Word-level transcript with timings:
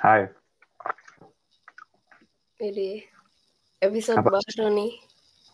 Hai. 0.00 0.32
Jadi 2.56 3.04
episode 3.80 4.20
Apa? 4.20 4.32
baru 4.32 4.66
nih. 4.72 4.92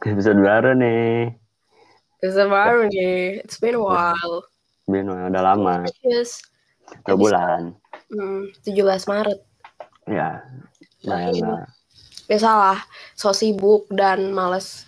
Episode 0.07 0.41
baru 0.43 0.71
nih. 0.75 1.35
Episode 2.23 2.51
baru 2.51 2.81
nih. 2.87 3.43
It's 3.43 3.59
been 3.59 3.79
a 3.79 3.83
while. 3.83 4.47
Bin 4.87 5.11
udah 5.11 5.43
lama. 5.43 5.83
Yes. 6.03 6.43
Dua 7.03 7.19
bulan. 7.19 7.75
Hmm, 8.11 8.47
17 8.63 9.11
Maret. 9.11 9.41
Ya. 10.07 10.43
Lumayan 11.03 11.35
Iya. 11.35 11.47
lah. 11.47 11.67
Biasalah, 12.27 12.79
so 13.15 13.31
sibuk 13.31 13.87
dan 13.91 14.31
males. 14.31 14.87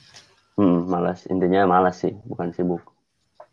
Hmm, 0.58 0.86
malas. 0.86 1.26
Intinya 1.30 1.66
malas 1.66 2.02
sih, 2.02 2.14
bukan 2.26 2.50
sibuk. 2.50 2.82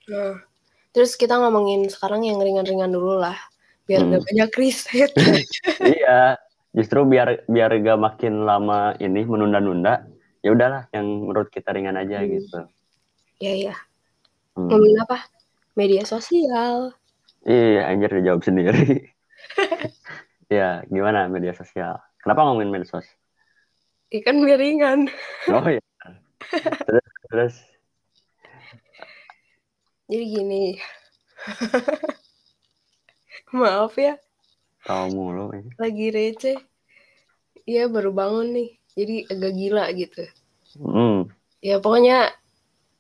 Nah, 0.10 0.42
terus 0.90 1.14
kita 1.14 1.38
ngomongin 1.38 1.86
sekarang 1.86 2.26
yang 2.26 2.38
ringan-ringan 2.38 2.90
dulu 2.90 3.18
lah. 3.18 3.38
Biar 3.86 4.02
Hmm. 4.02 4.12
gak 4.18 4.24
banyak 4.26 4.52
riset. 4.58 5.12
iya. 5.96 6.38
Justru 6.76 7.08
biar 7.08 7.46
biar 7.48 7.72
gak 7.80 8.00
makin 8.02 8.44
lama 8.44 8.98
ini 9.00 9.24
menunda-nunda, 9.24 10.10
ya 10.44 10.52
udahlah 10.52 10.90
yang 10.92 11.06
menurut 11.06 11.48
kita 11.54 11.72
ringan 11.72 11.96
aja 11.96 12.20
Hmm. 12.20 12.30
gitu. 12.34 12.60
Iya, 13.40 13.54
iya. 13.70 13.76
Hmm. 14.58 14.68
Ngomongin 14.74 15.00
apa? 15.06 15.18
Media 15.78 16.04
sosial. 16.04 16.96
Iya, 17.46 17.94
anjir 17.94 18.10
dijawab 18.10 18.42
sendiri. 18.42 19.06
ya, 20.50 20.82
gimana 20.90 21.30
media 21.30 21.54
sosial? 21.54 22.02
Kenapa 22.24 22.42
ngomongin 22.42 22.74
medsos? 22.74 23.06
Ya 24.10 24.22
kan 24.26 24.42
biar 24.42 24.58
ringan. 24.58 25.06
Oh 25.54 25.66
iya. 25.70 25.84
terus, 26.90 27.06
terus 27.30 27.56
Jadi 30.06 30.26
gini. 30.30 30.64
Maaf 33.56 33.96
ya. 33.96 34.20
tahu 34.86 35.18
mulu. 35.18 35.50
ini. 35.56 35.72
lagi 35.82 36.08
receh. 36.14 36.58
Iya 37.66 37.90
baru 37.90 38.14
bangun 38.14 38.54
nih, 38.54 38.70
jadi 38.94 39.16
agak 39.34 39.54
gila 39.58 39.86
gitu. 39.98 40.24
Hmm. 40.78 41.26
Ya 41.64 41.82
pokoknya 41.82 42.30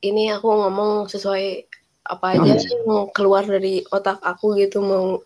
ini 0.02 0.34
aku 0.34 0.50
ngomong 0.50 1.06
sesuai 1.06 1.70
apa 2.06 2.38
aja 2.38 2.58
Hmm. 2.58 2.66
yang 2.66 3.06
keluar 3.14 3.46
dari 3.46 3.86
otak 3.90 4.22
aku 4.22 4.58
gitu 4.58 4.82
mau 4.82 5.22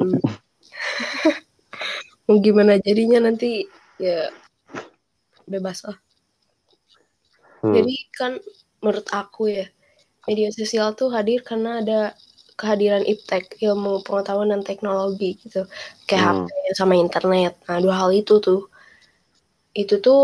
hmm, 0.00 0.20
mau 2.28 2.36
gimana 2.40 2.80
jadinya 2.80 3.28
nanti 3.28 3.64
ya 3.96 4.28
bebas 5.48 5.88
lah. 5.88 5.96
Hmm. 7.64 7.72
Jadi 7.72 7.94
kan 8.12 8.32
menurut 8.84 9.08
aku 9.08 9.48
ya 9.48 9.66
media 10.28 10.52
sosial 10.52 10.92
tuh 10.92 11.08
hadir 11.08 11.40
karena 11.40 11.80
ada 11.80 12.00
kehadiran 12.58 13.04
iptek 13.12 13.44
ilmu 13.66 13.92
pengetahuan 14.06 14.50
dan 14.52 14.62
teknologi 14.68 15.30
gitu 15.42 15.60
kayak 16.08 16.24
Hmm. 16.24 16.46
HP 16.46 16.74
sama 16.80 16.94
internet. 17.04 17.52
Nah 17.68 17.78
dua 17.84 17.94
hal 18.00 18.10
itu 18.20 18.34
tuh 18.46 18.60
itu 19.82 19.94
tuh 20.06 20.22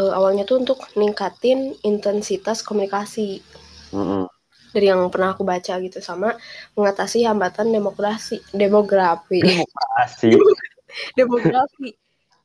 eh, 0.00 0.12
awalnya 0.18 0.44
tuh 0.48 0.56
untuk 0.62 0.78
ningkatin 1.00 1.58
intensitas 1.90 2.58
komunikasi 2.68 3.42
Mm-mm. 3.92 4.28
dari 4.74 4.86
yang 4.90 5.06
pernah 5.12 5.30
aku 5.34 5.42
baca 5.46 5.74
gitu 5.86 5.98
sama 6.02 6.28
mengatasi 6.76 7.18
hambatan 7.28 7.70
demokrasi 7.76 8.36
demografi 8.50 9.40
Asik. 10.02 10.34
demografi 11.18 11.88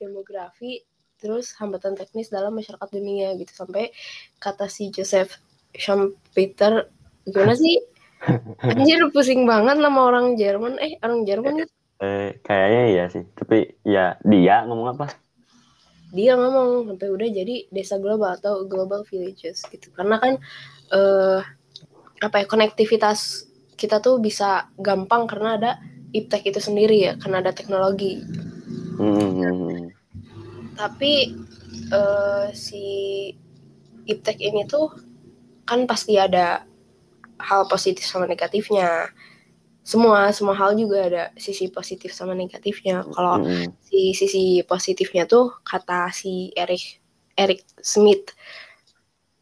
demografi 0.01 0.71
terus 1.19 1.51
hambatan 1.59 1.93
teknis 1.99 2.31
dalam 2.31 2.55
masyarakat 2.55 2.89
dunia 2.95 3.35
gitu 3.35 3.51
sampai 3.51 3.91
kata 4.39 4.65
si 4.71 4.83
Joseph 4.95 5.35
Schumpeter 5.75 6.87
gimana 7.27 7.53
sih 7.61 7.75
anjir 8.63 8.99
pusing 9.15 9.47
banget 9.47 9.79
nama 9.79 9.99
orang 10.03 10.35
Jerman 10.35 10.75
eh 10.83 10.99
orang 10.99 11.23
Jerman 11.23 11.63
gitu. 11.63 11.73
Eh, 11.99 12.39
kayaknya 12.43 12.83
iya 12.91 13.03
sih. 13.11 13.23
Tapi 13.35 13.79
ya 13.83 14.15
dia 14.23 14.63
ngomong 14.67 14.95
apa? 14.95 15.07
dia 16.09 16.33
ngomong 16.33 16.89
sampai 16.89 17.09
udah 17.13 17.29
jadi 17.29 17.69
desa 17.69 18.01
global 18.01 18.33
atau 18.33 18.65
global 18.65 19.05
villages 19.05 19.61
gitu 19.69 19.93
karena 19.93 20.17
kan 20.17 20.41
eh 20.89 21.41
apa 22.19 22.35
ya 22.43 22.45
konektivitas 22.49 23.45
kita 23.77 24.01
tuh 24.01 24.17
bisa 24.17 24.67
gampang 24.75 25.29
karena 25.29 25.49
ada 25.55 25.71
iptek 26.11 26.49
itu 26.49 26.59
sendiri 26.59 26.97
ya 26.97 27.13
karena 27.21 27.45
ada 27.45 27.53
teknologi 27.53 28.25
Hmm. 28.99 29.87
tapi 30.75 31.31
eh, 31.87 32.47
si 32.51 32.83
iptek 34.03 34.43
ini 34.43 34.67
tuh 34.67 34.91
kan 35.63 35.87
pasti 35.87 36.19
ada 36.19 36.67
hal 37.39 37.65
positif 37.71 38.05
sama 38.05 38.25
negatifnya. 38.29 39.09
Semua 39.83 40.29
semua 40.35 40.53
hal 40.53 40.77
juga 40.77 40.97
ada 41.09 41.23
sisi 41.39 41.71
positif 41.71 42.13
sama 42.13 42.37
negatifnya. 42.37 43.01
Kalau 43.15 43.41
Mm-mm. 43.41 43.73
si 43.81 44.13
sisi 44.13 44.61
positifnya 44.67 45.25
tuh 45.25 45.49
kata 45.65 46.13
si 46.13 46.53
Eric 46.53 47.01
Eric 47.39 47.65
Smith 47.81 48.35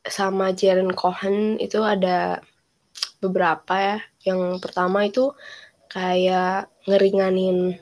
sama 0.07 0.55
Jaren 0.55 0.93
Cohen 0.95 1.59
itu 1.59 1.81
ada 1.83 2.39
beberapa 3.19 3.75
ya. 3.75 3.97
Yang 4.23 4.63
pertama 4.63 5.03
itu 5.09 5.33
kayak 5.91 6.71
ngeringanin 6.87 7.79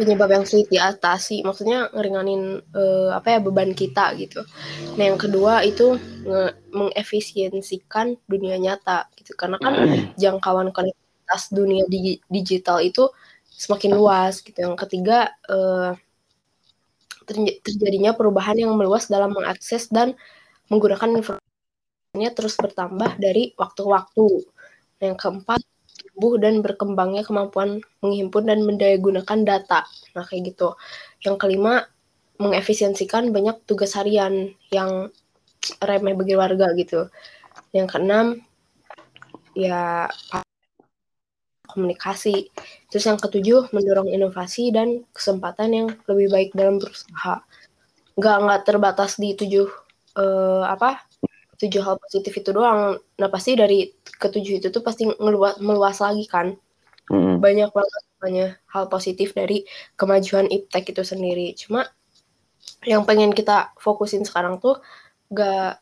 penyebab 0.00 0.32
yang 0.32 0.44
sulit 0.48 0.72
diatasi. 0.72 1.44
Maksudnya 1.44 1.92
ngeringanin 1.92 2.64
eh, 2.72 3.10
apa 3.12 3.36
ya 3.36 3.38
beban 3.44 3.76
kita 3.76 4.16
gitu. 4.16 4.40
Nah 4.96 5.04
yang 5.12 5.20
kedua 5.20 5.60
itu 5.60 6.00
nge- 6.24 6.56
mengefisiensikan 6.72 8.16
dunia 8.24 8.56
nyata 8.56 9.12
gitu. 9.20 9.36
Karena 9.36 9.60
kan 9.60 9.76
jangkauan 10.16 10.72
konektivitas 10.72 11.52
dunia 11.52 11.84
digi- 11.92 12.24
digital 12.32 12.80
itu 12.80 13.12
semakin 13.52 13.92
luas 13.92 14.40
gitu. 14.40 14.56
Yang 14.56 14.88
ketiga 14.88 15.36
terj- 17.30 17.60
terjadinya 17.62 18.16
perubahan 18.16 18.58
yang 18.58 18.72
meluas 18.74 19.06
dalam 19.06 19.30
mengakses 19.30 19.86
dan 19.92 20.18
menggunakan 20.66 21.20
informasinya 21.20 22.30
terus 22.34 22.58
bertambah 22.58 23.20
dari 23.22 23.54
waktu 23.54 23.80
ke 23.86 23.90
waktu. 23.90 24.26
Nah, 24.98 25.04
yang 25.14 25.18
keempat 25.18 25.60
tumbuh 26.12 26.36
dan 26.36 26.60
berkembangnya 26.60 27.24
kemampuan 27.24 27.80
menghimpun 28.04 28.44
dan 28.44 28.66
mendayagunakan 28.66 29.38
data. 29.46 29.86
Nah 30.12 30.24
kayak 30.26 30.52
gitu. 30.52 30.74
Yang 31.24 31.36
kelima 31.40 31.86
mengefisiensikan 32.40 33.32
banyak 33.32 33.62
tugas 33.64 33.96
harian 33.96 34.52
yang 34.68 35.08
remeh 35.80 36.12
bagi 36.16 36.34
warga 36.36 36.72
gitu. 36.76 37.08
Yang 37.72 37.86
keenam 37.96 38.26
ya 39.54 40.08
komunikasi. 41.70 42.50
Terus 42.90 43.04
yang 43.06 43.16
ketujuh 43.16 43.70
mendorong 43.70 44.10
inovasi 44.10 44.74
dan 44.74 45.06
kesempatan 45.14 45.70
yang 45.70 45.88
lebih 46.10 46.28
baik 46.28 46.50
dalam 46.52 46.82
berusaha. 46.82 47.46
Nggak 48.18 48.36
nggak 48.44 48.60
terbatas 48.66 49.16
di 49.16 49.38
tujuh 49.38 49.68
eh, 50.18 50.64
apa 50.66 51.06
tujuh 51.60 51.82
hal 51.84 51.96
positif 52.00 52.32
itu 52.40 52.50
doang 52.50 52.96
nah 53.20 53.28
pasti 53.28 53.54
dari 53.54 53.92
ketujuh 54.00 54.64
itu 54.64 54.68
tuh 54.72 54.80
pasti 54.80 55.06
ngeluas 55.06 55.60
meluas 55.60 56.00
lagi 56.00 56.24
kan 56.24 56.56
Mm-mm. 57.12 57.42
banyak 57.42 57.70
banget 57.70 58.02
banyak 58.20 58.50
hal 58.72 58.84
positif 58.88 59.36
dari 59.36 59.64
kemajuan 59.96 60.48
iptek 60.48 60.92
itu 60.96 61.02
sendiri 61.04 61.52
cuma 61.56 61.84
yang 62.88 63.04
pengen 63.04 63.32
kita 63.36 63.76
fokusin 63.76 64.24
sekarang 64.24 64.56
tuh 64.56 64.80
gak 65.32 65.80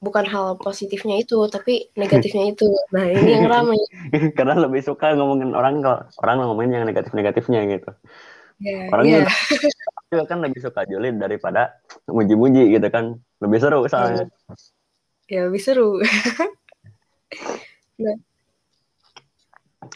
bukan 0.00 0.28
hal 0.28 0.60
positifnya 0.60 1.16
itu 1.16 1.40
tapi 1.48 1.88
negatifnya 1.96 2.52
itu 2.52 2.68
nah 2.92 3.08
ini 3.08 3.40
yang 3.40 3.48
ramai 3.48 3.80
Karena 4.38 4.54
lebih 4.56 4.82
suka 4.84 5.16
ngomongin 5.16 5.52
orang 5.56 5.82
kalau 5.82 6.00
orang 6.22 6.36
ngomongin 6.44 6.72
yang 6.80 6.84
negatif-negatifnya 6.86 7.60
gitu. 7.68 7.90
ya, 8.62 8.88
Orang 8.92 9.04
ya. 9.08 9.26
juga, 10.12 10.24
kan 10.30 10.38
lebih 10.40 10.60
suka 10.62 10.86
julid 10.86 11.18
daripada 11.18 11.76
muji-muji 12.06 12.70
gitu 12.70 12.88
kan. 12.88 13.18
Lebih 13.42 13.58
seru 13.58 13.80
soalnya. 13.90 14.30
Ya 15.26 15.46
lebih 15.46 15.62
seru. 15.62 16.00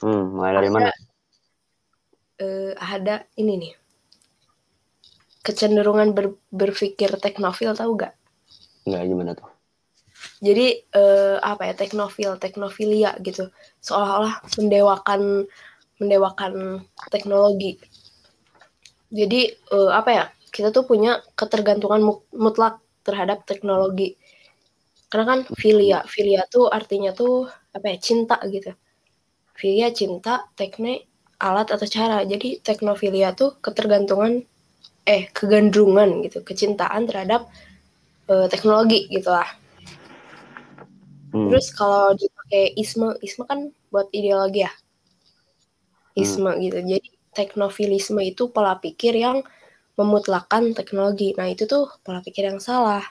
Hmm, 0.01 0.33
mulai 0.33 0.57
dari 0.57 0.71
mana? 0.73 0.89
Eh, 2.41 2.73
ada 2.73 3.29
ini 3.37 3.55
nih. 3.61 3.73
Kecenderungan 5.45 6.17
ber- 6.17 6.41
berpikir 6.53 7.13
teknofil 7.21 7.77
tahu 7.77 7.97
gak 8.01 8.17
Enggak 8.89 9.03
gimana 9.09 9.33
tuh? 9.37 9.49
jadi 10.41 10.85
eh, 10.97 11.37
apa 11.41 11.69
ya 11.69 11.75
teknofil 11.77 12.41
teknofilia 12.41 13.13
gitu. 13.21 13.53
Seolah-olah 13.85 14.41
mendewakan 14.57 15.45
mendewakan 16.01 16.85
teknologi. 17.13 17.77
Jadi 19.13 19.53
eh, 19.53 19.91
apa 19.93 20.11
ya 20.13 20.25
kita 20.53 20.73
tuh 20.73 20.89
punya 20.89 21.21
ketergantungan 21.37 22.01
mu- 22.01 22.25
mutlak 22.37 22.81
terhadap 23.05 23.45
teknologi 23.49 24.17
karena 25.11 25.27
kan 25.27 25.41
filia 25.59 25.99
filia 26.07 26.47
tuh 26.47 26.71
artinya 26.71 27.11
tuh 27.11 27.51
apa 27.75 27.87
ya 27.91 27.97
cinta 27.99 28.39
gitu 28.47 28.73
filia 29.59 29.91
cinta 29.91 30.47
tekne 30.55 31.05
alat 31.43 31.75
atau 31.75 31.87
cara 31.91 32.23
jadi 32.25 32.63
teknofilia 32.63 33.35
tuh 33.35 33.59
ketergantungan 33.59 34.47
eh 35.05 35.27
kegandrungan 35.35 36.23
gitu 36.25 36.41
kecintaan 36.47 37.11
terhadap 37.11 37.51
eh, 38.31 38.47
teknologi 38.47 39.11
gitulah 39.11 39.61
Hmm. 41.31 41.47
Terus 41.51 41.71
kalau 41.71 42.11
dipakai 42.19 42.75
isme, 42.75 43.15
isme 43.23 43.47
kan 43.47 43.71
buat 43.95 44.11
ideologi 44.11 44.67
ya. 44.67 44.73
Isme 46.19 46.59
gitu. 46.59 46.79
Jadi 46.83 47.09
teknofilisme 47.31 48.19
itu 48.27 48.51
pola 48.51 48.75
pikir 48.83 49.15
yang 49.15 49.47
memutlakan 49.95 50.75
teknologi. 50.75 51.39
Nah, 51.39 51.47
itu 51.47 51.71
tuh 51.71 51.87
pola 52.03 52.19
pikir 52.19 52.51
yang 52.51 52.59
salah. 52.59 53.03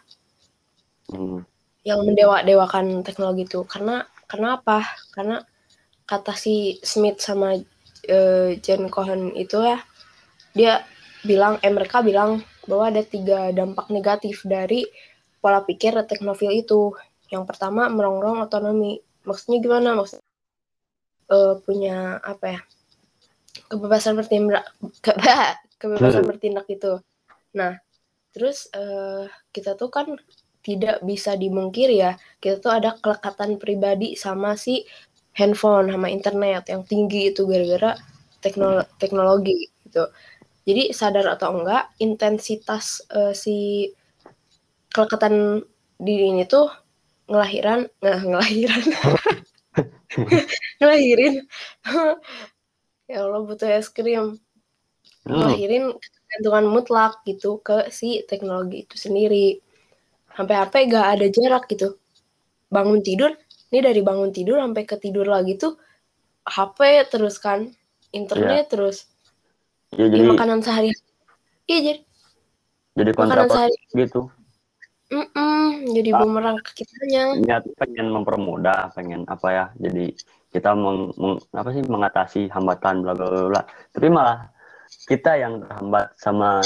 Hmm. 1.09 1.47
Yang 1.83 1.99
mendewa-dewakan 2.11 3.01
teknologi 3.01 3.47
itu. 3.47 3.63
Karena 3.65 4.03
kenapa? 4.27 4.83
Karena 5.15 5.39
kata 6.05 6.33
si 6.35 6.77
Smith 6.83 7.21
sama 7.21 7.55
uh, 7.55 8.49
Jen 8.59 8.89
Cohen 8.89 9.31
itu 9.37 9.61
ya, 9.61 9.79
dia 10.53 10.83
bilang, 11.23 11.61
eh 11.63 11.71
mereka 11.71 12.01
bilang 12.01 12.41
bahwa 12.65 12.91
ada 12.91 13.01
tiga 13.01 13.49
dampak 13.55 13.89
negatif 13.89 14.45
dari 14.45 14.85
pola 15.39 15.63
pikir 15.63 15.95
teknofil 16.05 16.51
itu. 16.51 16.93
Yang 17.29 17.43
pertama 17.45 17.87
merongrong 17.87 18.43
otonomi. 18.43 18.99
Maksudnya 19.23 19.61
gimana? 19.61 19.93
Maksudnya 19.95 20.25
uh, 21.29 21.55
punya 21.63 22.17
apa 22.21 22.45
ya? 22.57 22.61
Kebebasan 23.69 24.17
bertindak 24.17 24.65
ke, 25.01 25.13
kebebasan 25.81 26.25
bertindak 26.25 26.65
itu. 26.69 26.99
Nah, 27.53 27.77
terus 28.33 28.69
uh, 28.73 29.29
kita 29.53 29.77
tuh 29.77 29.89
kan 29.93 30.17
tidak 30.65 30.99
bisa 31.05 31.39
dimungkiri 31.39 32.03
ya, 32.03 32.11
kita 32.43 32.59
tuh 32.59 32.71
ada 32.75 32.95
kelekatan 32.99 33.57
pribadi 33.57 34.13
sama 34.19 34.59
si 34.59 34.83
handphone 35.37 35.87
sama 35.93 36.11
internet 36.11 36.67
yang 36.67 36.83
tinggi 36.83 37.31
itu 37.31 37.47
gara-gara 37.47 37.95
teknolo 38.43 38.83
teknologi 38.99 39.71
gitu. 39.87 40.07
Jadi 40.67 40.93
sadar 40.93 41.25
atau 41.33 41.63
enggak 41.63 41.89
intensitas 41.97 43.01
uh, 43.09 43.33
si 43.33 43.89
kelekatan 44.93 45.63
diri 45.99 46.33
ini 46.33 46.43
tuh 46.45 46.67
ngelahiran 47.29 47.85
nggak 48.01 48.17
ngelahiran 48.29 48.85
ngelahirin 50.81 51.35
ya 53.05 53.17
Allah 53.21 53.41
butuh 53.45 53.69
es 53.69 53.89
krim 53.93 54.41
oh. 55.29 55.29
ngelahirin 55.29 55.93
ketergantungan 55.93 56.65
mutlak 56.73 57.13
gitu 57.29 57.61
ke 57.61 57.93
si 57.93 58.25
teknologi 58.25 58.89
itu 58.89 58.95
sendiri 58.97 59.61
sampai 60.39 60.55
HP 60.55 60.87
gak 60.87 61.07
ada 61.19 61.27
jarak 61.27 61.67
gitu 61.67 61.99
bangun 62.71 63.03
tidur 63.03 63.35
ini 63.75 63.79
dari 63.83 63.99
bangun 63.99 64.31
tidur 64.31 64.63
sampai 64.63 64.87
ke 64.87 64.95
tidur 64.95 65.27
lagi 65.27 65.59
tuh 65.59 65.75
HP 66.47 67.11
terus 67.11 67.35
kan 67.43 67.67
internet 68.15 68.71
ya. 68.71 68.71
terus 68.71 69.11
ya, 69.91 70.07
jadi 70.07 70.23
makanan 70.31 70.63
sehari 70.63 70.95
iya 71.67 71.79
jadi 71.83 72.01
jadi 72.95 73.11
makanan 73.19 73.47
sehari 73.51 73.75
gitu 73.99 74.31
Mm 75.09 75.25
-mm, 75.25 75.89
jadi 75.89 76.13
ah. 76.13 76.21
bumerang 76.21 76.61
ke 76.61 76.85
kitanya. 76.85 77.33
Niat 77.41 77.65
pengen 77.81 78.13
mempermudah, 78.13 78.93
pengen 78.93 79.25
apa 79.25 79.47
ya? 79.49 79.65
Jadi 79.81 80.13
kita 80.53 80.77
meng, 80.77 81.09
meng, 81.17 81.41
apa 81.49 81.73
sih 81.73 81.81
mengatasi 81.81 82.41
hambatan 82.53 83.01
bla 83.01 83.17
bla 83.17 83.49
bla. 83.49 83.61
Tapi 83.89 84.05
malah 84.05 84.53
kita 85.09 85.41
yang 85.41 85.65
terhambat 85.65 86.13
sama 86.13 86.61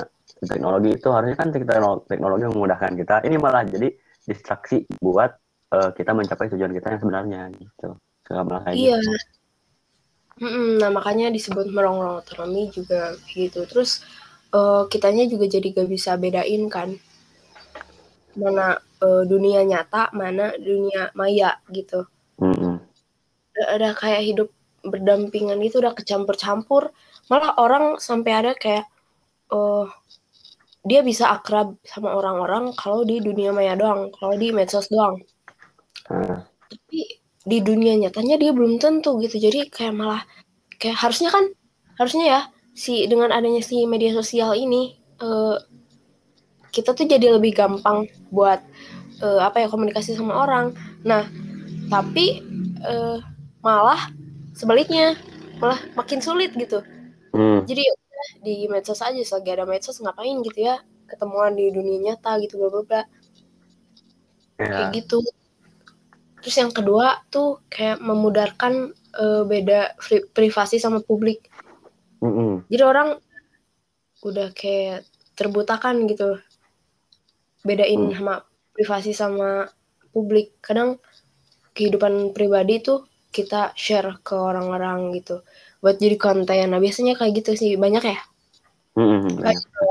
teknologi 0.45 0.89
itu 0.95 1.09
harusnya 1.09 1.37
kan 1.37 1.49
teknologi, 1.49 2.03
teknologi 2.09 2.43
memudahkan 2.49 2.93
kita. 2.97 3.15
Ini 3.25 3.35
malah 3.39 3.63
jadi 3.67 3.89
distraksi 4.23 4.87
buat 5.01 5.31
uh, 5.75 5.89
kita 5.95 6.11
mencapai 6.15 6.51
tujuan 6.53 6.71
kita 6.71 6.95
yang 6.95 7.01
sebenarnya 7.01 7.41
gitu. 7.57 7.89
Iya. 8.73 8.97
Gitu. 8.99 9.15
Mm 10.33 10.49
-mm, 10.49 10.69
nah 10.81 10.89
makanya 10.89 11.29
disebut 11.29 11.69
merongrong 11.69 12.25
otonomi 12.25 12.71
juga 12.73 13.13
gitu. 13.31 13.69
Terus 13.69 14.01
uh, 14.53 14.85
kitanya 14.87 15.25
juga 15.25 15.49
jadi 15.49 15.67
gak 15.73 15.89
bisa 15.89 16.15
bedain 16.15 16.69
kan 16.69 16.95
mana 18.33 18.77
uh, 19.01 19.23
dunia 19.25 19.61
nyata 19.61 20.09
mana 20.13 20.53
dunia 20.57 21.13
maya 21.13 21.57
gitu 21.69 22.05
mm-hmm. 22.41 22.75
ada, 23.53 23.63
ada 23.77 23.89
kayak 23.93 24.23
hidup 24.25 24.49
berdampingan 24.83 25.61
itu 25.61 25.79
udah 25.79 25.93
kecampur-campur 25.93 26.91
malah 27.29 27.55
orang 27.61 28.01
sampai 28.01 28.31
ada 28.33 28.51
kayak 28.57 28.89
uh, 29.53 29.87
dia 30.83 30.99
bisa 31.01 31.31
akrab 31.31 31.79
sama 31.87 32.11
orang-orang 32.11 32.75
kalau 32.75 33.07
di 33.07 33.23
dunia 33.23 33.55
maya 33.55 33.73
doang 33.75 34.11
kalau 34.19 34.35
di 34.35 34.51
medsos 34.51 34.91
doang 34.91 35.19
mm. 36.11 36.37
tapi 36.43 36.99
di 37.43 37.57
dunia 37.59 37.95
nyatanya 37.99 38.39
dia 38.39 38.51
belum 38.55 38.79
tentu 38.79 39.19
gitu 39.23 39.39
jadi 39.39 39.67
kayak 39.71 39.95
malah 39.95 40.23
kayak 40.79 40.99
harusnya 40.99 41.31
kan 41.31 41.47
harusnya 41.99 42.25
ya 42.25 42.41
si 42.73 43.05
dengan 43.05 43.29
adanya 43.31 43.61
si 43.61 43.85
media 43.85 44.11
sosial 44.11 44.57
ini 44.57 44.97
uh, 45.21 45.55
kita 46.73 46.97
tuh 46.97 47.05
jadi 47.05 47.37
lebih 47.37 47.53
gampang 47.53 48.09
buat 48.33 48.57
uh, 49.21 49.39
apa 49.45 49.61
ya 49.63 49.67
komunikasi 49.69 50.17
sama 50.17 50.41
orang. 50.41 50.73
Nah, 51.05 51.29
tapi 51.93 52.41
uh, 52.81 53.21
malah 53.61 54.09
sebaliknya 54.57 55.13
malah 55.61 55.77
makin 55.93 56.17
sulit 56.17 56.49
gitu. 56.57 56.81
Hmm. 57.31 57.61
Jadi 57.69 57.85
di 58.43 58.67
medsos 58.71 58.99
aja 59.03 59.19
selagi 59.19 59.49
ada 59.53 59.65
medsos 59.67 59.99
ngapain 59.99 60.39
gitu 60.43 60.67
ya 60.67 60.79
ketemuan 61.07 61.53
di 61.53 61.69
dunia 61.69 62.11
nyata 62.11 62.39
gitu 62.41 62.57
bla 62.57 62.69
bla 62.71 62.81
bla. 62.83 63.01
Yeah. 64.57 64.69
Kayak 64.69 64.87
gitu. 65.03 65.19
Terus 66.43 66.55
yang 66.59 66.71
kedua 66.75 67.23
tuh 67.31 67.63
kayak 67.71 68.03
memudarkan 68.03 68.91
uh, 69.15 69.43
beda 69.47 69.95
privasi 70.35 70.79
sama 70.79 70.99
publik. 70.99 71.47
Mm 72.19 72.31
-hmm. 72.31 72.51
Jadi 72.67 72.83
orang 72.83 73.09
udah 74.23 74.55
kayak 74.55 75.03
terbutakan 75.35 76.07
gitu 76.07 76.39
bedain 77.63 78.11
hmm. 78.11 78.15
sama 78.15 78.35
privasi 78.75 79.11
sama 79.15 79.67
publik 80.13 80.59
kadang 80.63 80.99
kehidupan 81.73 82.35
pribadi 82.35 82.83
tuh 82.83 83.07
kita 83.33 83.73
share 83.73 84.21
ke 84.21 84.35
orang-orang 84.37 85.09
gitu 85.17 85.41
buat 85.83 85.99
jadi 85.99 86.15
konten 86.15 86.71
nah 86.71 86.79
biasanya 86.79 87.19
kayak 87.19 87.43
gitu 87.43 87.59
sih 87.59 87.75
banyak 87.75 88.03
ya 88.07 88.19
hmm, 88.95 89.43
banyak. 89.43 89.59
Gitu. 89.59 89.83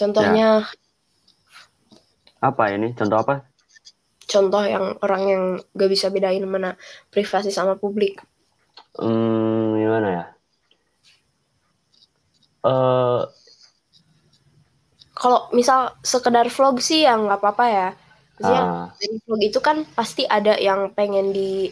contohnya 0.00 0.64
ya. 0.64 0.72
apa 2.40 2.64
ini 2.72 2.96
contoh 2.96 3.20
apa 3.20 3.44
contoh 4.24 4.64
yang 4.64 4.96
orang 5.04 5.22
yang 5.28 5.42
gak 5.76 5.90
bisa 5.92 6.08
bedain 6.08 6.48
mana 6.48 6.80
privasi 7.12 7.52
sama 7.52 7.76
publik 7.76 8.24
hmm 8.96 9.76
gimana 9.76 10.08
ya 10.08 10.24
uh, 12.64 13.28
kalau 15.20 15.52
misal 15.52 15.92
sekedar 16.00 16.48
vlog 16.48 16.80
sih 16.80 17.04
yang 17.04 17.28
nggak 17.28 17.44
apa-apa 17.44 17.66
ya. 17.68 17.88
Maksudnya 18.40 18.62
uh. 18.64 18.86
dari 18.96 19.16
vlog 19.20 19.40
itu 19.44 19.58
kan 19.60 19.76
pasti 19.92 20.24
ada 20.24 20.56
yang 20.56 20.96
pengen 20.96 21.36
di, 21.36 21.68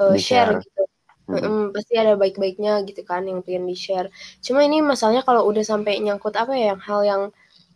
uh, 0.00 0.16
share, 0.16 0.58
gitu. 0.64 0.82
Hmm. 1.30 1.38
Mm 1.38 1.66
pasti 1.70 1.94
ada 1.94 2.18
baik-baiknya 2.18 2.82
gitu 2.88 3.06
kan 3.06 3.22
yang 3.22 3.44
pengen 3.46 3.70
di 3.70 3.76
share. 3.78 4.10
Cuma 4.42 4.66
ini 4.66 4.82
masalahnya 4.82 5.22
kalau 5.22 5.46
udah 5.46 5.62
sampai 5.62 6.02
nyangkut 6.02 6.34
apa 6.34 6.56
ya, 6.56 6.74
yang 6.74 6.80
hal 6.82 7.00
yang 7.06 7.22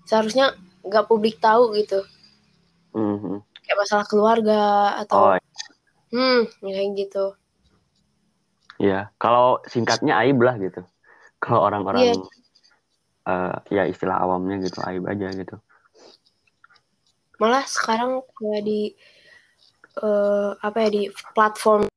seharusnya 0.08 0.56
nggak 0.82 1.06
publik 1.06 1.38
tahu 1.38 1.76
gitu. 1.78 2.02
Mm-hmm. 2.96 3.36
Kayak 3.64 3.78
masalah 3.78 4.06
keluarga 4.10 4.62
atau, 5.06 5.34
oh. 5.34 5.40
hmm, 6.10 6.50
kayak 6.60 6.90
gitu. 6.98 7.24
Iya, 8.82 9.14
kalau 9.22 9.62
singkatnya 9.70 10.18
aib 10.26 10.42
lah 10.42 10.58
gitu. 10.58 10.82
Kalau 11.38 11.62
orang-orang 11.62 12.10
yeah 12.10 12.18
uh, 13.28 13.56
ya 13.72 13.88
istilah 13.88 14.20
awamnya 14.20 14.60
gitu 14.62 14.78
aib 14.84 15.04
aja 15.08 15.28
gitu 15.32 15.56
malah 17.42 17.66
sekarang 17.66 18.22
kayak 18.38 18.62
di 18.62 18.94
uh, 20.00 20.54
apa 20.62 20.86
ya 20.86 20.88
di 20.92 21.02
platform 21.34 21.90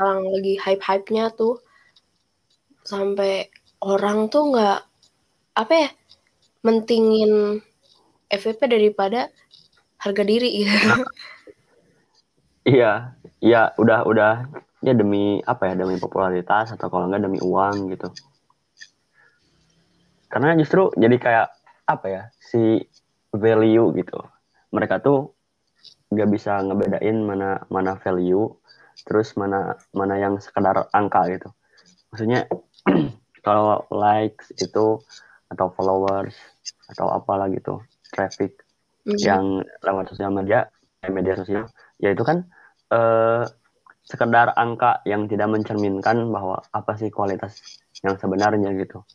yang 0.00 0.24
lagi 0.32 0.54
hype-hype-nya 0.56 1.28
tuh 1.36 1.60
sampai 2.88 3.52
orang 3.84 4.32
tuh 4.32 4.56
nggak 4.56 4.80
apa 5.60 5.74
ya 5.76 5.90
mentingin 6.64 7.60
FVP 8.32 8.60
daripada 8.70 9.28
harga 10.00 10.22
diri 10.24 10.64
gitu. 10.64 10.76
iya 12.76 13.12
iya 13.44 13.72
udah 13.76 14.04
udah 14.08 14.32
ya 14.80 14.96
demi 14.96 15.44
apa 15.44 15.72
ya 15.72 15.74
demi 15.76 16.00
popularitas 16.00 16.72
atau 16.72 16.88
kalau 16.88 17.08
enggak 17.08 17.24
demi 17.28 17.40
uang 17.40 17.92
gitu 17.92 18.08
karena 20.30 20.56
justru 20.56 20.88
jadi 20.96 21.16
kayak 21.20 21.48
apa 21.84 22.06
ya 22.06 22.22
si 22.38 22.80
value 23.34 23.92
gitu 23.98 24.18
mereka 24.70 25.02
tuh 25.02 25.34
nggak 26.10 26.28
bisa 26.30 26.62
ngebedain 26.64 27.18
mana 27.22 27.62
mana 27.68 27.98
value 27.98 28.59
terus 29.06 29.34
mana 29.36 29.76
mana 29.94 30.20
yang 30.20 30.36
sekedar 30.38 30.88
angka 30.92 31.26
gitu 31.30 31.48
maksudnya 32.12 32.46
kalau 33.46 33.84
likes 33.90 34.52
itu 34.60 35.00
atau 35.50 35.66
followers 35.74 36.36
atau 36.92 37.10
apalah 37.10 37.50
gitu 37.50 37.82
traffic 38.12 38.60
mm 39.06 39.16
-hmm. 39.16 39.20
yang 39.20 39.44
lewat 39.82 40.12
sosial 40.12 40.30
media 40.30 40.70
eh, 41.02 41.10
media 41.10 41.34
sosial 41.34 41.70
ya 41.98 42.12
itu 42.12 42.22
kan 42.22 42.46
eh, 42.92 43.44
sekedar 44.10 44.50
angka 44.58 45.06
yang 45.06 45.30
tidak 45.30 45.46
mencerminkan 45.46 46.26
bahwa 46.34 46.58
apa 46.74 46.98
sih 46.98 47.14
kualitas 47.14 47.62
yang 48.02 48.18
sebenarnya 48.18 48.74
gitu 48.74 49.06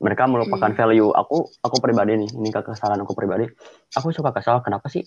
mereka 0.00 0.24
melupakan 0.24 0.72
hmm. 0.72 0.78
value 0.80 1.12
aku 1.12 1.44
aku 1.60 1.76
pribadi 1.84 2.16
nih 2.16 2.30
ini 2.32 2.48
kesalahan 2.48 3.04
aku 3.04 3.12
pribadi 3.12 3.44
aku 3.92 4.08
suka 4.16 4.32
kesal 4.32 4.64
kenapa 4.64 4.88
sih 4.88 5.04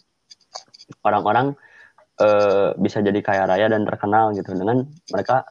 orang-orang 1.02 1.58
uh, 2.22 2.75
bisa 2.77 3.01
jadi 3.01 3.20
kaya 3.24 3.50
raya 3.50 3.72
dan 3.72 3.88
terkenal 3.88 4.36
gitu 4.38 4.53
dengan 4.53 4.86
mereka 5.10 5.48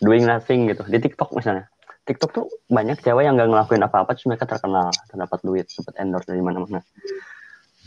doing 0.00 0.24
nothing 0.24 0.70
gitu. 0.70 0.86
Di 0.88 0.98
TikTok 1.02 1.34
misalnya. 1.36 1.68
TikTok 2.08 2.30
tuh 2.32 2.46
banyak 2.66 2.98
cewek 3.04 3.22
yang 3.22 3.38
gak 3.38 3.46
ngelakuin 3.52 3.84
apa-apa 3.86 4.16
terus 4.16 4.26
mereka 4.26 4.48
terkenal 4.48 4.90
terdapat 5.06 5.38
duit 5.46 5.66
dapat 5.68 5.94
endorse 6.00 6.26
dari 6.26 6.42
mana-mana. 6.42 6.80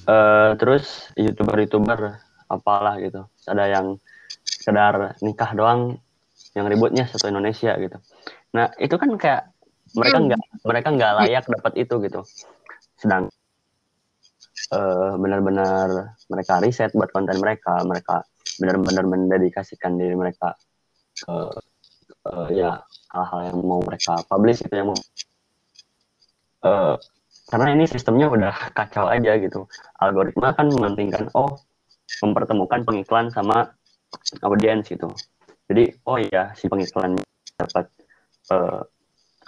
Uh, 0.03 0.53
terus 0.55 1.11
youtuber-youtuber 1.17 2.21
apalah 2.47 3.01
gitu. 3.01 3.25
Ada 3.49 3.67
yang 3.67 3.97
sekedar 4.45 5.17
nikah 5.19 5.51
doang 5.57 5.99
yang 6.53 6.69
ributnya 6.69 7.09
satu 7.09 7.27
Indonesia 7.27 7.73
gitu. 7.81 7.97
Nah 8.53 8.69
itu 8.77 8.95
kan 8.95 9.09
kayak 9.17 9.49
mereka 9.97 10.17
nggak 10.21 10.41
mereka 10.63 10.87
nggak 10.93 11.11
layak 11.19 11.45
dapat 11.49 11.73
itu 11.81 11.95
gitu. 12.05 12.21
Sedang 12.95 13.27
uh, 14.73 15.13
benar-benar 15.21 16.17
mereka 16.27 16.57
riset 16.59 16.89
buat 16.97 17.13
konten 17.13 17.37
mereka 17.37 17.77
mereka 17.85 18.25
benar-benar 18.57 19.05
mendedikasikan 19.05 19.97
diri 19.97 20.17
mereka 20.17 20.57
ke 21.13 21.35
uh, 22.29 22.49
ya 22.49 22.81
hal-hal 23.13 23.53
yang 23.53 23.59
mau 23.61 23.81
mereka 23.85 24.17
publish 24.25 24.65
itu 24.65 24.73
yang 24.73 24.89
mau 24.89 24.97
uh, 26.65 26.97
karena 27.53 27.75
ini 27.75 27.85
sistemnya 27.85 28.31
udah 28.31 28.53
kacau 28.77 29.05
aja 29.11 29.35
gitu. 29.37 29.67
Algoritma 29.99 30.55
kan 30.55 30.71
mementingkan 30.71 31.29
oh 31.37 31.59
mempertemukan 32.23 32.81
pengiklan 32.87 33.29
sama 33.29 33.73
audiens 34.45 34.87
gitu. 34.87 35.11
Jadi 35.67 35.93
oh 36.07 36.17
iya 36.19 36.53
si 36.57 36.65
pengiklan 36.65 37.19
dapat 37.57 37.85
uh, 38.49 38.81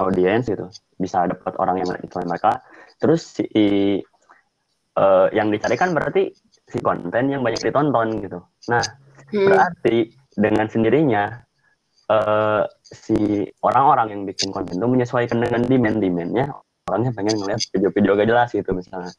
audiens 0.02 0.46
gitu. 0.46 0.68
Bisa 1.00 1.26
dapat 1.26 1.56
orang 1.58 1.82
yang 1.84 1.90
iklan 2.04 2.28
mereka. 2.28 2.62
Terus 3.00 3.42
si 3.42 3.46
uh, 4.98 5.28
yang 5.32 5.52
dicari 5.52 5.76
kan 5.76 5.92
berarti 5.92 6.32
si 6.66 6.78
konten 6.82 7.32
yang 7.32 7.46
banyak 7.46 7.62
ditonton 7.62 8.24
gitu. 8.24 8.40
Nah 8.72 8.84
hmm. 9.32 9.46
berarti 9.48 10.12
dengan 10.36 10.68
sendirinya 10.68 11.24
uh, 12.12 12.64
si 12.84 13.48
orang-orang 13.64 14.08
yang 14.12 14.22
bikin 14.28 14.52
konten 14.52 14.78
itu 14.78 14.88
menyesuaikan 14.88 15.40
dengan 15.40 15.64
demand 15.64 15.98
demandnya 16.02 16.52
orangnya 16.86 17.12
pengen 17.18 17.42
ngeliat 17.42 17.62
video-video 17.74 18.12
gak 18.14 18.30
jelas 18.30 18.50
gitu 18.54 18.70
misalnya. 18.74 19.12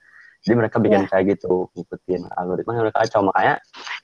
Jadi 0.47 0.55
mereka 0.55 0.77
bikin 0.79 1.03
yeah. 1.03 1.11
kayak 1.11 1.25
gitu 1.35 1.67
ngikutin 1.75 2.31
algoritma 2.39 2.79
yang 2.79 2.85
mereka 2.87 2.99
kacau. 3.03 3.21
Makanya 3.27 3.55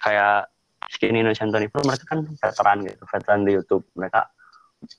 kayak 0.02 0.50
Skinny 0.90 1.22
Indonesian 1.22 1.54
Pro 1.70 1.80
mereka 1.86 2.04
kan 2.10 2.26
veteran 2.26 2.78
gitu 2.82 3.02
veteran 3.06 3.40
di 3.46 3.52
YouTube. 3.54 3.86
Mereka 3.94 4.20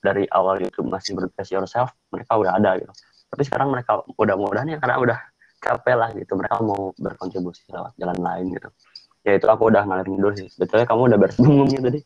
dari 0.00 0.24
awal 0.32 0.64
YouTube 0.64 0.88
masih 0.88 1.12
berdress 1.12 1.52
yourself 1.52 1.92
mereka 2.08 2.40
udah 2.40 2.56
ada 2.56 2.80
gitu. 2.80 2.92
Tapi 3.28 3.42
sekarang 3.44 3.68
mereka 3.68 4.00
udah 4.16 4.34
mudahan 4.40 4.68
ya 4.72 4.78
karena 4.80 4.96
udah 4.96 5.18
capek 5.64 5.96
lah 5.96 6.12
gitu 6.12 6.36
mereka 6.36 6.60
mau 6.60 6.92
berkontribusi 7.00 7.64
lewat 7.72 7.96
jalan 7.96 8.18
lain 8.20 8.46
gitu 8.52 8.68
ya 9.24 9.40
itu 9.40 9.46
aku 9.48 9.72
udah 9.72 9.88
ngalamin 9.88 10.20
dulu 10.20 10.36
sih 10.36 10.48
betulnya 10.60 10.84
kamu 10.84 11.08
udah 11.08 11.18
beres 11.18 11.40
ngomongnya 11.40 11.80
tadi 11.80 12.00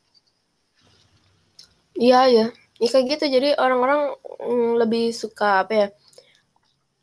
Iya 1.98 2.20
ya, 2.30 2.46
ya 2.78 2.88
kayak 2.94 3.06
gitu. 3.18 3.24
Jadi 3.26 3.58
orang-orang 3.58 4.14
mm, 4.22 4.70
lebih 4.78 5.10
suka 5.10 5.66
apa 5.66 5.72
ya? 5.74 5.88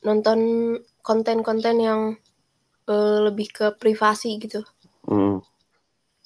Nonton 0.07 0.39
konten-konten 1.03 1.75
yang 1.83 2.01
uh, 2.87 3.19
lebih 3.27 3.51
ke 3.51 3.65
privasi 3.75 4.39
gitu. 4.39 4.63
Mm. 5.11 5.43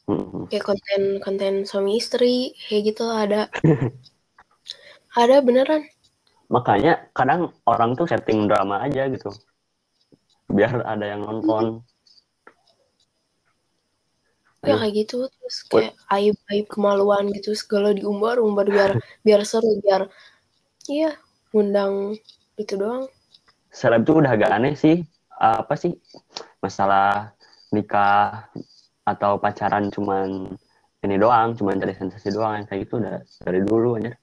Mm. 0.05 0.53
Kayak 0.53 0.65
konten-konten 0.69 1.53
suami 1.65 1.97
istri, 1.97 2.53
kayak 2.69 2.93
gitu 2.93 3.09
ada. 3.09 3.49
ada 5.21 5.41
beneran. 5.41 5.89
Makanya 6.53 7.09
kadang 7.17 7.49
orang 7.65 7.97
tuh 7.97 8.05
setting 8.05 8.45
drama 8.45 8.85
aja 8.85 9.09
gitu. 9.09 9.33
Biar 10.49 10.81
ada 10.83 11.05
yang 11.05 11.21
nonton. 11.23 11.85
Ya 14.59 14.75
kayak 14.75 14.91
gitu 14.91 15.31
terus 15.31 15.63
kayak 15.71 15.95
aib 16.19 16.35
aib 16.51 16.67
kemaluan 16.67 17.31
gitu 17.31 17.55
segala 17.55 17.95
diumbar 17.95 18.43
umbar 18.43 18.67
biar 18.67 18.99
biar 19.23 19.47
seru 19.47 19.79
biar 19.79 20.11
iya 20.91 21.15
undang 21.55 22.19
itu 22.59 22.75
doang. 22.75 23.07
Seleb 23.71 24.03
tuh 24.03 24.19
udah 24.19 24.35
agak 24.35 24.51
aneh 24.51 24.75
sih 24.75 24.99
apa 25.39 25.79
sih 25.79 25.95
masalah 26.59 27.31
nikah 27.71 28.51
atau 29.07 29.39
pacaran 29.39 29.87
cuman 29.87 30.51
ini 30.99 31.15
doang 31.15 31.55
cuman 31.55 31.79
cari 31.79 31.95
sensasi 31.95 32.35
doang 32.35 32.59
yang 32.59 32.67
kayak 32.67 32.83
gitu 32.83 32.99
udah 32.99 33.23
dari 33.39 33.63
dulu 33.63 33.95
aja 33.95 34.13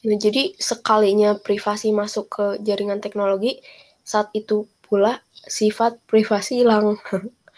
nah 0.00 0.16
jadi 0.16 0.56
sekalinya 0.56 1.36
privasi 1.36 1.92
masuk 1.92 2.26
ke 2.32 2.46
jaringan 2.64 3.04
teknologi 3.04 3.60
saat 4.00 4.32
itu 4.32 4.64
pula 4.90 5.22
sifat 5.46 6.02
privasi 6.10 6.66
hilang. 6.66 6.98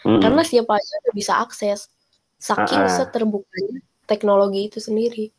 Mm. 0.03 0.19
Karena 0.21 0.43
siapa 0.45 0.77
aja 0.77 0.93
udah 1.07 1.13
bisa 1.15 1.33
akses. 1.41 1.89
Saking 2.37 2.85
uh 2.85 2.91
-uh. 2.91 2.93
seterbukanya 2.93 3.79
teknologi 4.05 4.67
itu 4.67 4.77
sendiri. 4.83 5.31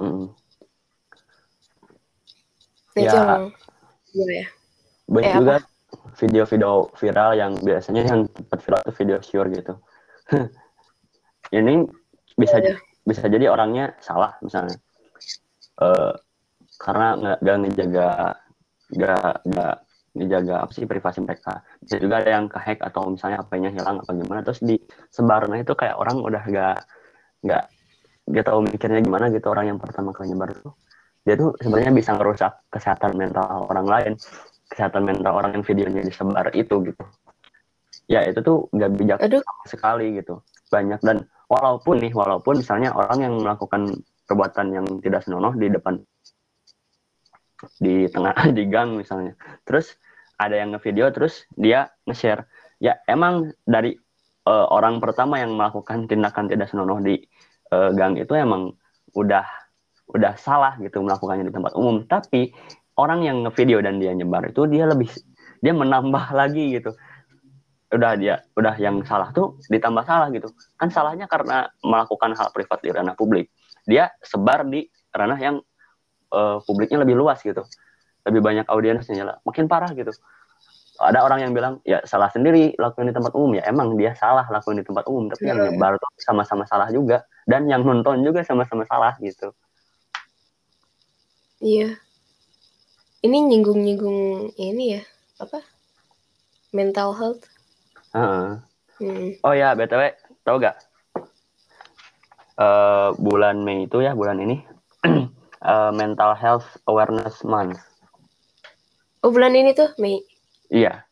Mm. 0.00 0.32
Nah, 2.90 3.02
ya, 3.06 3.12
yang 3.14 3.44
ya. 4.10 4.46
Banyak 5.06 5.30
eh, 5.30 5.36
juga 5.38 5.56
video-video 6.18 6.90
viral 6.98 7.30
yang 7.38 7.52
biasanya 7.62 8.02
yang 8.08 8.20
tempat 8.26 8.58
viral 8.66 8.80
itu 8.82 8.92
video 8.98 9.16
sure 9.22 9.48
gitu. 9.52 9.74
Ini 11.54 11.86
bisa 12.34 12.56
ya, 12.58 12.74
ya. 12.74 12.76
bisa 13.06 13.22
jadi 13.30 13.46
orangnya 13.46 13.94
salah 14.02 14.34
misalnya. 14.42 14.80
Uh, 15.80 16.12
karena 16.80 17.06
nggak 17.20 17.38
nggak 17.44 17.56
ngejaga 17.60 18.08
nggak 18.96 19.34
nggak 19.44 19.74
dijaga 20.10 20.66
apa 20.66 20.72
sih 20.74 20.88
privasi 20.88 21.22
mereka. 21.22 21.62
Bisa 21.78 21.96
juga 22.02 22.24
ada 22.24 22.30
yang 22.40 22.46
kehack 22.50 22.82
atau 22.82 23.14
misalnya 23.14 23.46
apa-nya 23.46 23.70
hilang 23.70 24.02
apa 24.02 24.10
gimana 24.10 24.40
terus 24.42 24.58
di 24.64 24.74
sebarnya 25.12 25.62
itu 25.62 25.72
kayak 25.78 25.94
orang 26.00 26.18
udah 26.18 26.42
gak 26.50 26.76
nggak 27.46 27.64
dia 28.30 28.42
tahu 28.46 28.58
mikirnya 28.66 29.00
gimana 29.02 29.30
gitu 29.30 29.46
orang 29.50 29.74
yang 29.74 29.78
pertama 29.78 30.10
kali 30.10 30.34
nyebar 30.34 30.50
tuh. 30.58 30.74
Dia 31.22 31.36
tuh 31.36 31.54
sebenarnya 31.60 31.92
bisa 31.94 32.10
merusak 32.16 32.52
kesehatan 32.72 33.14
mental 33.14 33.68
orang 33.70 33.86
lain 33.86 34.12
kesehatan 34.70 35.02
mental 35.02 35.32
orang 35.34 35.60
yang 35.60 35.64
videonya 35.66 36.02
disebar 36.02 36.46
itu 36.54 36.74
gitu. 36.90 37.04
Ya 38.10 38.26
itu 38.26 38.42
tuh 38.42 38.66
nggak 38.74 38.90
bijak 38.98 39.18
Aduh. 39.22 39.42
sekali 39.66 40.18
gitu. 40.18 40.42
Banyak 40.70 41.02
dan 41.06 41.22
walaupun 41.46 42.02
nih 42.02 42.10
walaupun 42.10 42.62
misalnya 42.62 42.90
orang 42.94 43.18
yang 43.22 43.34
melakukan 43.38 43.94
perbuatan 44.26 44.66
yang 44.74 44.86
tidak 45.02 45.26
senonoh 45.26 45.54
di 45.54 45.66
depan 45.70 45.98
di 47.80 48.08
tengah 48.08 48.34
di 48.56 48.64
gang 48.68 48.96
misalnya. 48.96 49.36
Terus 49.64 49.96
ada 50.40 50.56
yang 50.56 50.72
ngevideo 50.72 51.12
terus 51.12 51.44
dia 51.56 51.92
nge-share. 52.08 52.48
Ya 52.80 52.96
emang 53.04 53.52
dari 53.68 53.92
uh, 54.48 54.66
orang 54.72 54.98
pertama 55.04 55.36
yang 55.36 55.52
melakukan 55.52 56.08
tindakan 56.08 56.48
tidak 56.48 56.72
senonoh 56.72 56.96
di 57.00 57.20
uh, 57.74 57.92
gang 57.92 58.16
itu 58.16 58.32
emang 58.32 58.72
udah 59.12 59.44
udah 60.10 60.34
salah 60.40 60.74
gitu 60.80 61.04
melakukannya 61.04 61.46
di 61.46 61.54
tempat 61.54 61.76
umum. 61.76 62.08
Tapi 62.08 62.50
orang 62.96 63.24
yang 63.24 63.44
ngevideo 63.44 63.84
dan 63.84 64.00
dia 64.00 64.16
nyebar 64.16 64.48
itu 64.48 64.64
dia 64.66 64.88
lebih 64.88 65.12
dia 65.60 65.72
menambah 65.76 66.32
lagi 66.40 66.80
gitu. 66.80 66.96
Udah 67.90 68.14
dia 68.14 68.40
udah 68.54 68.74
yang 68.78 69.02
salah 69.04 69.34
tuh 69.34 69.60
ditambah 69.68 70.06
salah 70.06 70.32
gitu. 70.32 70.48
Kan 70.80 70.88
salahnya 70.88 71.26
karena 71.28 71.68
melakukan 71.84 72.32
hal 72.32 72.48
privat 72.54 72.80
di 72.80 72.90
ranah 72.94 73.18
publik. 73.18 73.50
Dia 73.84 74.08
sebar 74.22 74.64
di 74.64 74.86
ranah 75.10 75.38
yang 75.40 75.56
uh, 76.30 76.58
publiknya 76.64 77.02
lebih 77.02 77.18
luas 77.18 77.42
gitu. 77.42 77.62
Lebih 78.26 78.40
banyak 78.40 78.66
audiensnya 78.66 79.24
lah. 79.26 79.36
Makin 79.42 79.66
parah 79.66 79.90
gitu. 79.92 80.10
Ada 81.00 81.24
orang 81.24 81.48
yang 81.48 81.52
bilang 81.56 81.80
ya 81.80 82.04
salah 82.04 82.28
sendiri 82.28 82.76
lakuin 82.76 83.08
di 83.08 83.14
tempat 83.16 83.32
umum. 83.32 83.56
Ya 83.56 83.64
emang 83.66 83.96
dia 83.96 84.12
salah 84.16 84.44
lakuin 84.48 84.80
di 84.80 84.86
tempat 84.86 85.08
umum 85.08 85.32
tapi 85.32 85.48
yeah. 85.48 85.56
yang 85.56 85.58
iya. 85.58 85.70
nyebar 85.72 85.92
tuh 85.96 86.10
sama-sama 86.20 86.64
salah 86.68 86.88
juga. 86.92 87.24
Dan 87.48 87.66
yang 87.66 87.82
nonton 87.82 88.20
juga 88.20 88.44
sama-sama 88.44 88.84
salah 88.84 89.16
gitu. 89.18 89.50
Iya. 91.60 91.96
Ini 93.20 93.36
nyinggung-nyinggung 93.36 94.52
ini 94.56 95.00
ya 95.00 95.02
apa? 95.40 95.60
Mental 96.72 97.12
health. 97.16 97.44
Uh 98.10 98.60
hmm. 99.00 99.40
oh 99.40 99.54
ya 99.56 99.72
btw 99.72 100.12
tau 100.44 100.60
gak? 100.60 100.76
Uh, 102.60 103.16
bulan 103.16 103.64
Mei 103.64 103.88
itu 103.88 104.04
ya 104.04 104.12
bulan 104.12 104.36
ini 104.36 104.60
uh, 105.64 105.92
Mental 105.92 106.32
Health 106.36 106.66
Awareness 106.88 107.44
Month. 107.44 107.80
Oh 109.20 109.28
bulan 109.32 109.52
ini 109.52 109.76
tuh 109.76 109.92
Mei. 110.00 110.24
Iya. 110.72 111.04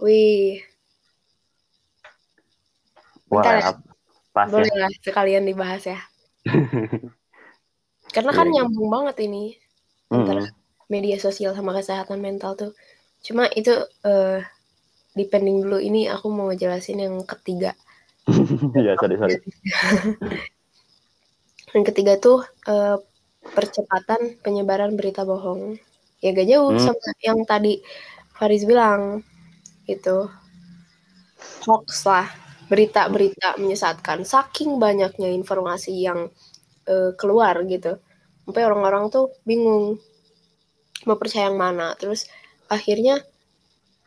Wih. 0.00 0.64
Bentar 3.28 3.54
ya. 3.60 3.72
Pas 4.32 4.48
Boleh 4.48 4.70
ya. 4.72 4.88
lah 4.88 4.92
sekalian 5.04 5.44
dibahas 5.44 5.84
ya. 5.84 6.00
Karena 8.14 8.32
kan 8.32 8.48
yeah. 8.48 8.64
nyambung 8.64 8.88
banget 8.88 9.28
ini 9.28 9.56
antara 10.08 10.48
mm 10.48 10.56
media 10.88 11.20
sosial 11.20 11.52
sama 11.52 11.76
kesehatan 11.76 12.16
mental 12.16 12.56
tuh. 12.56 12.72
Cuma 13.20 13.44
itu 13.52 13.76
uh, 14.08 14.40
depending 15.12 15.60
dulu 15.60 15.76
ini 15.76 16.08
aku 16.08 16.32
mau 16.32 16.48
jelasin 16.56 17.04
yang 17.04 17.20
ketiga. 17.28 17.76
Iya, 18.72 18.96
sorry 18.96 19.20
sorry. 19.20 19.36
yang 21.76 21.84
ketiga 21.84 22.16
tuh 22.16 22.40
uh, 22.64 22.96
percepatan 23.42 24.38
penyebaran 24.42 24.94
berita 24.94 25.22
bohong. 25.22 25.78
Ya 26.18 26.34
gak 26.34 26.48
jauh 26.50 26.74
hmm. 26.74 26.82
sama 26.82 27.10
yang 27.22 27.40
tadi 27.46 27.78
Faris 28.34 28.66
bilang 28.66 29.22
itu 29.86 30.26
hoax 31.66 32.06
lah. 32.06 32.28
Berita-berita 32.68 33.56
menyesatkan. 33.56 34.28
Saking 34.28 34.76
banyaknya 34.76 35.32
informasi 35.32 36.04
yang 36.04 36.28
uh, 36.84 37.10
keluar 37.16 37.64
gitu. 37.64 37.96
Sampai 38.44 38.62
orang-orang 38.68 39.08
tuh 39.08 39.32
bingung 39.48 39.96
mau 41.08 41.16
percaya 41.16 41.48
yang 41.48 41.56
mana. 41.56 41.96
Terus 41.96 42.28
akhirnya 42.68 43.24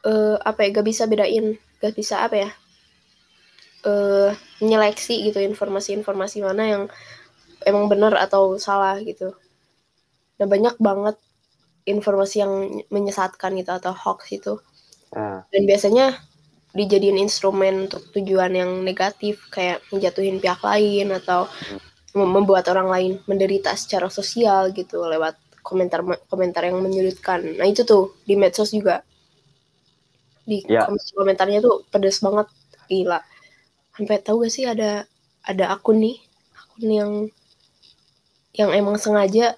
uh, 0.05 0.37
apa 0.41 0.65
ya 0.65 0.81
gak 0.81 0.87
bisa 0.87 1.03
bedain 1.05 1.57
gak 1.81 1.93
bisa 1.97 2.21
apa 2.21 2.47
ya 2.47 2.49
uh, 3.85 4.29
menyeleksi 4.61 5.29
gitu 5.29 5.41
informasi-informasi 5.41 6.45
mana 6.45 6.63
yang 6.65 6.83
emang 7.65 7.89
benar 7.91 8.15
atau 8.17 8.57
salah 8.57 8.97
gitu 9.01 9.33
nah 10.37 10.47
banyak 10.49 10.75
banget 10.81 11.17
informasi 11.85 12.41
yang 12.41 12.53
menyesatkan 12.93 13.57
gitu 13.57 13.71
atau 13.73 13.93
hoax 13.93 14.33
itu 14.33 14.53
uh. 15.13 15.41
dan 15.49 15.61
biasanya 15.65 16.17
dijadiin 16.71 17.19
instrumen 17.19 17.91
untuk 17.91 18.07
tujuan 18.15 18.55
yang 18.55 18.71
negatif 18.81 19.51
kayak 19.51 19.83
menjatuhin 19.91 20.39
pihak 20.39 20.63
lain 20.63 21.11
atau 21.11 21.51
membuat 22.15 22.67
orang 22.71 22.87
lain 22.87 23.13
menderita 23.27 23.75
secara 23.75 24.07
sosial 24.11 24.71
gitu 24.71 25.03
lewat 25.03 25.35
komentar 25.63 26.03
komentar 26.27 26.67
yang 26.67 26.79
menyulitkan. 26.79 27.55
Nah 27.55 27.67
itu 27.67 27.87
tuh 27.87 28.19
di 28.27 28.35
medsos 28.35 28.71
juga 28.75 29.03
di 30.43 30.63
yeah. 30.67 30.87
komentar 30.87 31.11
komentarnya 31.15 31.59
tuh 31.63 31.87
pedes 31.87 32.19
banget 32.19 32.47
gila. 32.91 33.19
Sampai 33.95 34.19
tahu 34.19 34.43
gak 34.43 34.51
sih 34.51 34.65
ada 34.67 35.07
ada 35.43 35.71
akun 35.71 36.03
nih 36.03 36.17
akun 36.55 36.87
yang 36.87 37.11
yang 38.57 38.71
emang 38.75 38.99
sengaja 38.99 39.55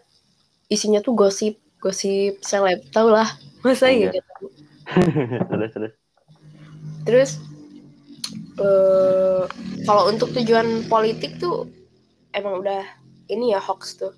isinya 0.69 1.01
tuh 1.01 1.17
gosip 1.17 1.57
gosip 1.81 2.39
seleb 2.45 2.81
tau 2.93 3.09
lah 3.09 3.27
masa 3.65 3.89
iya 3.89 4.13
gitu 4.13 4.45
terus 5.49 5.71
terus 5.73 5.93
Terus 7.03 7.39
uh, 8.59 9.43
kalau 9.83 10.03
untuk 10.07 10.31
tujuan 10.31 10.87
politik 10.87 11.37
tuh 11.39 11.67
emang 12.31 12.63
udah 12.63 12.83
ini 13.27 13.51
ya 13.51 13.59
hoax 13.59 13.99
tuh. 13.99 14.13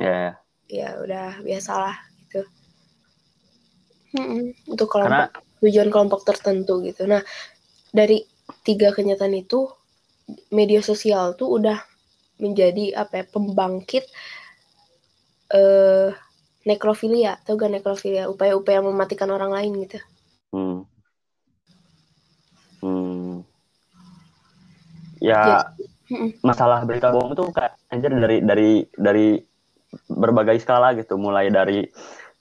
Ya. 0.00 0.08
Yeah. 0.08 0.32
Ya 0.68 0.88
udah 1.00 1.28
biasalah 1.44 1.96
gitu. 2.24 2.44
Hmm, 4.16 4.52
untuk 4.68 4.88
kelompok 4.88 5.32
Karena... 5.32 5.60
tujuan 5.64 5.88
kelompok 5.92 6.20
tertentu 6.24 6.80
gitu. 6.84 7.04
Nah 7.08 7.20
dari 7.92 8.24
tiga 8.64 8.92
kenyataan 8.92 9.36
itu 9.36 9.68
media 10.52 10.84
sosial 10.84 11.36
tuh 11.36 11.56
udah 11.56 11.80
menjadi 12.38 12.94
apa 12.98 13.22
ya 13.22 13.24
pembangkit 13.28 14.04
eh 15.52 15.58
uh, 15.58 16.08
nekrofilia. 16.66 17.38
Atau 17.42 17.56
gak 17.56 17.72
nekrofilia? 17.72 18.26
Upaya-upaya 18.30 18.82
mematikan 18.82 19.30
orang 19.30 19.54
lain 19.54 19.72
gitu. 19.86 19.98
Hmm. 20.52 20.80
Hmm. 22.80 23.42
Ya 25.18 25.74
masalah 26.40 26.88
berita 26.88 27.12
bohong 27.12 27.36
itu 27.36 27.44
kayak 27.52 27.76
anjir 27.92 28.12
dari 28.16 28.38
dari 28.40 28.70
dari 28.96 29.28
berbagai 30.08 30.56
skala 30.60 30.96
gitu, 30.96 31.20
mulai 31.20 31.52
dari 31.52 31.84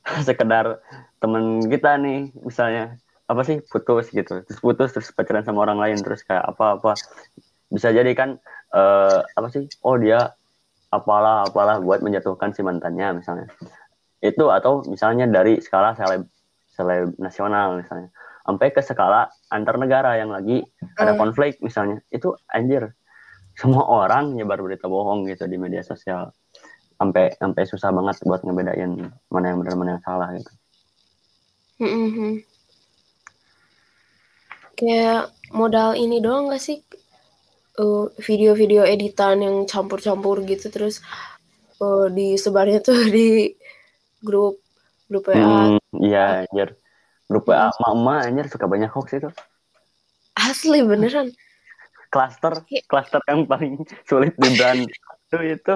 sekedar 0.27 0.79
temen 1.19 1.65
kita 1.67 1.99
nih 1.99 2.31
misalnya 2.45 2.95
apa 3.27 3.43
sih 3.43 3.59
putus 3.59 4.07
gitu, 4.15 4.39
terus 4.45 4.59
putus 4.63 4.95
terus 4.95 5.11
pacaran 5.11 5.43
sama 5.43 5.67
orang 5.67 5.83
lain 5.83 5.99
terus 5.99 6.23
kayak 6.23 6.47
apa 6.47 6.79
apa 6.79 6.91
bisa 7.67 7.91
jadi 7.91 8.07
kan 8.15 8.39
uh, 8.73 9.19
apa 9.23 9.47
sih? 9.53 9.67
Oh 9.83 9.95
dia 9.95 10.33
apalah 10.87 11.43
apalah 11.47 11.83
buat 11.83 11.99
menjatuhkan 11.99 12.55
si 12.55 12.63
mantannya 12.63 13.19
misalnya. 13.19 13.47
Itu 14.23 14.49
atau 14.49 14.83
misalnya 14.87 15.29
dari 15.29 15.59
skala 15.61 15.93
seleb 15.93 16.25
seleb 16.73 17.15
nasional 17.19 17.79
misalnya. 17.79 18.09
Sampai 18.47 18.71
ke 18.71 18.79
skala 18.79 19.27
antar 19.51 19.75
negara 19.75 20.15
yang 20.15 20.31
lagi 20.31 20.63
ada 20.95 21.13
hmm. 21.15 21.19
konflik 21.19 21.59
misalnya. 21.59 21.99
Itu 22.11 22.39
anjir 22.51 22.95
semua 23.57 23.83
orang 23.89 24.37
nyebar 24.37 24.61
berita 24.61 24.87
bohong 24.87 25.27
gitu 25.27 25.45
di 25.45 25.59
media 25.59 25.83
sosial. 25.83 26.31
Sampai 26.97 27.35
sampai 27.37 27.63
susah 27.67 27.93
banget 27.93 28.17
buat 28.25 28.41
ngebedain 28.41 29.11
mana 29.29 29.45
yang 29.53 29.59
benar 29.61 29.75
mana 29.77 29.89
yang 29.99 30.03
salah 30.03 30.29
gitu. 30.33 30.51
Hmm 31.77 32.41
kayak 34.77 35.33
modal 35.49 35.97
ini 35.97 36.21
doang 36.21 36.53
gak 36.53 36.61
sih 36.61 36.85
uh, 37.77 38.05
video-video 38.19 38.83
editan 38.83 39.41
yang 39.41 39.55
campur-campur 39.69 40.43
gitu 40.43 40.67
terus 40.73 40.99
uh, 41.81 42.09
disebarnya 42.09 42.81
tuh 42.81 42.97
di 43.15 43.53
grup 44.21 44.59
grup 45.07 45.29
WA 45.31 45.37
hmm, 45.37 45.79
iya 46.03 46.43
anjir. 46.43 46.75
Grup 47.27 47.47
WA 47.47 47.71
mama 47.83 48.23
anjir 48.27 48.47
suka 48.51 48.67
banyak 48.67 48.91
hoax 48.91 49.07
itu. 49.15 49.29
Asli 50.35 50.83
beneran. 50.83 51.31
Klaster 52.13 52.63
klaster 52.87 53.19
yang 53.27 53.43
paling 53.43 53.83
sulit 54.07 54.31
dibantu 54.39 55.39
itu. 55.43 55.75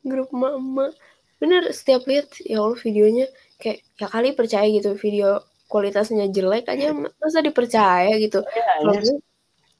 Grup 0.00 0.32
mama 0.32 0.90
bener 1.36 1.74
setiap 1.74 2.06
lihat 2.06 2.38
ya 2.40 2.62
Allah 2.62 2.78
videonya 2.78 3.26
kayak 3.58 3.82
ya 3.98 4.06
kali 4.06 4.32
percaya 4.32 4.64
gitu 4.70 4.94
video 4.94 5.42
kualitasnya 5.66 6.30
jelek 6.32 6.72
aja 6.72 6.94
masa 6.94 7.44
dipercaya 7.44 8.16
gitu? 8.16 8.40
Ya, 8.48 8.80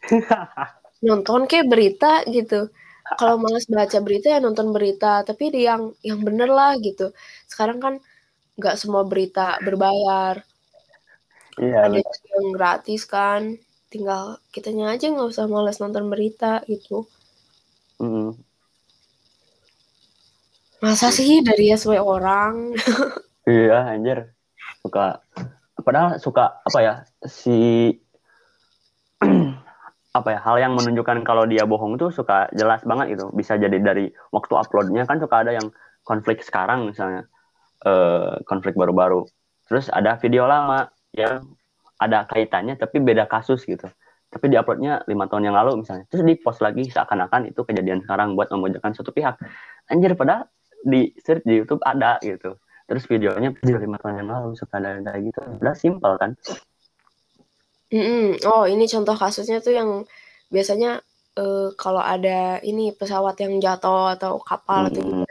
nonton 1.07 1.51
kayak 1.51 1.67
berita 1.71 2.23
gitu 2.31 2.71
kalau 3.19 3.37
males 3.39 3.67
baca 3.67 3.99
berita 3.99 4.31
ya 4.35 4.39
nonton 4.39 4.71
berita 4.71 5.27
tapi 5.27 5.51
di 5.51 5.67
yang 5.67 5.91
yang 6.07 6.23
bener 6.23 6.47
lah 6.47 6.79
gitu 6.79 7.11
sekarang 7.51 7.83
kan 7.83 7.95
nggak 8.57 8.77
semua 8.77 9.03
berita 9.05 9.57
berbayar. 9.65 10.45
Iya. 11.61 11.89
Ada 11.89 11.99
yang 12.01 12.49
gratis 12.53 13.03
kan. 13.09 13.57
Tinggal 13.93 14.41
kitanya 14.53 14.97
aja 14.97 15.13
nggak 15.13 15.31
usah 15.37 15.49
males 15.49 15.81
nonton 15.81 16.09
berita 16.09 16.65
gitu. 16.69 17.05
Mm. 18.01 18.37
Masa 20.81 21.13
sih 21.15 21.45
dari 21.45 21.71
SW 21.73 22.01
orang? 22.01 22.73
iya 23.49 23.93
anjir. 23.93 24.33
Suka 24.81 25.21
padahal 25.83 26.17
suka 26.23 26.63
apa 26.63 26.79
ya 26.79 26.95
si 27.27 27.91
apa 30.13 30.29
ya 30.37 30.41
hal 30.45 30.57
yang 30.61 30.73
menunjukkan 30.77 31.25
kalau 31.25 31.49
dia 31.49 31.65
bohong 31.65 31.97
tuh 31.97 32.13
suka 32.13 32.53
jelas 32.53 32.85
banget 32.85 33.17
gitu 33.17 33.33
bisa 33.33 33.57
jadi 33.57 33.81
dari 33.81 34.13
waktu 34.29 34.53
uploadnya 34.53 35.09
kan 35.09 35.17
suka 35.17 35.41
ada 35.41 35.57
yang 35.57 35.73
konflik 36.05 36.45
sekarang 36.45 36.93
misalnya 36.93 37.25
uh, 37.87 38.37
konflik 38.45 38.77
baru-baru. 38.77 39.25
Terus 39.67 39.89
ada 39.89 40.21
video 40.21 40.45
lama 40.45 40.91
yang 41.17 41.41
ada 41.97 42.27
kaitannya 42.29 42.77
tapi 42.77 43.01
beda 43.01 43.25
kasus 43.31 43.65
gitu. 43.65 43.89
Tapi 44.33 44.49
diuploadnya 44.49 45.05
lima 45.09 45.29
tahun 45.29 45.53
yang 45.53 45.57
lalu 45.57 45.85
misalnya. 45.85 46.05
Terus 46.09 46.25
di 46.25 46.35
post 46.41 46.61
lagi 46.61 46.89
seakan-akan 46.89 47.53
itu 47.53 47.61
kejadian 47.65 48.05
sekarang 48.05 48.37
buat 48.37 48.49
memojokkan 48.53 48.93
suatu 48.97 49.13
pihak. 49.13 49.37
Anjir 49.89 50.13
padahal 50.17 50.49
di 50.83 51.13
search 51.21 51.45
di 51.45 51.63
YouTube 51.63 51.81
ada 51.85 52.21
gitu. 52.25 52.57
Terus 52.89 53.05
videonya 53.09 53.55
video 53.55 53.81
lima 53.81 53.97
tahun 53.97 54.25
yang 54.25 54.29
lalu 54.29 54.59
suka 54.59 54.77
ada 54.77 54.99
kayak 55.01 55.33
gitu. 55.33 55.41
Udah 55.61 55.75
simpel 55.77 56.13
kan. 56.21 56.37
Mm 57.93 58.03
-mm. 58.03 58.25
Oh 58.49 58.65
ini 58.65 58.89
contoh 58.89 59.15
kasusnya 59.15 59.61
tuh 59.61 59.77
yang 59.77 59.91
biasanya 60.49 61.01
uh, 61.37 61.69
kalau 61.77 62.01
ada 62.01 62.59
ini 62.65 62.97
pesawat 62.97 63.37
yang 63.45 63.61
jatuh 63.61 64.17
atau 64.17 64.41
kapal 64.41 64.89
atau 64.89 65.01
gitu 65.01 65.25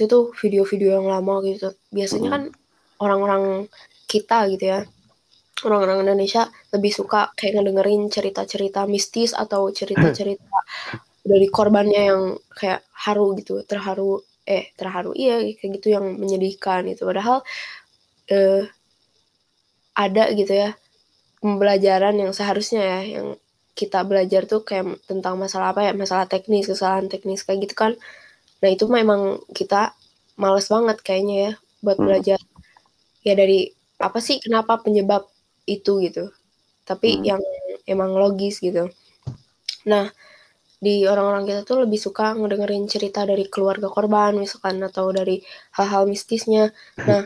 itu 0.00 0.08
tuh 0.08 0.24
video-video 0.32 0.96
yang 1.00 1.08
lama 1.08 1.44
gitu. 1.44 1.72
Biasanya 1.92 2.28
kan 2.32 2.42
orang-orang 3.00 3.68
kita 4.08 4.48
gitu 4.52 4.64
ya 4.76 4.80
orang-orang 5.64 6.08
Indonesia 6.08 6.48
lebih 6.72 6.92
suka 6.92 7.32
kayak 7.36 7.60
ngedengerin 7.60 8.08
cerita-cerita 8.08 8.88
mistis 8.88 9.36
atau 9.36 9.68
cerita-cerita 9.68 10.58
dari 11.30 11.46
korbannya 11.52 12.02
yang 12.12 12.22
kayak 12.56 12.80
haru 12.96 13.36
gitu 13.36 13.60
terharu 13.68 14.24
eh 14.48 14.72
terharu 14.74 15.12
iya 15.12 15.44
kayak 15.52 15.70
gitu 15.80 15.92
yang 15.92 16.16
menyedihkan 16.16 16.88
itu 16.88 17.04
padahal 17.04 17.44
eh, 18.32 18.64
ada 19.92 20.24
gitu 20.32 20.52
ya 20.52 20.70
pembelajaran 21.40 22.16
yang 22.20 22.32
seharusnya 22.36 22.80
ya 22.84 23.00
yang 23.20 23.26
kita 23.74 24.04
belajar 24.04 24.44
tuh 24.44 24.60
kayak 24.60 25.00
tentang 25.08 25.40
masalah 25.40 25.72
apa 25.72 25.88
ya 25.88 25.92
masalah 25.96 26.28
teknis 26.28 26.68
kesalahan 26.68 27.08
teknis 27.08 27.42
kayak 27.42 27.64
gitu 27.64 27.74
kan 27.76 27.92
Nah 28.60 28.68
itu 28.68 28.84
memang 28.88 29.40
kita 29.56 29.96
males 30.40 30.68
banget 30.68 31.00
kayaknya 31.00 31.36
ya 31.36 31.52
buat 31.80 31.96
hmm. 31.96 32.06
belajar 32.06 32.38
ya 33.24 33.34
dari 33.36 33.72
apa 34.00 34.18
sih 34.20 34.40
kenapa 34.40 34.80
penyebab 34.80 35.28
itu 35.68 36.00
gitu. 36.04 36.32
Tapi 36.84 37.20
hmm. 37.20 37.24
yang 37.24 37.42
emang 37.88 38.12
logis 38.16 38.60
gitu. 38.60 38.88
Nah 39.88 40.12
di 40.80 41.04
orang-orang 41.04 41.44
kita 41.44 41.60
tuh 41.68 41.84
lebih 41.84 42.00
suka 42.00 42.32
ngedengerin 42.32 42.88
cerita 42.88 43.28
dari 43.28 43.44
keluarga 43.48 43.92
korban 43.92 44.32
misalkan 44.40 44.80
atau 44.80 45.12
dari 45.12 45.40
hal-hal 45.76 46.08
mistisnya. 46.08 46.72
Nah 47.04 47.24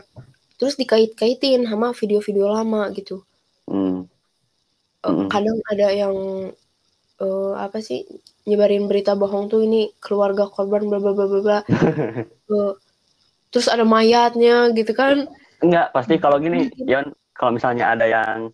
terus 0.55 0.79
dikait-kaitin 0.79 1.67
sama 1.67 1.91
video-video 1.91 2.47
lama 2.47 2.87
gitu. 2.95 3.23
Hmm. 3.69 4.05
Hmm. 5.05 5.29
Kadang 5.29 5.57
ada 5.69 5.87
yang 5.93 6.15
uh, 7.21 7.53
apa 7.57 7.81
sih 7.81 8.05
nyebarin 8.45 8.89
berita 8.89 9.13
bohong 9.17 9.49
tuh 9.49 9.65
ini 9.65 9.93
keluarga 10.01 10.49
korban 10.49 10.85
bla 10.89 10.97
bla 11.01 11.13
bla 11.13 11.25
bla 11.25 11.39
bla. 11.41 11.59
uh, 12.53 12.73
terus 13.53 13.67
ada 13.69 13.85
mayatnya 13.85 14.73
gitu 14.73 14.93
kan? 14.93 15.29
Enggak, 15.63 15.95
pasti 15.95 16.19
kalau 16.19 16.37
gini, 16.37 16.67
ya 16.83 17.05
kalau 17.31 17.55
misalnya 17.55 17.95
ada 17.95 18.05
yang 18.05 18.51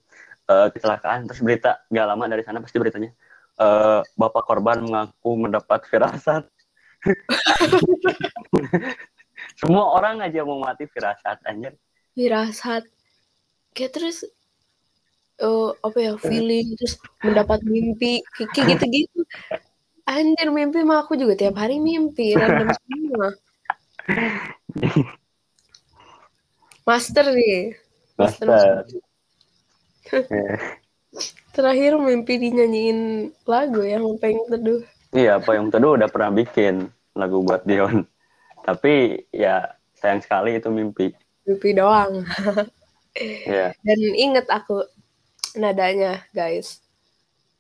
uh, 0.52 0.68
kecelakaan 0.74 1.30
terus 1.30 1.40
berita 1.40 1.86
gak 1.88 2.08
lama 2.08 2.26
dari 2.28 2.44
sana 2.44 2.60
pasti 2.60 2.78
beritanya 2.82 3.12
uh, 3.62 4.02
bapak 4.18 4.44
korban 4.44 4.84
mengaku 4.84 5.32
mendapat 5.38 5.86
firasat 5.88 6.44
semua 9.60 9.86
orang 9.98 10.22
aja 10.22 10.46
mau 10.46 10.62
mati 10.62 10.86
firasat 10.90 11.42
anjir 11.46 11.74
firasat 12.14 12.86
kayak 13.74 13.92
terus 13.96 14.26
uh, 15.42 15.74
apa 15.82 15.98
ya 16.00 16.14
feeling 16.22 16.78
terus 16.78 17.02
mendapat 17.26 17.60
mimpi 17.66 18.22
kayak 18.38 18.78
gitu-gitu 18.78 19.22
anjir 20.08 20.50
mimpi 20.50 20.86
mah 20.86 21.04
aku 21.06 21.18
juga 21.18 21.38
tiap 21.38 21.58
hari 21.58 21.78
mimpi 21.82 22.38
random 22.38 22.70
semua 22.78 23.30
master 26.86 27.26
nih 27.34 27.76
master, 28.18 28.48
master. 28.48 28.86
Terakhir 31.52 32.00
mimpi 32.00 32.40
dinyanyiin 32.40 33.32
lagu 33.44 33.84
yang 33.84 34.08
pengen 34.24 34.48
teduh. 34.48 34.80
Iya, 35.12 35.44
apa 35.44 35.60
yang 35.60 35.68
teduh 35.68 36.00
udah 36.00 36.08
pernah 36.08 36.32
bikin 36.32 36.88
lagu 37.12 37.44
buat 37.44 37.68
Dion. 37.68 38.08
Tapi 38.64 39.28
ya 39.36 39.76
sayang 40.00 40.24
sekali 40.24 40.56
itu 40.56 40.72
mimpi. 40.72 41.12
Mimpi 41.44 41.70
doang. 41.76 42.24
Iya. 43.20 43.76
Dan 43.84 44.00
inget 44.16 44.48
aku 44.48 44.88
nadanya, 45.58 46.24
guys. 46.36 46.80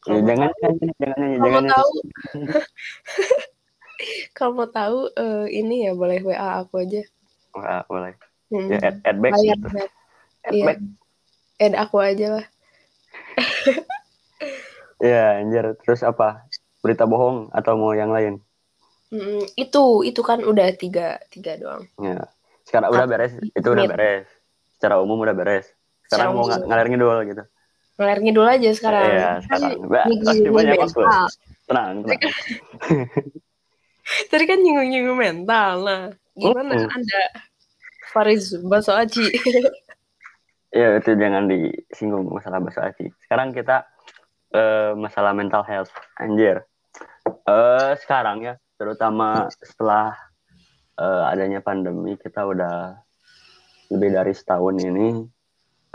Ya, 0.09 0.17
jangan, 0.17 0.49
jangan, 0.57 0.75
jangan, 0.81 0.95
jangan, 0.97 1.39
jangan, 1.45 1.63
tahu, 1.69 1.91
kalau 4.37 4.51
mau 4.57 4.69
tahu 4.69 4.99
uh, 5.13 5.45
ini 5.45 5.85
ya 5.85 5.93
boleh 5.93 6.25
WA 6.25 6.65
aku 6.65 6.81
aja. 6.81 7.05
WA 7.53 7.85
boleh. 7.85 8.17
Hmm. 8.49 8.67
Ya, 8.67 8.79
add, 8.81 8.97
add 9.05 9.17
back. 9.21 9.33
Bayar, 9.37 9.57
gitu. 9.61 9.67
Add 10.41 10.55
iya. 10.57 10.65
back 10.65 10.79
add 11.61 11.77
aku 11.77 12.01
aja 12.01 12.41
lah 12.41 12.45
ya 15.13 15.37
anjir 15.37 15.77
terus 15.85 16.01
apa 16.01 16.49
berita 16.81 17.05
bohong 17.05 17.53
atau 17.53 17.77
mau 17.77 17.93
yang 17.93 18.09
lain 18.09 18.41
mm, 19.13 19.53
itu 19.53 20.01
itu 20.01 20.21
kan 20.25 20.41
udah 20.41 20.73
tiga 20.73 21.21
tiga 21.29 21.61
doang 21.61 21.85
ya 22.01 22.25
sekarang 22.65 22.89
udah 22.89 23.05
beres 23.05 23.37
itu 23.37 23.67
udah 23.69 23.85
beres 23.85 24.25
secara 24.73 24.97
umum 24.97 25.21
udah 25.21 25.37
beres 25.37 25.69
sekarang 26.09 26.33
mau 26.33 26.49
ng 26.49 26.65
ngalir 26.65 26.87
ngidul 26.89 27.19
gitu 27.29 27.43
ngalir 28.01 28.19
ngidul 28.25 28.49
aja 28.49 28.69
sekarang. 28.73 29.05
Iya 29.13 29.29
sekarang. 29.45 29.71
Mbak, 29.85 30.03
pasti 30.25 30.49
banyak 30.49 30.75
waktu. 30.81 31.01
Tenang 31.69 31.95
tenang. 32.09 32.33
Tadi 34.27 34.43
kan 34.49 34.57
nyinggung-nyinggung 34.57 35.19
mental. 35.21 35.73
Nah 35.85 36.01
gimana 36.33 36.73
mm 36.73 36.81
-hmm. 36.89 36.95
anda 36.97 37.23
Faris 38.11 38.55
Baso 38.65 38.91
Aji 38.91 39.29
ya 40.79 40.95
itu 40.95 41.11
jangan 41.19 41.51
disinggung 41.51 42.31
masalah 42.31 42.63
bahasa 42.63 42.87
asing 42.87 43.11
sekarang 43.27 43.51
kita 43.51 43.83
uh, 44.55 44.95
masalah 44.95 45.35
mental 45.35 45.63
health. 45.67 45.91
Anjir. 46.19 46.63
Uh, 47.45 47.93
sekarang 48.01 48.41
ya 48.41 48.55
terutama 48.79 49.45
setelah 49.61 50.17
uh, 50.97 51.29
adanya 51.29 51.61
pandemi 51.61 52.17
kita 52.17 52.41
udah 52.47 52.97
lebih 53.93 54.09
dari 54.15 54.33
setahun 54.33 54.79
ini 54.81 55.27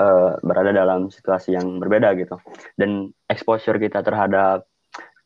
uh, 0.01 0.39
berada 0.41 0.73
dalam 0.73 1.09
situasi 1.13 1.55
yang 1.57 1.79
berbeda 1.81 2.13
gitu 2.17 2.37
dan 2.81 3.13
exposure 3.29 3.77
kita 3.77 4.01
terhadap 4.01 4.67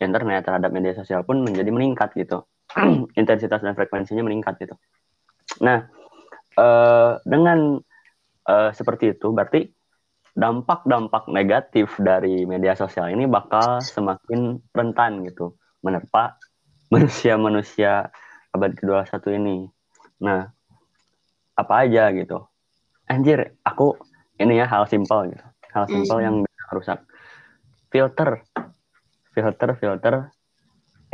internet 0.00 0.46
terhadap 0.46 0.70
media 0.72 0.96
sosial 0.96 1.22
pun 1.22 1.44
menjadi 1.44 1.70
meningkat 1.70 2.12
gitu 2.16 2.44
intensitas 3.20 3.60
dan 3.60 3.74
frekuensinya 3.76 4.24
meningkat 4.24 4.56
gitu 4.58 4.74
nah 5.60 5.90
uh, 6.56 7.20
dengan 7.22 7.78
uh, 8.46 8.70
seperti 8.74 9.14
itu, 9.14 9.30
berarti 9.30 9.70
dampak-dampak 10.34 11.26
negatif 11.28 11.90
dari 11.98 12.46
media 12.46 12.78
sosial 12.78 13.10
ini 13.10 13.26
bakal 13.26 13.82
semakin 13.82 14.62
rentan 14.70 15.26
gitu 15.26 15.58
menerpa 15.82 16.38
manusia-manusia 16.94 18.08
abad 18.54 18.72
ke-21 18.74 19.24
ini. 19.38 19.58
Nah, 20.22 20.50
apa 21.54 21.74
aja 21.86 22.10
gitu. 22.14 22.46
Anjir, 23.10 23.58
aku 23.66 23.98
ini 24.40 24.58
ya 24.58 24.66
hal 24.66 24.88
simpel 24.88 25.28
gitu. 25.28 25.44
Hal 25.70 25.84
simpel 25.86 26.18
mm. 26.18 26.24
yang 26.24 26.34
bisa 26.42 26.70
rusak. 26.72 26.98
Filter. 27.92 28.42
Filter, 29.30 29.70
filter 29.78 30.14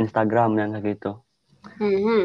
Instagram 0.01 0.57
yang 0.57 0.71
kayak 0.77 0.97
gitu. 0.97 1.21
Mm 1.83 1.99
-hmm. 2.01 2.23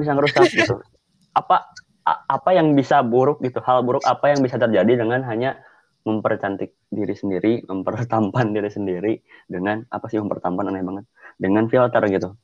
bisa 0.00 0.10
ngerusak 0.16 0.48
gitu. 0.50 0.80
Apa 1.40 1.74
apa 2.04 2.50
yang 2.52 2.76
bisa 2.76 3.00
buruk 3.00 3.40
gitu 3.40 3.64
hal 3.64 3.80
buruk 3.80 4.04
apa 4.04 4.36
yang 4.36 4.44
bisa 4.44 4.60
terjadi 4.60 5.00
dengan 5.00 5.24
hanya 5.24 5.56
mempercantik 6.04 6.76
diri 6.92 7.16
sendiri 7.16 7.64
mempertampan 7.64 8.52
diri 8.56 8.68
sendiri 8.68 9.12
dengan 9.48 9.80
apa 9.88 10.06
sih 10.12 10.20
mempertampan 10.20 10.68
aneh 10.68 10.84
banget 10.84 11.04
dengan 11.40 11.64
filter 11.72 12.04
gitu 12.12 12.36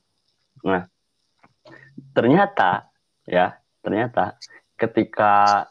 nah 0.65 0.89
ternyata 2.17 2.89
ya 3.29 3.53
ternyata 3.85 4.41
ketika 4.73 5.65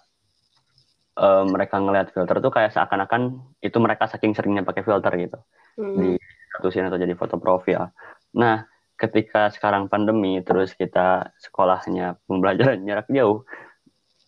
uh, 1.21 1.45
mereka 1.45 1.77
ngelihat 1.77 2.17
filter 2.17 2.41
tuh 2.41 2.53
kayak 2.53 2.73
seakan-akan 2.73 3.45
itu 3.61 3.77
mereka 3.77 4.09
saking 4.09 4.33
seringnya 4.33 4.65
pakai 4.65 4.83
filter 4.83 5.13
gitu. 5.21 5.39
Hmm. 5.79 5.97
di 5.97 6.09
statusin 6.51 6.91
atau 6.91 6.99
jadi 6.99 7.15
foto 7.15 7.39
profil 7.39 7.89
nah 8.35 8.67
ketika 8.99 9.49
sekarang 9.55 9.87
pandemi 9.87 10.43
terus 10.43 10.75
kita 10.77 11.31
sekolahnya 11.41 12.21
pembelajaran 12.27 12.85
jarak 12.85 13.09
jauh 13.09 13.47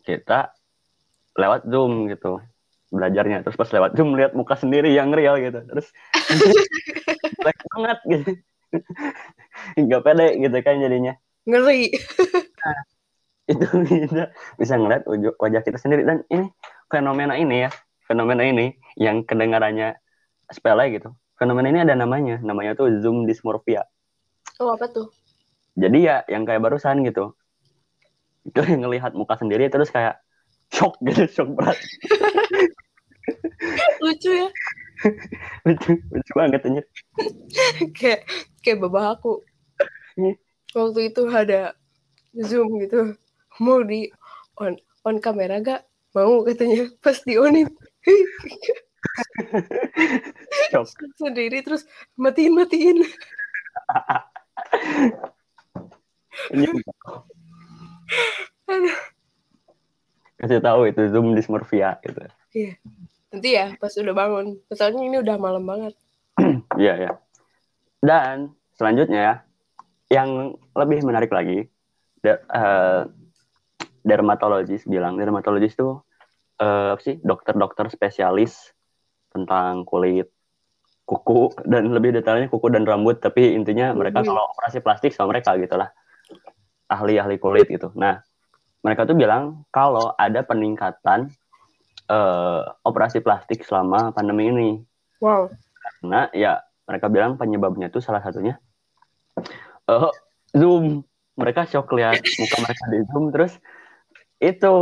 kita 0.06 0.54
lewat 1.36 1.64
zoom 1.68 2.08
gitu 2.08 2.40
belajarnya. 2.92 3.40
Terus 3.42 3.56
pas 3.56 3.70
lewat 3.72 3.96
zoom 3.96 4.14
lihat 4.14 4.36
muka 4.36 4.54
sendiri 4.54 4.92
yang 4.92 5.10
real 5.10 5.40
gitu. 5.40 5.64
Terus 5.64 5.88
black 7.40 7.58
banget 7.72 7.98
gitu. 8.06 8.30
Nggak 9.80 10.02
pede 10.04 10.28
gitu 10.44 10.56
kan 10.60 10.76
jadinya. 10.78 11.14
Ngeri. 11.48 11.96
Nah, 12.62 12.80
itu 13.48 13.66
kita 13.88 14.24
bisa 14.60 14.74
ngeliat 14.76 15.02
wajah 15.40 15.62
kita 15.64 15.78
sendiri. 15.80 16.04
Dan 16.04 16.22
ini 16.28 16.46
fenomena 16.92 17.40
ini 17.40 17.64
ya 17.64 17.70
fenomena 18.04 18.44
ini 18.44 18.76
yang 19.00 19.24
kedengarannya 19.24 19.96
sepele 20.52 20.92
gitu. 20.92 21.16
Fenomena 21.40 21.72
ini 21.72 21.80
ada 21.80 21.96
namanya 21.96 22.36
namanya 22.44 22.76
tuh 22.76 22.92
zoom 23.00 23.24
dysmorphia. 23.24 23.88
Oh 24.60 24.76
apa 24.76 24.92
tuh? 24.92 25.08
Jadi 25.72 26.04
ya 26.04 26.20
yang 26.28 26.44
kayak 26.44 26.60
barusan 26.60 27.00
gitu. 27.08 27.32
Itu 28.44 28.60
yang 28.60 28.84
ngelihat 28.84 29.16
muka 29.16 29.40
sendiri 29.40 29.72
terus 29.72 29.88
kayak 29.88 30.20
shock 30.68 31.00
gitu 31.00 31.24
shock 31.32 31.48
berat. 31.56 31.80
Lucu 34.04 34.28
ya. 34.28 34.52
Lucu 35.66 35.92
lucu 35.98 36.32
banget 36.36 36.60
anjir. 36.66 36.84
Kayak 37.98 38.26
kayak 38.62 38.78
bapak 38.82 39.18
aku. 39.18 39.42
Waktu 40.74 41.00
itu 41.10 41.22
ada 41.30 41.74
zoom 42.38 42.78
gitu. 42.82 43.18
Mau 43.58 43.82
di 43.82 44.10
on 44.58 44.78
on 45.02 45.18
kamera 45.18 45.58
gak 45.58 45.82
mau 46.16 46.44
katanya. 46.46 46.88
Pas 47.00 47.18
di 47.24 47.34
shock. 50.72 50.88
Sendiri 51.20 51.60
terus 51.60 51.84
matiin 52.16 52.56
matiin. 52.56 53.04
Kasih 60.40 60.60
tahu 60.64 60.88
itu 60.88 61.02
zoom 61.12 61.36
dysmorphia 61.36 62.00
gitu. 62.04 62.20
Iya. 62.56 62.72
Nanti 63.32 63.48
ya 63.52 63.66
pas 63.76 63.92
udah 63.96 64.14
bangun. 64.16 64.46
Soalnya 64.72 65.02
ini 65.04 65.16
udah 65.20 65.36
malam 65.36 65.64
banget. 65.64 65.94
Iya 66.72 66.94
ya 66.96 67.12
dan 68.02 68.50
selanjutnya 68.74 69.20
ya 69.22 69.34
yang 70.12 70.58
lebih 70.74 71.06
menarik 71.06 71.30
lagi 71.30 71.70
uh, 72.26 73.06
dermatologis 74.02 74.84
bilang 74.86 75.18
dermatologis 75.18 75.74
itu 75.74 76.02
uh, 76.58 76.94
apa 76.94 77.02
sih 77.02 77.16
dokter-dokter 77.22 77.88
spesialis 77.88 78.74
tentang 79.30 79.86
kulit 79.88 80.28
kuku 81.02 81.50
dan 81.66 81.90
lebih 81.90 82.14
detailnya 82.14 82.46
kuku 82.46 82.70
dan 82.70 82.86
rambut 82.86 83.18
tapi 83.18 83.54
intinya 83.54 83.90
mereka 83.94 84.22
hmm. 84.22 84.28
kalau 84.30 84.42
operasi 84.54 84.78
plastik 84.78 85.10
sama 85.10 85.34
mereka 85.34 85.58
gitulah 85.58 85.90
ahli-ahli 86.92 87.40
kulit 87.40 87.66
gitu. 87.72 87.88
Nah, 87.96 88.20
mereka 88.84 89.08
tuh 89.08 89.16
bilang 89.16 89.64
kalau 89.72 90.12
ada 90.14 90.44
peningkatan 90.44 91.32
uh, 92.12 92.62
operasi 92.84 93.24
plastik 93.24 93.64
selama 93.64 94.12
pandemi 94.12 94.52
ini. 94.52 94.70
Wow. 95.24 95.48
Karena 95.80 96.28
ya 96.36 96.60
mereka 96.84 97.08
bilang 97.08 97.40
penyebabnya 97.40 97.88
itu 97.88 98.04
salah 98.04 98.20
satunya 98.20 98.60
uh, 99.88 100.12
Zoom. 100.52 101.06
Mereka 101.32 101.64
shock 101.64 101.88
lihat 101.96 102.20
muka 102.20 102.56
mereka 102.60 102.84
di 102.92 102.98
Zoom 103.08 103.32
terus 103.32 103.56
itu. 104.42 104.74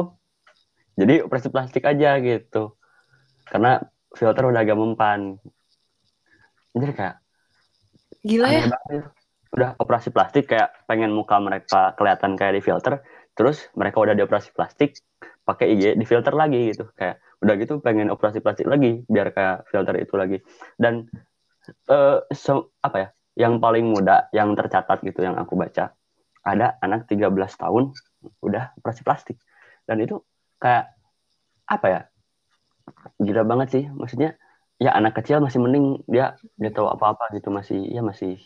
Jadi 0.96 1.24
operasi 1.24 1.48
plastik 1.52 1.84
aja 1.84 2.16
gitu. 2.18 2.74
Karena 3.44 3.80
filter 4.16 4.44
udah 4.48 4.60
agak 4.64 4.78
mempan. 4.80 5.36
Jadi 6.72 6.92
kayak 6.96 7.16
gila 8.20 8.48
ya. 8.48 8.64
udah 9.50 9.74
operasi 9.82 10.14
plastik 10.14 10.46
kayak 10.46 10.70
pengen 10.86 11.10
muka 11.10 11.34
mereka 11.42 11.92
kelihatan 11.94 12.34
kayak 12.34 12.58
di 12.58 12.62
filter. 12.64 13.04
Terus 13.36 13.68
mereka 13.76 14.00
udah 14.00 14.14
di 14.16 14.22
operasi 14.24 14.52
plastik 14.52 14.96
pakai 15.44 15.74
IG 15.74 15.96
di 15.96 16.04
filter 16.08 16.32
lagi 16.32 16.72
gitu. 16.72 16.88
Kayak 16.96 17.20
udah 17.40 17.54
gitu 17.56 17.80
pengen 17.80 18.12
operasi 18.12 18.44
plastik 18.44 18.68
lagi 18.68 19.00
biar 19.08 19.32
kayak 19.32 19.68
filter 19.68 19.96
itu 19.96 20.14
lagi. 20.16 20.38
Dan 20.76 21.08
uh, 21.88 22.20
so, 22.32 22.76
apa 22.84 22.96
ya 22.96 23.08
yang 23.38 23.56
paling 23.62 23.88
muda 23.88 24.28
yang 24.36 24.52
tercatat 24.52 25.00
gitu 25.02 25.24
yang 25.24 25.38
aku 25.40 25.56
baca. 25.56 25.96
Ada 26.40 26.80
anak 26.80 27.04
13 27.08 27.32
tahun 27.56 27.92
udah 28.44 28.76
operasi 28.80 29.00
plastik 29.04 29.36
dan 29.90 29.98
itu 29.98 30.22
kayak 30.62 30.94
apa 31.66 31.86
ya 31.90 32.00
gila 33.18 33.42
banget 33.42 33.68
sih. 33.74 33.84
Maksudnya 33.90 34.38
ya 34.78 34.94
anak 34.94 35.18
kecil 35.18 35.42
masih 35.42 35.58
mending 35.58 36.06
dia 36.06 36.38
dia 36.54 36.70
tahu 36.70 36.86
apa-apa 36.86 37.34
gitu 37.34 37.50
masih 37.50 37.82
ya 37.90 38.06
masih 38.06 38.38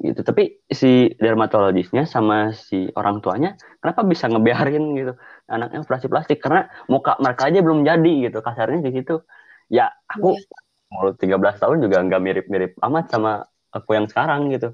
gitu. 0.00 0.20
Tapi 0.24 0.64
si 0.64 1.12
dermatologisnya 1.20 2.08
sama 2.08 2.56
si 2.56 2.88
orang 2.96 3.20
tuanya 3.20 3.60
kenapa 3.84 4.00
bisa 4.08 4.32
ngebiarin 4.32 4.96
gitu? 4.96 5.12
Anaknya 5.44 5.84
operasi 5.84 6.08
plastik 6.08 6.40
karena 6.40 6.72
muka 6.88 7.20
mereka 7.20 7.52
aja 7.52 7.60
belum 7.60 7.84
jadi 7.84 8.32
gitu 8.32 8.40
kasarnya 8.40 8.80
di 8.80 8.96
situ. 8.96 9.20
Ya 9.68 9.92
aku 10.08 10.40
mau 10.88 11.12
iya. 11.12 11.36
13 11.36 11.60
tahun 11.60 11.78
juga 11.84 12.00
nggak 12.00 12.22
mirip-mirip 12.24 12.72
amat 12.80 13.12
sama 13.12 13.44
aku 13.76 13.92
yang 13.92 14.08
sekarang 14.08 14.48
gitu 14.48 14.72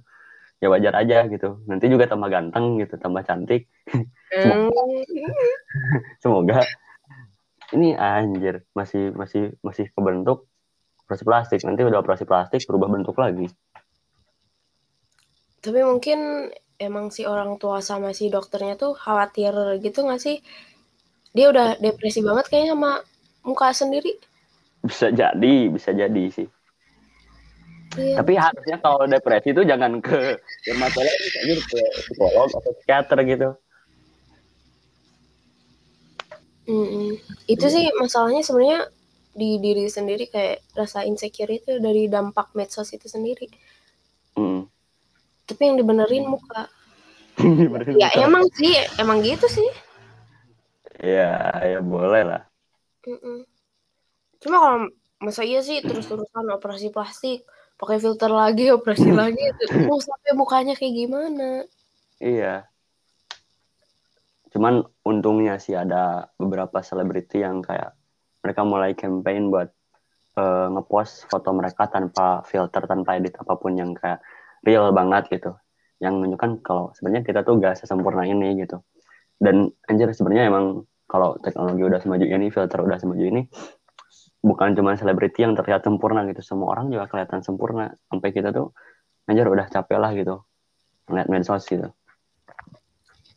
ya 0.61 0.69
wajar 0.69 0.93
aja 0.95 1.25
gitu. 1.27 1.65
Nanti 1.65 1.89
juga 1.89 2.05
tambah 2.07 2.29
ganteng 2.29 2.79
gitu 2.79 3.01
tambah 3.01 3.25
cantik. 3.25 3.67
Semoga, 4.31 4.83
semoga. 6.23 6.59
Ini 7.75 7.99
anjir 7.99 8.63
masih 8.75 9.11
masih 9.15 9.59
masih 9.63 9.91
kebentuk 9.91 10.47
operasi 11.07 11.23
plastik. 11.27 11.61
Nanti 11.67 11.83
udah 11.83 11.99
operasi 11.99 12.23
plastik 12.23 12.63
berubah 12.71 12.87
bentuk 12.87 13.19
lagi. 13.19 13.51
Tapi 15.61 15.81
mungkin 15.83 16.51
emang 16.79 17.13
si 17.13 17.27
orang 17.27 17.59
tua 17.59 17.83
sama 17.83 18.15
si 18.15 18.31
dokternya 18.31 18.79
tuh 18.79 18.95
khawatir 18.95 19.83
gitu 19.83 20.07
gak 20.07 20.23
sih? 20.23 20.39
Dia 21.35 21.51
udah 21.51 21.79
depresi 21.79 22.23
banget 22.23 22.49
kayaknya 22.51 22.75
sama 22.75 22.93
muka 23.43 23.69
sendiri. 23.75 24.15
Bisa 24.81 25.13
jadi, 25.13 25.69
bisa 25.69 25.91
jadi 25.93 26.25
sih. 26.33 26.49
Iya. 27.99 28.23
Tapi 28.23 28.33
harusnya 28.39 28.77
kalau 28.79 29.03
depresi 29.11 29.51
itu 29.51 29.67
jangan 29.67 29.99
ke 29.99 30.39
dermatolog, 30.63 31.11
tapi 31.11 31.55
ke 31.59 31.81
psikolog 32.07 32.49
atau 32.55 32.71
psikiater 32.79 33.19
gitu. 33.27 33.49
Mm 36.71 36.87
-mm. 36.87 37.09
Itu 37.51 37.67
sih 37.67 37.91
masalahnya 37.99 38.47
sebenarnya 38.47 38.87
di 39.35 39.59
diri 39.59 39.91
sendiri 39.91 40.31
kayak 40.31 40.63
rasa 40.79 41.03
insecure 41.03 41.51
itu 41.51 41.83
dari 41.83 42.07
dampak 42.07 42.55
medsos 42.55 42.95
itu 42.95 43.11
sendiri. 43.11 43.51
Mm 44.39 44.71
tapi 45.51 45.67
yang 45.67 45.77
dibenerin 45.83 46.31
muka 46.31 46.71
dibenerin 47.43 47.99
ya 47.99 48.15
muka. 48.15 48.23
emang 48.23 48.45
sih 48.55 48.75
emang 49.03 49.19
gitu 49.27 49.51
sih 49.51 49.67
ya 51.03 51.51
ya 51.67 51.83
boleh 51.83 52.23
lah 52.23 52.43
mm 53.03 53.19
-mm. 53.19 53.39
cuma 54.39 54.57
kalau 54.63 54.79
masa 55.19 55.43
iya 55.43 55.59
sih 55.61 55.83
terus-terusan 55.83 56.47
operasi 56.55 56.95
plastik 56.95 57.43
pakai 57.81 57.97
filter 57.97 58.29
lagi 58.29 58.69
operasi 58.69 59.09
lagi 59.25 59.41
mau 59.89 59.97
sampai 59.97 60.37
mukanya 60.37 60.77
kayak 60.77 60.95
gimana? 60.95 61.65
Iya. 62.21 62.69
Cuman 64.53 64.85
untungnya 65.09 65.57
sih 65.57 65.73
ada 65.73 66.29
beberapa 66.37 66.85
selebriti 66.85 67.41
yang 67.41 67.65
kayak 67.65 67.97
mereka 68.45 68.61
mulai 68.69 68.93
campaign 68.93 69.49
buat 69.49 69.73
uh, 70.37 70.69
ngepost 70.77 71.33
foto 71.33 71.57
mereka 71.57 71.89
tanpa 71.89 72.45
filter 72.45 72.85
tanpa 72.85 73.17
edit 73.17 73.41
apa 73.41 73.57
pun 73.57 73.73
yang 73.73 73.97
kayak 73.97 74.21
real 74.61 74.93
banget 74.93 75.33
gitu. 75.33 75.57
Yang 76.05 76.15
menunjukkan 76.21 76.51
kalau 76.61 76.93
sebenarnya 76.93 77.25
kita 77.25 77.41
tuh 77.47 77.57
gak 77.57 77.81
sesempurna 77.81 78.29
ini 78.29 78.61
gitu. 78.61 78.85
Dan 79.41 79.73
anjir 79.89 80.13
sebenarnya 80.13 80.53
emang 80.53 80.85
kalau 81.09 81.35
teknologi 81.41 81.83
udah 81.83 82.01
semaju 82.05 82.27
ini 82.29 82.47
filter 82.53 82.79
udah 82.85 82.99
semaju 83.03 83.25
ini 83.25 83.43
bukan 84.41 84.73
cuma 84.73 84.97
selebriti 84.97 85.45
yang 85.45 85.53
terlihat 85.53 85.85
sempurna 85.85 86.25
gitu 86.29 86.41
semua 86.41 86.73
orang 86.77 86.89
juga 86.89 87.09
kelihatan 87.09 87.45
sempurna 87.45 87.93
sampai 88.09 88.29
kita 88.33 88.53
tuh 88.53 88.73
anjir 89.29 89.45
udah 89.45 89.69
capek 89.69 89.99
lah 90.01 90.11
gitu 90.17 90.41
ngeliat 91.09 91.29
medsos 91.29 91.65
gitu 91.69 91.93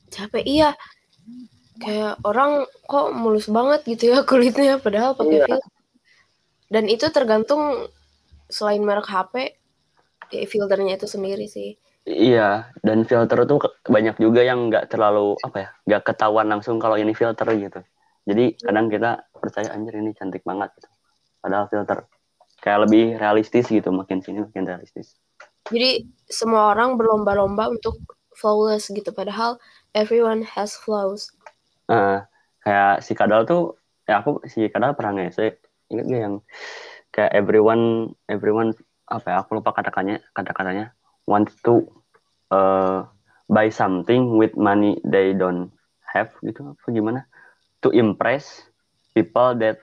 capek 0.10 0.44
iya 0.48 0.70
kayak 1.82 2.22
orang 2.24 2.64
kok 2.88 3.12
mulus 3.12 3.52
banget 3.52 3.84
gitu 3.84 4.16
ya 4.16 4.24
kulitnya 4.30 4.80
padahal 4.80 5.16
pakai 5.16 5.44
iya. 5.44 5.46
filter 5.48 5.72
dan 6.74 6.90
itu 6.90 7.06
tergantung 7.14 7.92
selain 8.50 8.82
merek 8.82 9.06
HP 9.06 9.54
ya, 10.34 10.44
filternya 10.50 10.98
itu 10.98 11.06
sendiri 11.06 11.46
sih. 11.46 11.78
Iya, 12.04 12.68
dan 12.84 13.08
filter 13.08 13.48
tuh 13.48 13.64
banyak 13.88 14.20
juga 14.20 14.44
yang 14.44 14.68
nggak 14.68 14.92
terlalu 14.92 15.40
apa 15.40 15.58
ya, 15.58 15.70
nggak 15.88 16.02
ketahuan 16.12 16.52
langsung 16.52 16.76
kalau 16.82 17.00
ini 17.00 17.16
filter 17.16 17.48
gitu. 17.56 17.80
Jadi 18.28 18.60
kadang 18.60 18.92
kita 18.92 19.24
percaya 19.32 19.72
anjir 19.72 19.96
ini 20.02 20.12
cantik 20.18 20.44
banget 20.44 20.74
gitu. 20.76 20.90
Padahal 21.44 21.68
filter 21.68 22.08
kayak 22.64 22.88
lebih 22.88 23.20
realistis 23.20 23.68
gitu, 23.68 23.92
makin 23.92 24.24
sini 24.24 24.48
makin 24.48 24.64
realistis. 24.64 25.20
Jadi 25.68 26.08
semua 26.32 26.72
orang 26.72 26.96
berlomba-lomba 26.96 27.68
untuk 27.68 28.00
flawless 28.40 28.88
gitu, 28.88 29.12
padahal 29.12 29.60
everyone 29.92 30.48
has 30.48 30.80
flaws. 30.80 31.28
Uh, 31.92 32.24
kayak 32.64 33.04
si 33.04 33.12
Kadal 33.12 33.44
tuh, 33.44 33.76
ya 34.08 34.24
aku 34.24 34.40
si 34.48 34.72
Kadal 34.72 34.96
pernah 34.96 35.20
nggak 35.20 35.36
sih 35.36 35.52
ingat 35.94 36.06
gak 36.10 36.22
yang 36.26 36.36
kayak 37.14 37.32
everyone 37.38 38.16
everyone 38.26 38.74
apa 39.06 39.28
ya 39.30 39.38
aku 39.46 39.62
lupa 39.62 39.76
kata-katanya 39.78 40.24
kata-katanya 40.34 40.96
want 41.30 41.54
to 41.62 41.86
uh, 42.50 43.06
buy 43.46 43.70
something 43.70 44.34
with 44.40 44.58
money 44.58 44.98
they 45.06 45.38
don't 45.38 45.70
have 46.02 46.34
gitu 46.42 46.74
apa 46.74 46.88
gimana 46.90 47.22
to 47.86 47.94
impress 47.94 48.66
people 49.14 49.54
that 49.54 49.78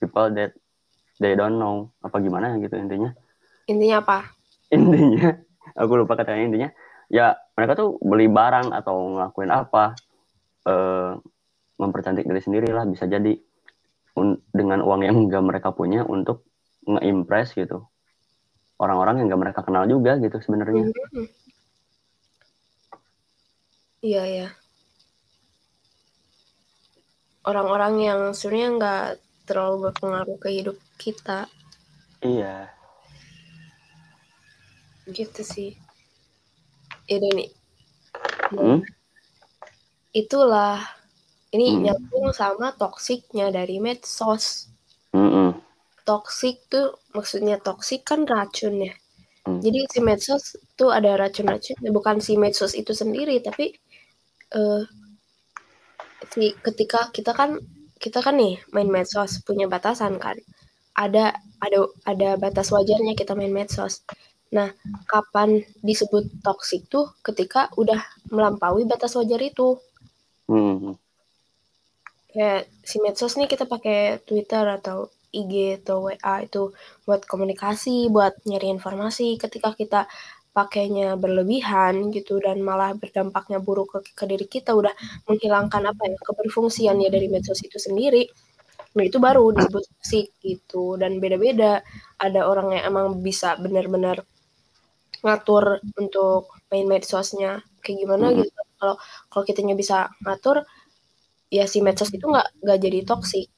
people 0.00 0.32
that 0.32 0.56
they 1.22 1.36
don't 1.36 1.60
know 1.60 1.92
apa 2.00 2.16
gimana 2.18 2.56
gitu 2.58 2.74
intinya 2.74 3.12
intinya 3.68 4.02
apa 4.02 4.18
intinya 4.74 5.36
aku 5.76 5.92
lupa 6.00 6.18
katanya 6.18 6.44
intinya 6.48 6.68
ya 7.12 7.36
mereka 7.54 7.76
tuh 7.78 8.00
beli 8.00 8.26
barang 8.26 8.72
atau 8.72 9.14
ngelakuin 9.14 9.50
apa 9.52 9.94
uh, 10.66 11.20
mempercantik 11.78 12.26
diri 12.26 12.42
sendiri 12.42 12.68
lah 12.72 12.88
bisa 12.88 13.04
jadi 13.06 13.36
dengan 14.50 14.82
uang 14.84 15.06
yang 15.06 15.16
enggak 15.16 15.44
mereka 15.44 15.68
punya 15.72 16.02
untuk 16.02 16.44
nge-impress 16.84 17.54
gitu 17.56 17.86
orang-orang 18.80 19.20
yang 19.20 19.26
gak 19.28 19.42
mereka 19.44 19.60
kenal 19.60 19.84
juga 19.84 20.16
gitu 20.16 20.40
sebenarnya. 20.40 20.88
Mm-hmm. 20.88 21.26
Iya 24.00 24.24
ya. 24.24 24.48
Orang-orang 27.44 27.94
yang 28.00 28.20
sebenarnya 28.32 28.68
nggak 28.80 29.06
terlalu 29.50 29.90
berpengaruh 29.90 30.38
ke 30.38 30.48
hidup 30.54 30.78
kita. 30.94 31.50
Iya. 32.22 32.70
Gitu 35.10 35.42
sih. 35.42 35.74
Ini 37.10 37.28
nih. 37.34 37.50
Hmm? 38.54 38.86
Itulah. 40.14 40.78
Ini 41.50 41.66
hmm. 41.74 41.80
nyambung 41.82 42.30
sama 42.30 42.70
toksiknya 42.78 43.50
dari 43.50 43.82
medsos. 43.82 44.70
Mm 45.10 45.26
-mm 45.26 45.50
toksik 46.10 46.66
tuh 46.66 46.98
maksudnya 47.14 47.62
toksik 47.62 48.02
kan 48.02 48.26
racun 48.26 48.90
ya. 48.90 48.94
Hmm. 49.46 49.62
Jadi 49.62 49.86
si 49.86 49.98
medsos 50.02 50.58
tuh 50.74 50.90
ada 50.90 51.14
racun-racun, 51.14 51.78
bukan 51.94 52.18
si 52.18 52.34
medsos 52.34 52.74
itu 52.74 52.90
sendiri 52.90 53.38
tapi 53.38 53.70
uh, 54.58 54.82
si 56.34 56.50
ketika 56.66 57.14
kita 57.14 57.30
kan 57.30 57.62
kita 58.00 58.24
kan 58.24 58.34
nih 58.40 58.56
main 58.72 58.88
medsos 58.88 59.44
punya 59.44 59.68
batasan 59.68 60.16
kan. 60.16 60.40
Ada 60.96 61.36
ada 61.60 61.78
ada 62.08 62.28
batas 62.40 62.72
wajarnya 62.72 63.12
kita 63.12 63.36
main 63.36 63.52
medsos. 63.52 64.02
Nah, 64.50 64.72
kapan 65.06 65.62
disebut 65.84 66.42
toksik 66.42 66.90
tuh 66.90 67.12
ketika 67.22 67.70
udah 67.78 68.00
melampaui 68.32 68.88
batas 68.88 69.14
wajar 69.14 69.38
itu. 69.38 69.78
Hmm. 70.50 70.98
Kayak 72.32 72.66
si 72.82 72.98
medsos 73.04 73.38
nih 73.38 73.46
kita 73.46 73.68
pakai 73.68 74.18
Twitter 74.26 74.64
atau 74.64 75.12
IG 75.30 75.84
atau 75.84 76.10
WA 76.10 76.34
itu 76.42 76.74
buat 77.06 77.22
komunikasi, 77.22 78.10
buat 78.10 78.34
nyari 78.42 78.74
informasi. 78.74 79.38
Ketika 79.38 79.76
kita 79.78 80.10
pakainya 80.50 81.14
berlebihan 81.22 82.10
gitu 82.16 82.42
dan 82.42 82.58
malah 82.68 82.90
berdampaknya 82.98 83.58
buruk 83.62 83.88
ke, 83.94 83.98
ke 84.18 84.24
diri 84.30 84.46
kita 84.50 84.70
udah 84.74 84.90
menghilangkan 85.30 85.82
apa 85.90 86.02
ya 86.10 86.16
keberfungsiannya 86.18 87.08
dari 87.14 87.26
medsos 87.30 87.60
itu 87.62 87.78
sendiri. 87.78 88.26
Nah 88.96 89.04
itu 89.06 89.18
baru 89.22 89.54
disebut 89.54 89.84
toxic 89.86 90.26
gitu 90.42 90.98
dan 91.00 91.22
beda-beda. 91.22 91.82
Ada 92.18 92.40
orang 92.50 92.74
yang 92.74 92.84
emang 92.90 93.06
bisa 93.22 93.54
benar-benar 93.62 94.26
ngatur 95.24 95.64
untuk 96.00 96.42
main 96.72 96.86
medsosnya 96.90 97.62
kayak 97.84 97.96
gimana 98.02 98.26
gitu. 98.34 98.50
Kalau 98.80 98.96
kalau 99.30 99.44
kitanya 99.46 99.74
bisa 99.78 100.10
ngatur 100.24 100.66
ya 101.50 101.64
si 101.70 101.78
medsos 101.84 102.10
itu 102.10 102.26
nggak 102.26 102.48
nggak 102.64 102.78
jadi 102.84 102.98
toksik. 103.06 103.48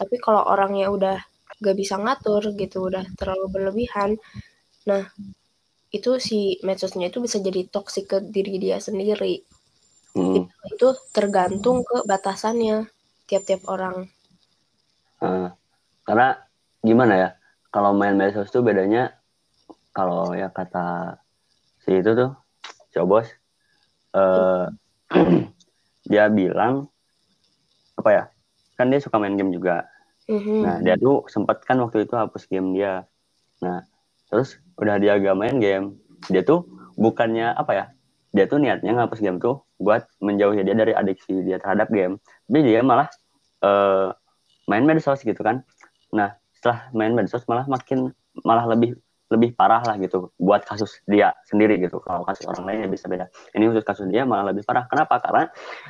Tapi 0.00 0.16
kalau 0.18 0.42
orangnya 0.48 0.88
udah 0.90 1.18
gak 1.60 1.76
bisa 1.76 1.94
ngatur 2.00 2.42
gitu 2.56 2.88
udah 2.88 3.04
terlalu 3.20 3.46
berlebihan 3.52 4.16
nah 4.88 5.04
itu 5.90 6.16
si 6.22 6.58
medsosnya 6.62 7.10
itu 7.10 7.18
bisa 7.18 7.42
jadi 7.42 7.66
toksik 7.66 8.06
ke 8.06 8.18
diri 8.22 8.62
dia 8.62 8.78
sendiri 8.78 9.42
hmm. 10.14 10.34
itu, 10.36 10.40
itu 10.74 10.88
tergantung 11.10 11.82
ke 11.82 12.06
batasannya 12.06 12.86
tiap-tiap 13.26 13.66
orang 13.70 14.08
Uh, 15.20 15.52
karena 16.08 16.32
gimana 16.80 17.12
ya 17.12 17.28
kalau 17.68 17.92
main 17.92 18.16
medsos 18.16 18.48
tuh 18.48 18.64
bedanya 18.64 19.12
kalau 19.92 20.32
ya 20.32 20.48
kata 20.48 21.20
si 21.84 22.00
itu 22.00 22.16
tuh 22.16 22.32
cobos 22.96 23.28
uh, 24.16 24.64
dia 26.10 26.24
bilang 26.32 26.88
apa 28.00 28.10
ya 28.16 28.24
kan 28.80 28.88
dia 28.88 29.04
suka 29.04 29.20
main 29.20 29.36
game 29.36 29.52
juga 29.52 29.84
Mhm. 30.30 30.62
nah 30.62 30.76
dia 30.78 30.94
tuh 30.94 31.26
sempat 31.26 31.58
kan 31.66 31.74
waktu 31.82 32.06
itu 32.06 32.14
hapus 32.14 32.46
game 32.46 32.70
dia 32.70 33.02
nah 33.58 33.82
terus 34.30 34.56
udah 34.80 34.96
dia 34.96 35.18
gak 35.20 35.36
main 35.36 35.58
game. 35.60 35.86
Dia 36.32 36.46
tuh 36.46 36.64
bukannya 36.96 37.52
apa 37.52 37.72
ya 37.74 37.84
dia 38.30 38.46
tuh 38.46 38.62
niatnya 38.62 38.94
ngapus 38.94 39.18
game 39.18 39.42
tuh 39.42 39.66
buat 39.82 40.06
menjauhi 40.22 40.62
dia 40.62 40.74
dari 40.74 40.94
adiksi 40.94 41.42
dia 41.42 41.58
terhadap 41.58 41.90
game. 41.90 42.22
Tapi 42.46 42.58
dia 42.62 42.80
malah 42.80 43.10
uh, 43.66 44.14
main 44.70 44.86
medsos 44.86 45.20
gitu 45.26 45.38
kan. 45.42 45.66
Nah 46.14 46.38
setelah 46.54 46.88
main 46.94 47.12
medsos 47.12 47.42
malah 47.50 47.66
makin 47.66 48.14
malah 48.46 48.70
lebih 48.70 48.94
lebih 49.30 49.54
parah 49.54 49.78
lah 49.86 49.94
gitu 49.98 50.34
buat 50.38 50.62
kasus 50.66 51.02
dia 51.10 51.34
sendiri 51.50 51.78
gitu. 51.82 51.98
Kalau 52.02 52.22
kasus 52.26 52.46
orang 52.46 52.64
lain 52.66 52.78
ya 52.86 52.88
bisa 52.90 53.06
beda. 53.10 53.26
Ini 53.54 53.70
khusus 53.70 53.86
kasus 53.86 54.06
dia 54.10 54.22
malah 54.22 54.54
lebih 54.54 54.62
parah. 54.62 54.86
Kenapa? 54.86 55.18
Karena 55.22 55.44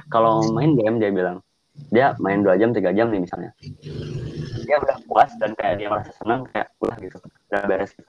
kalau 0.09 0.45
main 0.53 0.77
game 0.77 0.97
dia 0.97 1.13
bilang 1.13 1.45
dia 1.93 2.13
main 2.21 2.45
dua 2.45 2.57
jam 2.61 2.73
tiga 2.73 2.93
jam 2.93 3.13
nih 3.13 3.21
misalnya. 3.21 3.53
Dia 4.65 4.77
udah 4.81 4.97
puas 5.09 5.33
dan 5.41 5.53
kayak 5.57 5.81
dia 5.81 5.89
merasa 5.93 6.13
senang 6.17 6.49
kayak 6.49 6.73
udah 6.81 6.97
gitu. 7.01 7.17
Udah 7.53 7.63
beres 7.69 7.93
gitu 7.97 8.09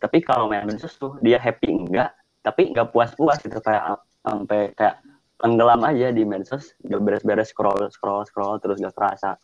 tapi 0.00 0.24
kalau 0.24 0.48
main 0.48 0.66
tuh 0.80 1.20
dia 1.20 1.36
happy 1.36 1.68
enggak 1.68 2.10
tapi 2.40 2.72
nggak 2.72 2.88
puas-puas 2.88 3.36
gitu 3.44 3.60
kayak 3.60 4.00
sampai 4.24 4.72
kayak 4.72 4.96
tenggelam 5.40 5.80
aja 5.84 6.08
di 6.12 6.24
medsos 6.24 6.76
gak 6.84 7.00
beres-beres 7.00 7.52
scroll 7.52 7.88
scroll 7.92 8.24
scroll 8.28 8.56
terus 8.60 8.80
gak 8.80 8.96
kerasa 8.96 9.36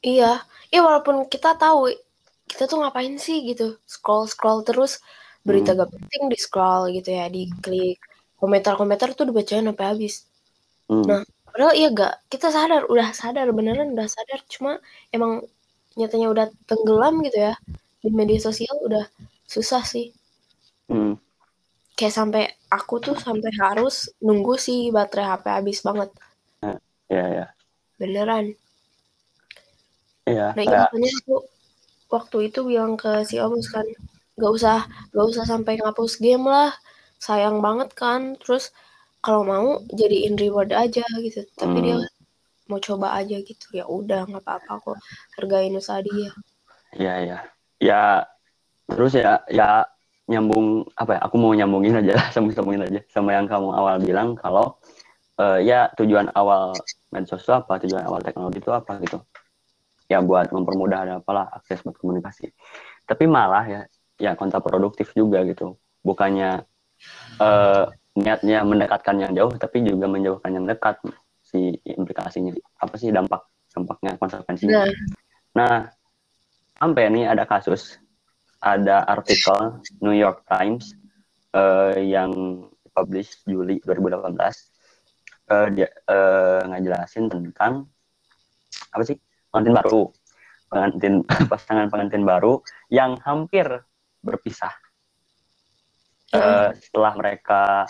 Iya, 0.00 0.40
iya 0.72 0.80
walaupun 0.80 1.28
kita 1.28 1.60
tahu 1.60 1.92
kita 2.48 2.64
tuh 2.64 2.80
ngapain 2.80 3.20
sih 3.20 3.44
gitu, 3.44 3.76
scroll 3.84 4.24
scroll 4.24 4.64
terus 4.64 5.04
berita 5.44 5.76
Hmm. 5.76 5.84
gak 5.84 5.92
penting 5.92 6.22
di 6.32 6.38
scroll 6.40 6.88
gitu 6.96 7.12
ya, 7.12 7.28
diklik 7.28 8.00
komentar-komentar 8.40 9.12
tuh 9.12 9.28
dibacain 9.28 9.60
sampai 9.60 9.86
habis. 9.92 10.24
Hmm. 10.88 11.04
Nah, 11.04 11.20
padahal 11.44 11.76
iya 11.76 11.92
gak, 11.92 12.32
kita 12.32 12.48
sadar, 12.48 12.88
udah 12.88 13.12
sadar 13.12 13.52
beneran 13.52 13.92
udah 13.92 14.08
sadar, 14.08 14.40
cuma 14.48 14.80
emang 15.12 15.44
nyatanya 16.00 16.32
udah 16.32 16.46
tenggelam 16.64 17.20
gitu 17.28 17.52
ya 17.52 17.54
di 18.00 18.08
media 18.12 18.40
sosial 18.40 18.74
udah 18.86 19.04
susah 19.44 19.82
sih. 19.84 20.12
Hmm. 20.88 21.14
Kayak 21.98 22.14
sampai 22.16 22.42
aku 22.72 22.94
tuh 23.04 23.16
sampai 23.18 23.50
harus 23.60 24.08
nunggu 24.24 24.56
sih 24.56 24.88
baterai 24.88 25.26
HP 25.36 25.44
habis 25.52 25.78
banget, 25.84 26.10
ya 27.10 27.24
ya 27.26 27.46
beneran. 28.00 28.56
ya 30.24 30.54
Nah, 30.56 30.64
iya 30.64 30.70
kayak 30.70 30.80
makanya 30.88 31.10
aku 31.20 31.36
waktu 32.14 32.36
itu 32.48 32.60
bilang 32.70 32.92
ke 32.96 33.26
si 33.28 33.36
Omus 33.42 33.68
kan, 33.74 33.86
gak 34.40 34.52
usah 34.56 34.78
gak 35.14 35.26
usah 35.30 35.44
sampai 35.44 35.72
ngapus 35.78 36.12
game 36.22 36.46
lah, 36.46 36.70
sayang 37.20 37.58
banget 37.66 37.90
kan. 37.92 38.20
Terus 38.40 38.72
kalau 39.24 39.42
mau 39.44 39.68
jadiin 39.92 40.34
reward 40.40 40.70
aja 40.72 41.04
gitu, 41.20 41.44
tapi 41.58 41.78
dia 41.84 41.96
hmm, 42.00 42.08
mau 42.70 42.80
coba 42.80 43.08
aja 43.20 43.36
gitu. 43.42 43.66
Ya 43.76 43.84
udah 43.84 44.24
nggak 44.30 44.42
apa-apa 44.46 44.72
kok, 44.84 44.98
hargain 45.36 45.76
usaha 45.76 46.00
dia. 46.00 46.32
ya 46.94 47.14
ya 47.22 47.38
ya 47.80 48.22
terus 48.86 49.16
ya 49.16 49.40
ya 49.48 49.88
nyambung 50.30 50.86
apa 50.94 51.18
ya 51.18 51.20
aku 51.26 51.36
mau 51.40 51.52
nyambungin 51.56 51.98
aja 52.06 52.14
sambung 52.34 52.54
sambungin 52.54 52.86
aja 52.86 53.00
sama 53.10 53.34
yang 53.34 53.50
kamu 53.50 53.74
awal 53.74 53.98
bilang 53.98 54.38
kalau 54.38 54.78
eh, 55.40 55.66
ya 55.66 55.90
tujuan 55.98 56.30
awal 56.36 56.76
medsos 57.10 57.42
itu 57.42 57.50
apa 57.50 57.80
tujuan 57.82 58.06
awal 58.06 58.20
teknologi 58.22 58.62
itu 58.62 58.70
apa 58.70 59.00
gitu. 59.02 59.18
Ya 60.10 60.18
buat 60.22 60.50
mempermudah 60.50 60.98
ada 61.06 61.14
apalah 61.22 61.46
akses 61.54 61.82
buat 61.86 61.94
komunikasi. 61.98 62.50
Tapi 63.06 63.24
malah 63.26 63.64
ya 63.66 63.80
ya 64.20 64.36
kontraproduktif 64.38 65.10
juga 65.16 65.42
gitu. 65.48 65.74
Bukannya 66.06 66.62
eh, 67.42 67.84
niatnya 68.14 68.58
mendekatkan 68.66 69.16
yang 69.18 69.32
jauh 69.34 69.54
tapi 69.56 69.82
juga 69.86 70.06
menjauhkan 70.10 70.50
yang 70.52 70.66
dekat 70.66 70.98
si 71.40 71.74
implikasinya 71.82 72.54
apa 72.78 72.94
sih 72.94 73.10
dampak 73.10 73.42
dampaknya 73.70 74.18
konsekuensinya. 74.18 74.82
Nah, 74.82 74.90
nah 75.54 75.74
sampai 76.80 77.12
nih 77.12 77.28
ada 77.28 77.44
kasus 77.44 78.00
ada 78.64 79.04
artikel 79.04 79.84
New 80.00 80.16
York 80.16 80.48
Times 80.48 80.96
eh, 81.52 82.08
yang 82.08 82.32
publish 82.96 83.44
Juli 83.44 83.84
2018 83.84 84.32
eh, 85.52 85.66
dia 85.76 85.88
eh, 85.92 86.60
ngejelasin 86.64 87.28
tentang 87.28 87.84
apa 88.96 89.02
sih 89.04 89.20
pengantin 89.52 89.76
baru. 89.76 90.02
Pengantin 90.72 91.14
pasangan 91.52 91.86
pengantin 91.92 92.24
baru 92.24 92.64
yang 92.88 93.20
hampir 93.28 93.68
berpisah. 94.24 94.72
Eh, 96.32 96.68
setelah 96.80 97.12
mereka 97.12 97.84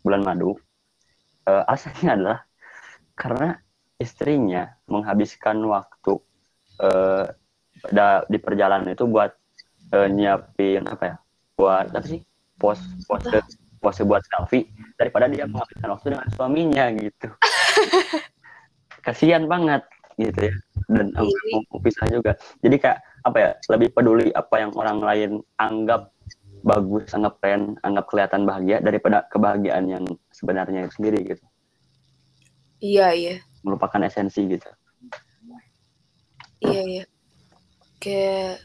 bulan 0.00 0.24
madu 0.24 0.56
eh, 1.44 1.68
alasannya 1.68 2.10
adalah 2.16 2.40
karena 3.12 3.60
istrinya 4.00 4.72
menghabiskan 4.88 5.60
waktu 5.68 6.20
da- 6.76 7.32
di 8.26 8.38
perjalanan 8.40 8.90
itu 8.92 9.04
buat 9.06 9.32
eh, 9.92 10.08
nyiapin 10.10 10.84
apa 10.86 11.02
ya? 11.04 11.14
Buat 11.56 11.86
apa 11.94 12.06
sih? 12.06 12.20
Pos 12.56 12.80
pose 13.04 13.40
pose 13.80 14.00
buat 14.02 14.22
selfie. 14.32 14.66
Daripada 14.96 15.28
dia 15.28 15.44
menghabiskan 15.44 15.92
waktu 15.92 16.06
dengan 16.16 16.28
suaminya 16.32 16.84
gitu. 16.96 17.28
Kasihan 19.04 19.44
banget 19.46 19.84
gitu 20.16 20.50
ya. 20.50 20.54
Dan 20.86 21.12
Iya. 21.12 21.58
mau 21.70 21.80
pisah 21.82 22.06
juga. 22.08 22.32
Jadi 22.64 22.76
kayak 22.80 22.98
apa 23.26 23.36
ya 23.38 23.50
lebih 23.74 23.88
peduli 23.92 24.30
apa 24.32 24.54
yang 24.62 24.70
orang 24.78 24.98
lain 25.02 25.30
anggap 25.58 26.14
bagus 26.66 27.06
anggap 27.14 27.38
keren 27.38 27.78
anggap 27.86 28.10
kelihatan 28.10 28.42
bahagia 28.42 28.82
daripada 28.82 29.22
kebahagiaan 29.30 29.86
yang 29.86 30.04
sebenarnya 30.34 30.86
itu 30.86 30.92
sendiri 30.98 31.20
gitu. 31.22 31.44
Iya 32.82 33.08
iya, 33.14 33.34
melupakan 33.62 34.02
esensi 34.04 34.44
gitu. 34.46 34.68
Iya 36.60 36.82
iya. 36.82 37.04
Kayak 38.06 38.62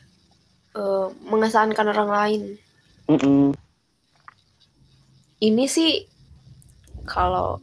eh, 0.77 1.08
mengesankan 1.25 1.88
orang 1.89 2.10
lain. 2.13 2.41
Mm-mm. 3.10 3.58
Ini 5.41 5.65
sih 5.65 6.06
kalau 7.10 7.58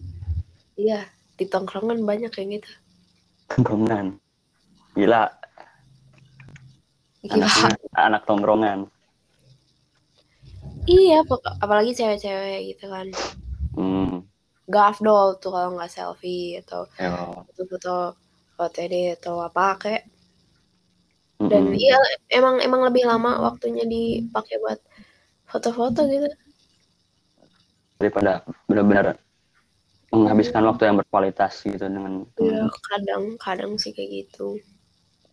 iya 0.74 1.06
di 1.38 1.46
tongkrongan 1.46 2.02
banyak 2.02 2.34
kayak 2.34 2.58
gitu. 2.58 2.70
tongkrongan 3.48 4.18
gila 4.92 5.30
Gila. 7.22 7.46
anaknya 7.46 7.90
anak 7.96 8.22
tongkrongan 8.26 8.78
Iya, 10.84 11.20
apalagi 11.60 11.92
cewek-cewek 11.94 12.74
gitu 12.74 12.90
kan. 12.90 13.06
hmm. 13.78 14.26
Gak 14.66 14.98
afdol 14.98 15.38
tuh 15.38 15.54
kalau 15.54 15.78
nggak 15.78 15.92
selfie 15.92 16.58
atau 16.60 16.88
yo. 16.98 17.44
foto-foto 17.46 18.18
OTD 18.58 19.14
atau 19.16 19.38
apa 19.38 19.78
kayak. 19.78 20.02
Dan 21.38 21.70
Mm-mm. 21.70 21.78
iya 21.78 21.94
emang 22.34 22.58
emang 22.58 22.82
lebih 22.90 23.06
lama 23.06 23.38
waktunya 23.46 23.86
dipakai 23.86 24.58
buat 24.58 24.82
foto-foto 25.46 26.04
gitu. 26.10 26.26
daripada 27.98 28.46
benar-benar 28.70 29.18
menghabiskan 30.14 30.62
waktu 30.70 30.86
yang 30.86 30.96
berkualitas 31.02 31.66
gitu 31.66 31.82
dengan 31.82 32.22
Iya, 32.38 32.66
teman 32.66 32.70
kadang-kadang 32.70 33.72
sih 33.74 33.90
kayak 33.90 34.26
gitu. 34.26 34.58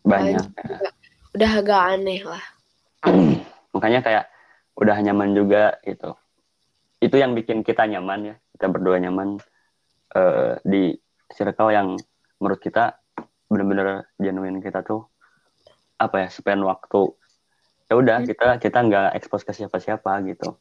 banyak 0.01 0.45
Juga 0.65 0.89
udah 1.37 1.51
agak 1.61 1.81
aneh 1.97 2.21
lah. 2.25 2.43
makanya 3.75 3.99
kayak 4.01 4.25
udah 4.81 4.97
nyaman 5.01 5.35
juga 5.37 5.77
gitu 5.85 6.15
itu 7.03 7.15
yang 7.15 7.37
bikin 7.37 7.61
kita 7.61 7.85
nyaman 7.85 8.33
ya 8.33 8.35
kita 8.57 8.65
berdua 8.71 8.97
nyaman 8.97 9.37
eh, 10.15 10.53
di 10.65 10.95
circle 11.31 11.69
yang 11.69 11.93
menurut 12.39 12.59
kita 12.59 12.97
benar-benar 13.45 14.09
genuine 14.17 14.59
kita 14.63 14.81
tuh 14.81 15.05
apa 15.97 16.15
ya 16.17 16.27
spend 16.27 16.61
waktu. 16.61 17.11
Ya 17.85 17.93
udah 17.95 18.17
Hmm. 18.19 18.27
kita 18.27 18.47
kita 18.57 18.79
nggak 18.81 19.09
expose 19.13 19.41
ke 19.41 19.53
siapa-siapa 19.53 20.09
gitu. 20.25 20.57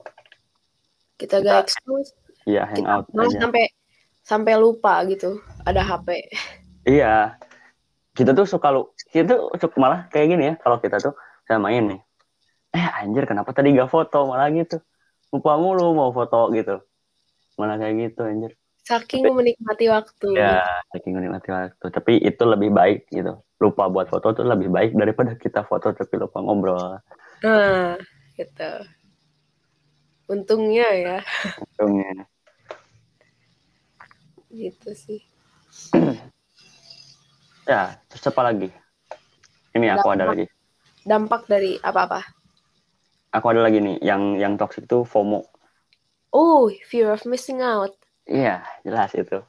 Kita 1.15 1.39
Kita- 1.39 1.43
gak 1.43 1.59
expose, 1.65 2.11
ya 2.45 2.67
kita 2.67 2.85
hangout 2.85 3.07
aja. 3.09 3.39
sampai 3.41 3.65
sampai 4.21 4.53
lupa 4.57 5.01
gitu 5.07 5.39
ada 5.63 5.81
HP. 5.81 6.09
iya. 6.87 7.39
Kita 8.11 8.31
tuh 8.31 8.47
suka 8.47 8.71
lu 8.71 8.87
kita 9.09 9.27
tuh 9.27 9.51
suka 9.57 9.75
malah 9.77 10.07
kayak 10.09 10.27
gini 10.29 10.45
ya 10.45 10.55
kalau 10.57 10.79
kita 10.79 10.99
tuh 10.99 11.15
sama 11.45 11.67
main 11.67 11.83
nih 11.89 12.01
eh 12.73 12.87
anjir 12.99 13.23
kenapa 13.25 13.51
tadi 13.51 13.71
gak 13.71 13.87
foto 13.87 14.27
malah 14.27 14.51
gitu. 14.51 14.79
Lupa 15.31 15.55
mulu 15.55 15.95
mau 15.95 16.11
foto 16.11 16.51
gitu. 16.51 16.79
Malah 17.55 17.75
kayak 17.77 17.95
gitu 18.11 18.23
anjir. 18.23 18.53
Saking 18.85 19.25
menikmati 19.27 19.89
waktu. 19.89 20.29
ya 20.37 20.61
saking 20.91 21.17
menikmati 21.17 21.49
waktu. 21.51 21.87
Tapi 21.89 22.13
itu 22.21 22.43
lebih 22.45 22.71
baik 22.71 23.07
gitu 23.09 23.41
lupa 23.65 23.89
buat 23.89 24.13
foto 24.13 24.37
tuh 24.37 24.45
lebih 24.45 24.69
baik 24.69 24.93
daripada 24.93 25.33
kita 25.41 25.65
foto 25.65 25.97
tapi 25.97 26.15
lupa 26.21 26.45
ngobrol 26.45 27.01
Nah, 27.45 27.97
gitu. 28.37 28.73
Untungnya 30.29 30.89
ya, 30.97 31.19
untungnya 31.61 32.25
gitu 34.55 34.91
sih. 34.95 35.21
Ya, 37.65 37.97
terus 38.13 38.29
apa 38.29 38.45
lagi? 38.45 38.69
Ini 39.73 39.97
aku 39.97 40.13
ada 40.13 40.29
lagi. 40.29 40.45
Dampak 41.01 41.49
dari 41.49 41.81
apa-apa? 41.81 42.21
Aku 43.33 43.47
ada 43.49 43.65
lagi 43.65 43.81
nih, 43.81 44.05
yang 44.05 44.37
yang 44.37 44.61
toxic 44.61 44.85
tuh 44.85 45.01
FOMO. 45.01 45.49
Oh, 46.29 46.69
fear 46.85 47.09
of 47.09 47.25
missing 47.25 47.65
out. 47.65 47.97
Iya, 48.29 48.69
jelas 48.85 49.17
itu. 49.17 49.41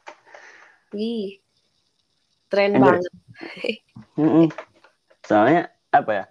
Wih, 0.95 1.43
tren 2.51 2.77
Anjir. 2.77 2.81
banget. 2.81 3.03
Mm-mm. 4.15 4.47
Soalnya 5.25 5.71
apa 5.91 6.11
ya? 6.11 6.25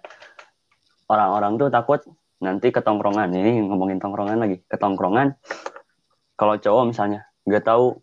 Orang-orang 1.05 1.59
tuh 1.61 1.69
takut 1.69 2.01
nanti 2.41 2.73
ketongkrongan. 2.73 3.29
Ini 3.29 3.65
ngomongin 3.69 4.01
tongkrongan 4.01 4.41
lagi. 4.41 4.61
Ketongkrongan. 4.65 5.37
Kalau 6.35 6.55
cowok 6.59 6.83
misalnya 6.91 7.29
nggak 7.45 7.63
tahu 7.63 8.01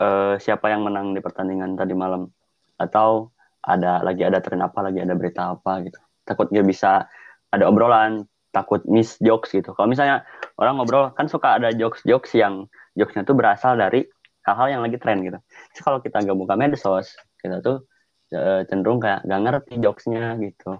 eh, 0.00 0.34
siapa 0.40 0.72
yang 0.72 0.82
menang 0.82 1.12
di 1.12 1.20
pertandingan 1.20 1.76
tadi 1.76 1.92
malam, 1.92 2.32
atau 2.80 3.30
ada 3.62 4.00
lagi 4.02 4.22
ada 4.22 4.38
tren 4.40 4.62
apa, 4.62 4.78
lagi 4.80 5.02
ada 5.02 5.14
berita 5.14 5.54
apa 5.54 5.84
gitu. 5.84 5.98
Takut 6.26 6.50
nggak 6.50 6.66
bisa 6.66 7.06
ada 7.52 7.64
obrolan, 7.68 8.26
takut 8.56 8.80
miss 8.88 9.20
jokes 9.20 9.52
gitu. 9.52 9.76
Kalau 9.76 9.86
misalnya 9.86 10.24
orang 10.56 10.80
ngobrol 10.80 11.12
kan 11.12 11.28
suka 11.28 11.60
ada 11.60 11.70
jokes-jokes 11.76 12.32
yang 12.32 12.64
jokesnya 12.96 13.28
tuh 13.28 13.36
berasal 13.36 13.76
dari 13.76 14.08
hal-hal 14.46 14.78
yang 14.78 14.82
lagi 14.86 14.96
tren 15.02 15.18
gitu. 15.26 15.38
Terus 15.74 15.82
kalau 15.82 15.98
kita 15.98 16.22
buka 16.32 16.54
medsos, 16.54 17.18
kita 17.42 17.58
tuh 17.60 17.82
eh, 18.30 18.62
cenderung 18.70 19.02
kayak 19.02 19.26
nggak 19.26 19.40
ngerti 19.42 19.72
jokesnya 19.82 20.38
gitu. 20.38 20.78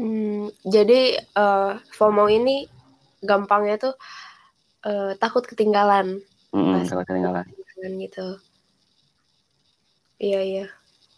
Hmm, 0.00 0.48
jadi 0.64 1.20
eh, 1.20 1.72
FOMO 1.96 2.24
ini 2.32 2.64
gampangnya 3.20 3.76
tuh 3.76 3.94
eh, 4.88 5.12
takut 5.20 5.44
ketinggalan, 5.44 6.24
Mm-mm, 6.56 6.80
Pas- 6.80 6.88
kalau 6.88 7.04
ketinggalan. 7.04 7.44
ketinggalan 7.44 7.92
gitu. 8.00 8.26
Iya 10.22 10.40
iya. 10.40 10.66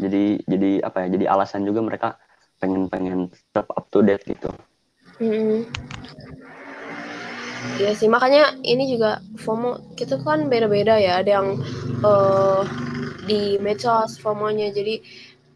Jadi 0.01 0.43
jadi 0.49 0.71
apa 0.83 1.07
ya? 1.07 1.09
Jadi 1.15 1.25
alasan 1.31 1.63
juga 1.63 1.81
mereka 1.87 2.09
pengen 2.59 2.91
pengen 2.91 3.31
tetap 3.31 3.71
up 3.71 3.87
to 3.95 4.03
date 4.03 4.27
gitu. 4.27 4.51
Mm-mm. 5.23 5.69
Iya 7.75 7.93
sih 7.99 8.07
makanya 8.07 8.55
ini 8.63 8.87
juga 8.87 9.19
FOMO 9.41 9.97
kita 9.99 10.21
kan 10.23 10.47
beda-beda 10.47 10.95
ya. 11.01 11.19
Ada 11.25 11.31
yang 11.41 11.49
eh, 12.05 12.63
di 13.25 13.57
medsos 13.59 14.21
FOMO-nya 14.21 14.71
jadi 14.71 15.01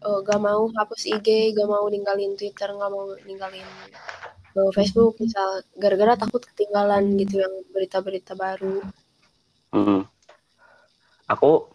eh, 0.03 0.19
gak 0.25 0.41
mau 0.41 0.67
hapus 0.73 1.01
IG, 1.15 1.55
gak 1.55 1.69
mau 1.69 1.85
ninggalin 1.87 2.35
Twitter, 2.35 2.69
gak 2.75 2.91
mau 2.91 3.15
ninggalin 3.23 3.63
eh, 4.57 4.71
Facebook 4.75 5.21
misal 5.21 5.63
gara-gara 5.79 6.19
takut 6.19 6.43
ketinggalan 6.43 7.15
gitu 7.21 7.39
yang 7.45 7.53
berita-berita 7.71 8.33
baru. 8.35 8.83
Mm. 9.71 10.03
Aku 11.29 11.69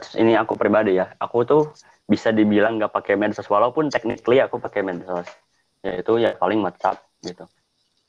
terus 0.00 0.16
ini 0.16 0.34
aku 0.34 0.56
pribadi 0.56 0.96
ya. 0.96 1.12
Aku 1.20 1.44
tuh 1.44 1.70
bisa 2.08 2.34
dibilang 2.34 2.78
nggak 2.78 2.94
pakai 2.94 3.14
medsos 3.14 3.46
walaupun 3.46 3.92
technically 3.92 4.42
aku 4.42 4.58
pakai 4.58 4.82
medsos. 4.82 5.28
Yaitu 5.86 6.18
ya 6.18 6.34
paling 6.34 6.64
WhatsApp 6.64 6.98
gitu. 7.22 7.46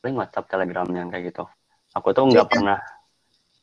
Paling 0.01 0.17
WhatsApp, 0.17 0.49
Telegram 0.49 0.87
yang 0.89 1.07
kayak 1.13 1.33
gitu. 1.33 1.45
Aku 1.93 2.11
tuh 2.11 2.25
nggak 2.27 2.49
Twitter? 2.49 2.57
pernah 2.57 2.79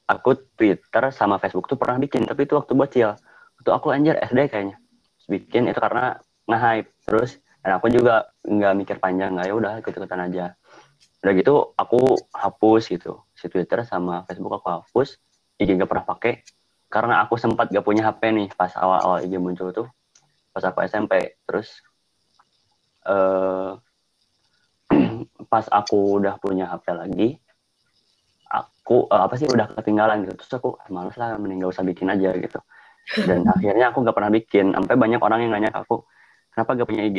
aku 0.09 0.31
Twitter 0.57 1.05
sama 1.13 1.37
Facebook 1.43 1.69
tuh 1.69 1.77
pernah 1.77 2.01
bikin 2.01 2.25
tapi 2.25 2.47
itu 2.47 2.55
waktu 2.55 2.73
bocil. 2.73 3.11
Waktu 3.61 3.71
aku 3.75 3.87
anjir 3.91 4.15
SD 4.23 4.49
kayaknya. 4.49 4.79
Terus 4.79 5.27
bikin 5.29 5.67
itu 5.67 5.81
karena 5.83 6.17
nge-hype. 6.47 6.89
Terus 7.05 7.31
dan 7.59 7.77
aku 7.77 7.91
juga 7.91 8.31
nggak 8.47 8.73
mikir 8.79 8.97
panjang 9.03 9.35
nggak 9.35 9.47
ya 9.51 9.55
udah 9.59 9.73
ikut-ikutan 9.83 10.21
aja. 10.31 10.45
Udah 11.27 11.33
gitu 11.35 11.55
aku 11.75 12.15
hapus 12.31 12.83
gitu. 12.95 13.27
Si 13.35 13.51
Twitter 13.51 13.83
sama 13.83 14.23
Facebook 14.31 14.63
aku 14.63 14.71
hapus. 14.71 15.19
IG 15.59 15.75
nggak 15.75 15.91
pernah 15.91 16.07
pakai 16.07 16.47
karena 16.89 17.21
aku 17.21 17.37
sempat 17.37 17.69
gak 17.69 17.85
punya 17.85 18.09
HP 18.09 18.33
nih 18.33 18.49
pas 18.57 18.73
awal-awal 18.73 19.21
IG 19.21 19.37
muncul 19.37 19.69
tuh 19.77 19.89
pas 20.57 20.65
aku 20.65 20.81
SMP 20.89 21.37
terus 21.45 21.85
eh 23.05 23.71
pas 25.53 25.65
aku 25.71 26.19
udah 26.23 26.35
punya 26.43 26.65
HP 26.71 26.87
lagi 26.95 27.29
aku 28.49 28.97
eh, 29.13 29.23
apa 29.27 29.35
sih 29.41 29.49
udah 29.49 29.67
ketinggalan 29.77 30.25
gitu. 30.25 30.35
Terus 30.41 30.53
aku 30.59 30.69
"Ah, 30.81 30.89
males 30.93 31.17
lah 31.21 31.37
mending 31.37 31.65
gak 31.65 31.73
usah 31.77 31.85
bikin 31.85 32.09
aja 32.09 32.31
gitu. 32.37 32.59
Dan 33.29 33.45
akhirnya 33.55 33.93
aku 33.93 34.05
gak 34.07 34.17
pernah 34.17 34.33
bikin. 34.33 34.73
Sampai 34.77 34.95
banyak 34.97 35.21
orang 35.21 35.41
yang 35.45 35.53
nanya 35.57 35.71
aku 35.75 36.05
kenapa 36.55 36.71
gak 36.79 36.89
punya 36.91 37.05
IG 37.09 37.19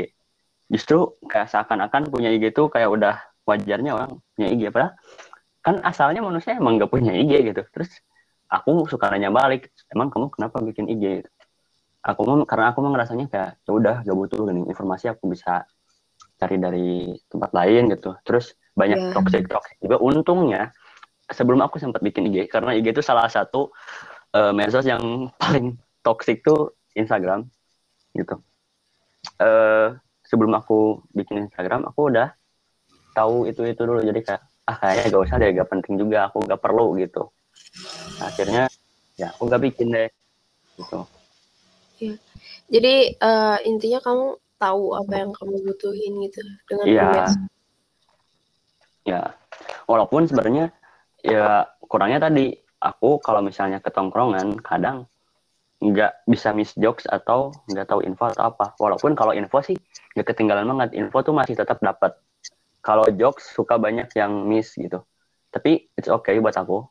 justru 0.69 1.17
kayak 1.25 1.49
seakan-akan 1.49 2.13
punya 2.13 2.29
IG 2.33 2.53
tuh 2.53 2.69
kayak 2.69 2.89
udah 2.93 3.15
wajarnya 3.49 3.91
orang 3.97 4.11
punya 4.37 4.47
IG 4.53 4.63
padahal 4.69 4.93
kan 5.65 5.75
asalnya 5.85 6.21
manusia 6.25 6.57
emang 6.57 6.77
gak 6.81 6.91
punya 6.93 7.13
IG 7.15 7.33
gitu. 7.53 7.61
Terus 7.73 7.91
aku 8.49 8.85
suka 8.89 9.09
nanya 9.13 9.29
balik 9.33 9.69
emang 9.93 10.09
kamu 10.13 10.29
kenapa 10.33 10.61
bikin 10.65 10.87
IG 10.89 11.25
gitu. 11.25 11.29
aku 12.05 12.21
mau 12.27 12.37
karena 12.47 12.71
aku 12.73 12.79
mau 12.85 12.91
ngerasanya 12.95 13.27
kayak 13.31 13.51
ya 13.67 13.71
udah 13.75 13.95
gak 14.07 14.17
butuh 14.17 14.39
gini 14.47 14.61
informasi 14.71 15.11
aku 15.11 15.27
bisa 15.31 15.67
cari 16.39 16.55
dari 16.55 17.11
tempat 17.27 17.51
lain 17.51 17.91
gitu. 17.91 18.15
Terus 18.23 18.55
banyak 18.73 18.97
Ya. 18.97 19.11
toxic 19.11 19.43
toxic 19.51 19.75
juga. 19.83 19.99
Untungnya 19.99 20.71
sebelum 21.27 21.59
aku 21.61 21.77
sempat 21.77 21.99
bikin 21.99 22.31
IG 22.31 22.47
karena 22.47 22.71
IG 22.73 22.95
itu 22.95 23.03
salah 23.03 23.27
satu 23.27 23.69
eh, 24.31 24.55
medsos 24.55 24.87
yang 24.87 25.03
paling 25.41 25.75
toxic 26.01 26.39
tuh 26.41 26.79
Instagram 26.95 27.45
gitu. 28.15 28.39
Eh 29.43 29.93
sebelum 30.23 30.55
aku 30.55 31.03
bikin 31.11 31.49
Instagram 31.49 31.91
aku 31.91 32.07
udah 32.07 32.31
tahu 33.11 33.51
itu 33.51 33.67
itu 33.67 33.81
dulu. 33.83 33.99
Jadi 33.99 34.23
kayak 34.23 34.41
ah 34.69 34.77
kayaknya 34.77 35.03
gak 35.11 35.23
usah 35.27 35.35
deh 35.41 35.49
gak 35.51 35.69
penting 35.69 35.93
juga 35.99 36.29
aku 36.31 36.45
gak 36.45 36.61
perlu 36.61 36.95
gitu. 37.01 37.27
Akhirnya 38.23 38.71
ya 39.19 39.35
aku 39.35 39.49
gak 39.51 39.63
bikin 39.65 39.91
deh 39.91 40.09
gitu. 40.79 41.03
Jadi 42.71 42.95
eh, 43.17 43.57
intinya 43.67 43.99
kamu 43.99 44.39
tahu 44.59 44.93
apa 44.93 45.13
yang 45.15 45.31
kamu 45.31 45.55
butuhin 45.65 46.13
gitu 46.27 46.41
dengan 46.67 46.85
Iya. 46.85 47.03
bermedsos. 47.07 47.37
ya 49.07 49.21
walaupun 49.89 50.27
sebenarnya 50.29 50.69
ya 51.23 51.65
kurangnya 51.81 52.21
tadi 52.21 52.53
aku 52.77 53.17
kalau 53.19 53.41
misalnya 53.41 53.81
ketongkrongan 53.81 54.59
kadang 54.61 55.09
nggak 55.79 56.27
bisa 56.27 56.51
miss 56.51 56.75
jokes 56.75 57.07
atau 57.07 57.55
nggak 57.71 57.87
tahu 57.87 58.03
info 58.03 58.29
atau 58.29 58.51
apa 58.51 58.75
walaupun 58.77 59.15
kalau 59.15 59.31
info 59.31 59.63
sih 59.63 59.79
nggak 60.13 60.35
ketinggalan 60.35 60.67
banget 60.67 60.99
info 60.99 61.23
tuh 61.23 61.31
masih 61.31 61.55
tetap 61.55 61.79
dapat 61.79 62.19
kalau 62.83 63.07
jokes 63.15 63.47
suka 63.49 63.79
banyak 63.79 64.11
yang 64.13 64.45
miss 64.45 64.75
gitu 64.75 65.01
tapi 65.49 65.87
it's 65.95 66.11
okay 66.11 66.37
buat 66.37 66.53
aku 66.53 66.85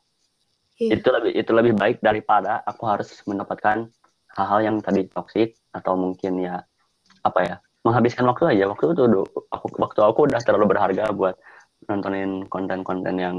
Iya. 0.79 0.95
itu 0.95 1.07
lebih 1.11 1.31
itu 1.35 1.51
lebih 1.51 1.73
baik 1.75 1.99
daripada 1.99 2.63
aku 2.63 2.87
harus 2.87 3.11
mendapatkan 3.27 3.91
hal-hal 4.31 4.59
yang 4.63 4.77
tadi 4.79 5.11
toxic 5.11 5.59
atau 5.75 5.99
mungkin 5.99 6.39
ya 6.39 6.63
apa 7.23 7.39
ya 7.43 7.55
menghabiskan 7.83 8.27
waktu 8.27 8.55
aja 8.55 8.67
waktu 8.71 8.91
itu 8.91 9.03
udah- 9.07 9.29
aku 9.55 9.65
waktu 9.79 9.99
aku 10.03 10.19
udah 10.27 10.39
terlalu 10.43 10.65
berharga 10.75 11.11
buat 11.15 11.35
nontonin 11.87 12.45
konten-konten 12.51 13.15
yang 13.15 13.35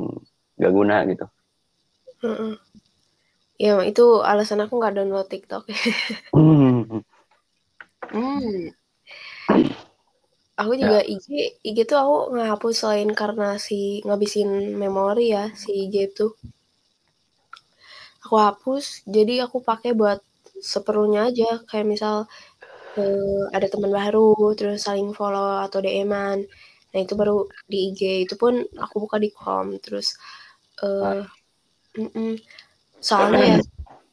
gak 0.57 0.73
guna 0.73 1.05
gitu 1.09 1.29
Heeh. 2.21 2.53
Ya 3.61 3.77
itu 3.85 4.25
alasan 4.25 4.61
aku 4.65 4.81
nggak 4.81 4.95
download 4.97 5.29
TikTok. 5.29 5.65
Hmm. 6.33 6.85
Hmm. 8.11 8.75
Aku 10.59 10.75
juga 10.75 11.01
IG, 11.07 11.57
IG 11.63 11.79
tuh 11.87 11.95
aku 11.97 12.17
ngehapus 12.35 12.75
selain 12.83 13.11
karena 13.15 13.55
si 13.55 14.03
ngabisin 14.03 14.77
memori 14.77 15.31
ya 15.31 15.55
si 15.55 15.87
IG 15.87 16.11
itu. 16.11 16.27
Aku 18.27 18.35
hapus, 18.35 19.07
jadi 19.07 19.47
aku 19.47 19.63
pakai 19.63 19.95
buat 19.95 20.21
seperlunya 20.59 21.31
aja. 21.31 21.63
Kayak 21.71 21.87
misal 21.87 22.15
eh, 22.99 23.43
ada 23.55 23.67
teman 23.71 23.93
baru, 23.93 24.55
terus 24.59 24.87
saling 24.87 25.13
follow 25.15 25.63
atau 25.67 25.79
DM-an. 25.85 26.39
Nah 26.91 26.99
itu 26.99 27.15
baru 27.15 27.47
di 27.71 27.93
IG. 27.93 28.01
Itu 28.27 28.35
pun 28.41 28.63
aku 28.79 29.07
buka 29.07 29.17
di 29.23 29.31
com. 29.31 29.77
Terus 29.79 30.17
eh, 30.83 31.23
mm-mm. 31.99 32.39
soalnya 33.01 33.45
ya 33.57 33.59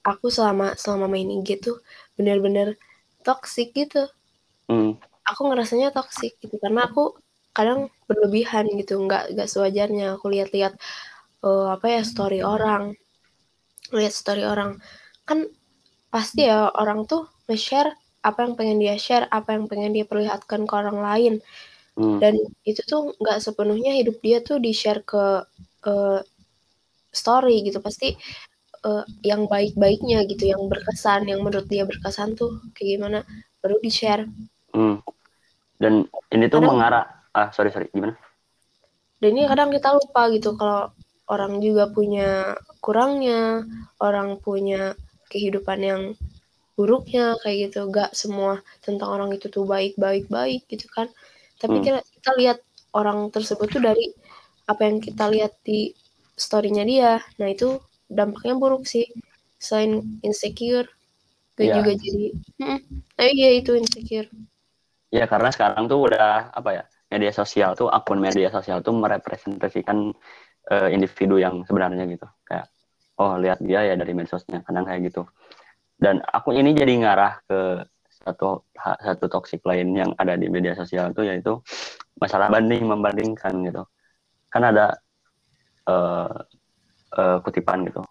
aku 0.08 0.32
selama 0.32 0.74
selama 0.80 1.12
main 1.12 1.28
IG 1.28 1.60
tuh 1.60 1.84
bener-bener 2.16 2.80
toxic 3.28 3.76
gitu 3.76 4.08
Hmm. 4.68 5.00
aku 5.24 5.48
ngerasanya 5.48 5.96
toxic 5.96 6.36
gitu 6.44 6.60
karena 6.60 6.92
aku 6.92 7.16
kadang 7.56 7.88
berlebihan 8.04 8.68
gitu 8.76 9.00
nggak 9.00 9.32
nggak 9.32 9.48
sewajarnya 9.48 10.20
aku 10.20 10.28
lihat-lihat 10.28 10.76
eh, 11.48 11.68
apa 11.72 11.88
ya 11.88 12.02
story 12.04 12.44
orang 12.44 12.92
lihat 13.96 14.12
story 14.12 14.44
orang 14.44 14.76
kan 15.24 15.48
pasti 16.12 16.52
ya 16.52 16.68
orang 16.76 17.08
tuh 17.08 17.32
nge-share 17.48 17.96
apa 18.28 18.44
yang 18.44 18.54
pengen 18.54 18.78
dia 18.78 18.96
share 19.00 19.26
apa 19.30 19.56
yang 19.56 19.66
pengen 19.66 19.96
dia 19.96 20.04
perlihatkan 20.04 20.68
ke 20.68 20.74
orang 20.76 21.00
lain 21.00 21.36
Hmm. 21.98 22.22
dan 22.22 22.38
itu 22.62 22.86
tuh 22.86 23.18
nggak 23.18 23.42
sepenuhnya 23.42 23.98
hidup 23.98 24.22
dia 24.22 24.38
tuh 24.40 24.62
di 24.62 24.70
share 24.70 25.02
ke 25.02 25.42
eh, 25.82 26.20
story 27.10 27.66
gitu 27.66 27.82
pasti 27.82 28.14
eh, 28.84 29.04
yang 29.26 29.50
baik-baiknya 29.50 30.22
gitu 30.30 30.46
yang 30.46 30.62
berkesan 30.68 31.26
yang 31.26 31.42
menurut 31.42 31.66
dia 31.66 31.90
berkesan 31.90 32.38
tuh 32.38 32.62
kayak 32.78 33.02
gimana 33.02 33.20
baru 33.58 33.82
di 33.82 33.90
share 33.90 34.30
Hmm. 34.70 35.02
dan 35.82 36.06
ini 36.30 36.46
tuh 36.46 36.62
Kadang- 36.62 36.70
mengarah 36.70 37.06
ah 37.34 37.50
sorry 37.50 37.74
sorry 37.74 37.90
gimana 37.90 38.14
Dan 39.18 39.34
ini 39.34 39.50
kadang 39.50 39.74
kita 39.74 39.98
lupa 39.98 40.30
gitu 40.30 40.54
kalau 40.54 40.94
orang 41.26 41.58
juga 41.58 41.90
punya 41.90 42.54
kurangnya, 42.78 43.66
orang 43.98 44.38
punya 44.38 44.94
kehidupan 45.28 45.80
yang 45.82 46.02
buruknya 46.78 47.36
kayak 47.42 47.58
gitu. 47.74 47.80
Gak 47.92 48.12
semua 48.14 48.62
tentang 48.86 49.10
orang 49.16 49.30
itu 49.36 49.48
tuh 49.50 49.66
baik 49.66 49.98
baik 50.00 50.26
baik 50.30 50.62
gitu 50.72 50.88
kan. 50.94 51.08
Tapi 51.62 51.82
Hmm. 51.82 51.86
kita, 51.86 52.00
kita 52.16 52.32
lihat 52.40 52.58
orang 52.94 53.20
tersebut 53.34 53.68
tuh 53.74 53.82
dari 53.84 54.06
apa 54.72 54.82
yang 54.88 54.98
kita 55.02 55.26
lihat 55.34 55.54
di 55.66 55.92
storynya 56.38 56.84
dia. 56.86 57.14
Nah 57.42 57.50
itu 57.50 57.82
dampaknya 58.08 58.56
buruk 58.62 58.86
sih. 58.86 59.06
Selain 59.58 60.22
insecure 60.22 60.88
gue 61.58 61.66
Iya. 61.66 61.82
juga 61.82 61.92
jadi 61.98 62.26
mm, 62.62 62.80
eh, 63.18 63.30
iya 63.34 63.50
itu 63.58 63.74
insecure. 63.74 64.30
Ya 65.10 65.26
karena 65.26 65.50
sekarang 65.50 65.90
tuh 65.90 66.06
udah 66.06 66.54
apa 66.54 66.70
ya 66.78 66.84
media 67.10 67.34
sosial 67.34 67.74
tuh 67.74 67.90
akun 67.90 68.22
media 68.22 68.54
sosial 68.54 68.86
tuh 68.86 68.94
merepresentasikan 68.94 70.14
eh, 70.70 70.90
individu 70.94 71.42
yang 71.42 71.66
sebenarnya 71.66 72.06
gitu. 72.06 72.28
Kayak 72.46 72.70
oh 73.18 73.34
lihat 73.42 73.58
dia 73.66 73.82
ya 73.90 73.96
dari 73.98 74.14
medsosnya 74.14 74.62
kadang 74.62 74.86
kayak 74.86 75.10
gitu 75.10 75.26
dan 75.98 76.22
aku 76.30 76.54
ini 76.54 76.78
jadi 76.78 76.94
ngarah 77.02 77.42
ke 77.50 77.60
satu 78.22 78.62
satu 78.78 79.26
toxic 79.32 79.64
lain 79.66 79.98
yang 79.98 80.12
ada 80.22 80.38
di 80.38 80.46
media 80.52 80.78
sosial 80.78 81.10
tuh 81.16 81.26
yaitu 81.26 81.58
masalah 82.22 82.54
banding 82.54 82.86
membandingkan 82.86 83.66
gitu. 83.66 83.84
Kan 84.54 84.64
ada 84.68 84.94
eh, 85.90 86.38
eh, 87.18 87.38
kutipan 87.42 87.88
gitu. 87.90 88.04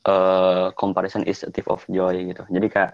Eh, 0.00 0.66
comparison 0.80 1.26
is 1.28 1.44
a 1.44 1.52
thief 1.52 1.68
of 1.68 1.84
joy 1.92 2.16
gitu. 2.24 2.40
Jadi 2.48 2.66
kayak 2.72 2.92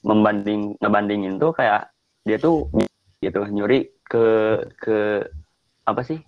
membanding 0.00 0.80
ngebandingin 0.80 1.36
tuh 1.36 1.52
kayak 1.52 1.92
dia 2.24 2.40
tuh 2.40 2.72
gitu 3.20 3.44
nyuri 3.50 3.92
ke 4.06 4.56
ke 4.78 5.26
apa 5.84 6.00
sih? 6.06 6.22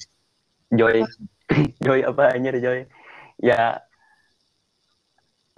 Joy. 0.74 1.06
Joy 1.84 2.00
apa 2.02 2.32
anjir 2.32 2.56
joy? 2.58 2.88
Ya 3.40 3.84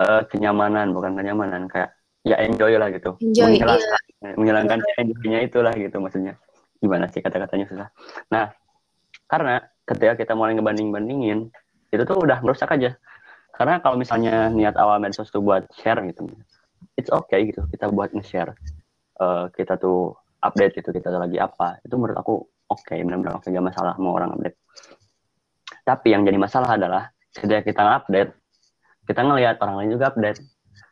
eh, 0.01 0.22
kenyamanan 0.30 0.90
bukan 0.90 1.14
kenyamanan 1.14 1.70
kayak 1.70 1.95
ya 2.24 2.40
enjoy 2.40 2.74
lah 2.80 2.88
gitu. 2.90 3.14
Enjoy 3.20 3.61
iya. 3.61 3.64
menghilangkan 3.64 4.01
menghilangkan 4.40 4.78
enjoynya 4.99 5.40
itulah 5.45 5.74
gitu 5.76 5.97
maksudnya. 6.01 6.34
Gimana 6.80 7.09
sih 7.12 7.20
kata-katanya 7.20 7.66
susah? 7.68 7.88
Nah 8.32 8.51
karena 9.28 9.61
ketika 9.84 10.16
kita 10.16 10.32
mulai 10.32 10.57
ngebanding-bandingin 10.57 11.53
itu 11.92 12.03
tuh 12.03 12.16
udah 12.18 12.40
merusak 12.40 12.72
aja. 12.72 12.97
Karena 13.55 13.78
kalau 13.78 13.95
misalnya 13.95 14.51
niat 14.51 14.74
awal 14.74 14.99
medsos 14.99 15.30
tuh 15.30 15.38
buat 15.38 15.62
share 15.78 16.03
gitu 16.11 16.26
it's 16.99 17.11
okay 17.11 17.49
gitu 17.51 17.66
kita 17.70 17.90
buat 17.90 18.11
nge-share. 18.14 18.55
Eh, 19.14 19.45
kita 19.55 19.78
tuh 19.78 20.14
update 20.42 20.82
gitu 20.82 20.90
kita 20.90 21.09
tuh 21.09 21.20
lagi 21.22 21.38
apa 21.38 21.78
itu 21.86 21.95
menurut 21.97 22.18
aku 22.18 22.34
oke 22.68 22.92
benar-benar 22.92 23.40
oke 23.40 23.47
gak 23.49 23.64
masalah 23.64 23.95
mau 23.99 24.16
orang 24.16 24.34
update. 24.34 24.59
Tapi 25.84 26.16
yang 26.16 26.24
jadi 26.24 26.38
masalah 26.40 26.74
adalah 26.74 27.12
ketika 27.30 27.62
kita 27.62 27.82
update 28.03 28.30
kita 29.05 29.20
ngelihat 29.20 29.57
orang 29.61 29.76
lain 29.84 29.90
juga 29.96 30.12
update. 30.12 30.40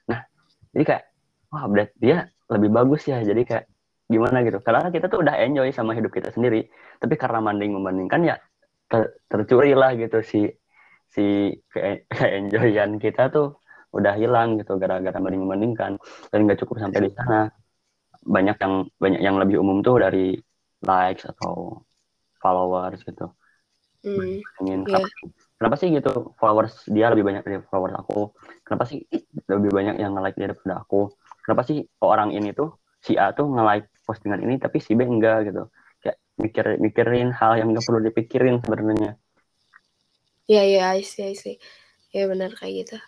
Nah 0.09 0.21
jadi 0.73 0.85
kayak 0.85 1.05
wah 1.53 1.63
update 1.69 1.93
dia 2.01 2.29
lebih 2.53 2.69
bagus 2.73 3.09
ya. 3.09 3.21
Jadi 3.25 3.43
kayak 3.49 3.65
gimana 4.09 4.45
gitu. 4.45 4.61
Karena 4.61 4.93
kita 4.93 5.09
tuh 5.09 5.25
udah 5.25 5.35
enjoy 5.41 5.69
sama 5.73 5.97
hidup 5.97 6.13
kita 6.13 6.33
sendiri. 6.33 6.69
Tapi 7.01 7.15
karena 7.17 7.41
banding 7.41 7.73
membandingkan 7.73 8.21
ya 8.25 8.37
ter- 8.89 9.17
tercuri 9.29 9.73
lah 9.73 9.97
gitu 9.97 10.21
si 10.21 10.49
si 11.13 11.57
ke 11.73 12.05
enjoyan 12.21 12.97
kita 13.01 13.29
tuh 13.33 13.57
udah 13.93 14.17
hilang 14.17 14.57
gitu 14.61 14.77
gara-gara 14.77 15.17
banding 15.17 15.45
membandingkan. 15.45 15.97
Dan 16.29 16.49
nggak 16.49 16.61
cukup 16.65 16.81
sampai 16.81 17.09
di 17.09 17.11
sana. 17.17 17.49
Banyak 18.23 18.57
yang 18.61 18.75
banyak 19.03 19.21
yang 19.21 19.37
lebih 19.41 19.59
umum 19.59 19.83
tuh 19.83 19.99
dari 19.99 20.37
likes 20.85 21.27
atau 21.27 21.83
followers 22.39 23.03
gitu. 23.03 23.31
Hmm, 24.03 24.43
ingin 24.67 24.83
Iya. 24.91 24.99
Kenapa 25.63 25.79
sih 25.79 25.95
gitu 25.95 26.35
followers 26.43 26.75
dia 26.91 27.07
lebih 27.15 27.23
banyak 27.23 27.47
dari 27.47 27.63
followers 27.71 27.95
aku? 27.95 28.35
Kenapa 28.67 28.91
sih 28.91 29.07
lebih 29.47 29.71
banyak 29.71 30.03
yang 30.03 30.19
nge-like 30.19 30.35
dia 30.35 30.51
daripada 30.51 30.83
aku? 30.83 31.15
Kenapa 31.47 31.63
sih 31.63 31.87
orang 32.03 32.35
ini 32.35 32.51
tuh 32.51 32.83
si 32.99 33.15
A 33.15 33.31
tuh 33.31 33.47
nge-like 33.47 33.87
postingan 34.03 34.43
ini 34.43 34.59
tapi 34.59 34.83
si 34.83 34.99
B 34.99 35.07
enggak 35.07 35.47
gitu? 35.47 35.71
Kayak 36.03 36.19
mikir 36.43 36.65
mikirin 36.83 37.31
hal 37.31 37.63
yang 37.63 37.71
nggak 37.71 37.87
perlu 37.87 38.03
dipikirin 38.03 38.59
sebenarnya. 38.59 39.15
Iya 40.51 40.63
iya 40.67 40.83
I 40.99 41.07
see 41.07 41.31
I 41.31 41.39
see. 41.39 41.63
Ya 42.11 42.27
benar 42.27 42.59
kayak 42.59 42.75
gitu. 42.83 42.99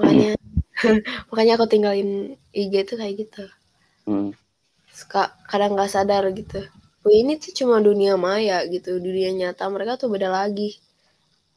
Makanya 0.00 0.32
makanya 1.28 1.52
aku 1.60 1.66
tinggalin 1.68 2.40
IG 2.56 2.88
tuh 2.88 2.96
kayak 2.96 3.20
gitu. 3.20 3.44
Hmm. 4.08 4.32
suka 4.96 5.34
kadang 5.44 5.76
nggak 5.76 5.92
sadar 5.92 6.24
gitu 6.32 6.64
oh 7.06 7.12
ini 7.14 7.38
tuh 7.38 7.54
cuma 7.54 7.78
dunia 7.78 8.18
maya 8.18 8.66
gitu 8.66 8.98
dunia 8.98 9.30
nyata 9.30 9.70
mereka 9.70 9.94
tuh 9.94 10.10
beda 10.10 10.26
lagi. 10.26 10.74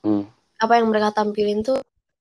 Hmm. 0.05 0.23
apa 0.63 0.79
yang 0.79 0.87
mereka 0.91 1.11
tampilin 1.11 1.59
tuh 1.63 1.79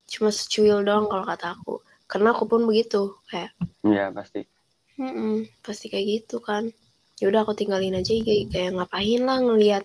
cuma 0.08 0.30
secuil 0.34 0.82
doang 0.86 1.06
kalau 1.10 1.24
kata 1.26 1.46
aku. 1.58 1.84
Karena 2.10 2.32
aku 2.32 2.48
pun 2.48 2.64
begitu 2.64 3.14
kayak 3.28 3.52
ya 3.84 4.08
pasti. 4.14 4.48
"Mm-mm, 4.96 5.44
pasti 5.60 5.86
kayak 5.92 6.06
gitu 6.06 6.40
kan. 6.40 6.72
Ya 7.20 7.28
udah 7.30 7.44
aku 7.44 7.54
tinggalin 7.58 7.98
aja 7.98 8.14
IG 8.14 8.48
kayak 8.48 8.78
ngapain 8.78 9.20
lah 9.28 9.38
ngelihat 9.42 9.84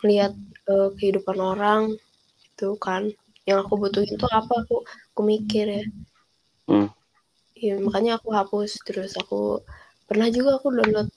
ngelihat 0.00 0.32
eh, 0.72 0.88
kehidupan 0.96 1.38
orang 1.38 1.82
itu 2.48 2.68
kan. 2.80 3.02
Yang 3.44 3.58
aku 3.66 3.74
butuhin 3.82 4.14
tuh 4.16 4.30
apa 4.30 4.54
aku 4.64 4.76
aku 4.86 5.20
mikir 5.22 5.66
ya. 5.68 5.84
Hmm. 6.70 6.88
Iya, 7.58 7.74
makanya 7.82 8.12
aku 8.22 8.28
hapus 8.38 8.70
terus 8.86 9.12
aku 9.18 9.60
pernah 10.08 10.30
juga 10.30 10.56
aku 10.62 10.70
download 10.70 11.10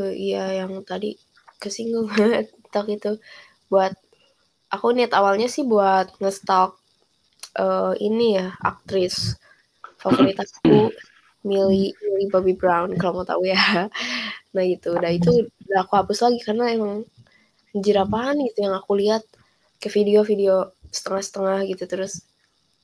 iya 0.00 0.44
yang 0.64 0.72
tadi 0.90 1.10
kesinggung 1.62 2.08
TikTok 2.50 2.86
itu. 2.96 3.10
Buat 3.72 3.92
aku 4.74 4.86
niat 4.96 5.12
awalnya 5.18 5.48
sih 5.54 5.64
buat 5.72 6.06
ngestalk 6.22 6.72
eh, 7.64 7.94
ini 8.08 8.26
ya 8.38 8.46
aktris 8.70 9.16
favorit 10.02 10.36
aku 10.44 10.90
Millie 11.48 11.92
Millie 12.04 12.30
Bobby 12.32 12.54
Brown 12.60 12.90
kalau 13.00 13.22
mau 13.22 13.26
tahu 13.32 13.44
ya. 13.54 13.60
Nah 14.54 14.64
gitu. 14.72 14.88
Udah 14.98 15.12
itu 15.18 15.30
udah 15.68 15.80
aku 15.84 15.94
hapus 16.00 16.18
lagi 16.24 16.40
karena 16.46 16.64
emang 16.76 16.92
anjir 17.74 17.96
apaan 18.04 18.36
gitu 18.48 18.58
yang 18.66 18.74
aku 18.80 18.92
lihat 19.02 19.22
ke 19.82 19.88
video-video 19.96 20.54
setengah-setengah 20.96 21.58
gitu 21.72 21.84
terus 21.92 22.12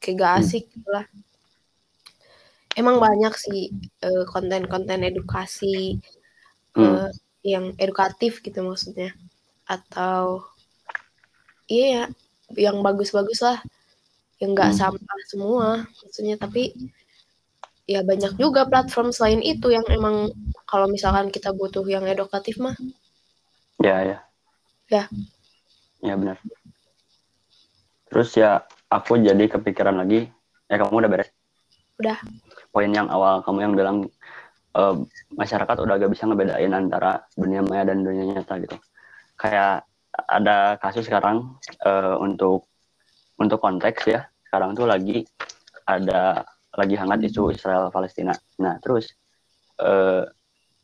kayak 0.02 0.16
gak 0.22 0.32
asik 0.42 0.64
gitu 0.74 0.88
lah. 0.96 1.06
Emang 2.80 2.96
banyak 3.06 3.34
sih 3.44 3.60
eh, 4.06 4.24
konten-konten 4.32 5.00
edukasi 5.10 5.98
Hmm. 6.78 6.94
eh, 6.94 7.10
yang 7.42 7.74
edukatif 7.74 8.38
gitu 8.38 8.62
maksudnya 8.62 9.10
atau 9.66 10.46
iya 11.66 11.86
ya 11.90 12.04
yang 12.70 12.80
bagus-bagus 12.80 13.42
lah 13.42 13.58
yang 14.38 14.54
nggak 14.54 14.70
Hmm. 14.72 14.78
sampah 14.94 15.20
semua 15.26 15.66
maksudnya 16.06 16.38
tapi 16.38 16.72
ya 17.88 18.04
banyak 18.04 18.38
juga 18.38 18.68
platform 18.68 19.10
selain 19.10 19.42
itu 19.42 19.72
yang 19.72 19.82
emang 19.90 20.30
kalau 20.64 20.86
misalkan 20.86 21.28
kita 21.28 21.50
butuh 21.50 21.82
yang 21.88 22.06
edukatif 22.06 22.56
mah 22.62 22.76
ya 23.82 24.06
ya 24.06 24.18
Ya. 24.88 25.04
ya 26.00 26.14
benar 26.16 26.40
terus 28.08 28.32
ya 28.32 28.64
aku 28.88 29.20
jadi 29.20 29.44
kepikiran 29.52 30.00
lagi 30.00 30.32
ya 30.64 30.80
kamu 30.80 31.04
udah 31.04 31.10
beres 31.12 31.28
Udah. 31.98 32.16
poin 32.70 32.88
yang 32.88 33.10
awal 33.10 33.42
kamu 33.42 33.58
yang 33.68 33.74
bilang 33.76 33.96
eh, 34.78 34.94
masyarakat 35.34 35.76
udah 35.82 35.94
gak 35.98 36.12
bisa 36.14 36.24
ngebedain 36.30 36.72
antara 36.72 37.26
dunia 37.34 37.60
maya 37.66 37.82
dan 37.82 38.06
dunia 38.06 38.24
nyata 38.38 38.62
gitu. 38.62 38.76
Kayak 39.34 39.86
ada 40.14 40.78
kasus 40.82 41.06
sekarang 41.06 41.58
eh, 41.82 42.16
untuk 42.18 42.66
untuk 43.38 43.58
konteks 43.62 44.02
ya 44.10 44.26
sekarang 44.48 44.74
tuh 44.74 44.88
lagi 44.88 45.22
ada 45.86 46.42
lagi 46.74 46.94
hangat 46.98 47.22
isu 47.26 47.54
Israel 47.54 47.90
Palestina. 47.94 48.34
Nah 48.62 48.78
terus 48.82 49.14
eh, 49.78 50.24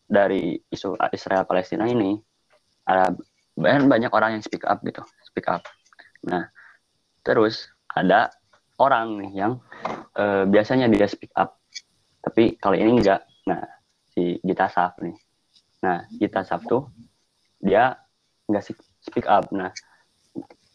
dari 0.04 0.54
isu 0.70 0.94
Israel 1.10 1.48
Palestina 1.48 1.88
ini 1.88 2.14
ada 2.84 3.10
banyak 3.58 4.10
orang 4.12 4.38
yang 4.38 4.42
speak 4.44 4.62
up 4.66 4.82
gitu 4.86 5.02
speak 5.26 5.48
up. 5.50 5.62
Nah 6.28 6.46
terus 7.24 7.70
ada 7.90 8.30
orang 8.78 9.18
nih 9.22 9.32
yang 9.34 9.52
eh, 10.14 10.44
biasanya 10.46 10.86
dia 10.86 11.10
speak 11.10 11.34
up 11.34 11.58
tapi 12.22 12.56
kali 12.56 12.80
ini 12.80 13.02
enggak. 13.02 13.26
Nah 13.50 13.73
si 14.14 14.38
Gita 14.40 14.70
Saf 14.70 14.96
nih. 15.02 15.14
Nah 15.82 16.06
Gita 16.14 16.46
Saf 16.46 16.62
tuh 16.64 16.88
dia 17.58 17.98
nggak 18.46 18.64
speak 19.02 19.26
up. 19.26 19.50
Nah 19.50 19.74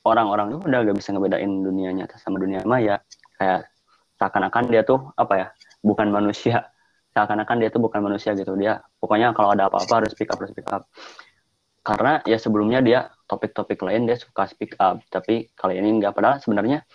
orang-orang 0.04 0.56
tuh 0.56 0.62
udah 0.68 0.80
gak 0.86 0.98
bisa 0.98 1.10
ngebedain 1.16 1.52
dunia 1.64 1.90
nyata 1.96 2.20
sama 2.20 2.38
dunia 2.38 2.62
maya. 2.68 3.00
Kayak 3.40 3.72
seakan-akan 4.20 4.64
dia 4.68 4.82
tuh 4.84 5.00
apa 5.16 5.34
ya 5.36 5.48
bukan 5.82 6.12
manusia. 6.12 6.68
Seakan-akan 7.16 7.58
dia 7.58 7.70
tuh 7.74 7.82
bukan 7.82 8.06
manusia 8.06 8.38
gitu. 8.38 8.54
Dia 8.54 8.78
pokoknya 9.02 9.34
kalau 9.34 9.56
ada 9.56 9.66
apa-apa 9.66 10.06
harus 10.06 10.14
speak 10.14 10.30
up 10.30 10.38
harus 10.38 10.54
speak 10.54 10.70
up. 10.70 10.86
Karena 11.82 12.22
ya 12.28 12.38
sebelumnya 12.38 12.86
dia 12.86 13.10
topik-topik 13.26 13.82
lain 13.82 14.06
dia 14.06 14.20
suka 14.20 14.46
speak 14.46 14.78
up. 14.78 15.02
Tapi 15.10 15.50
kali 15.58 15.82
ini 15.82 15.98
enggak 15.98 16.14
padahal 16.14 16.38
sebenarnya 16.38 16.86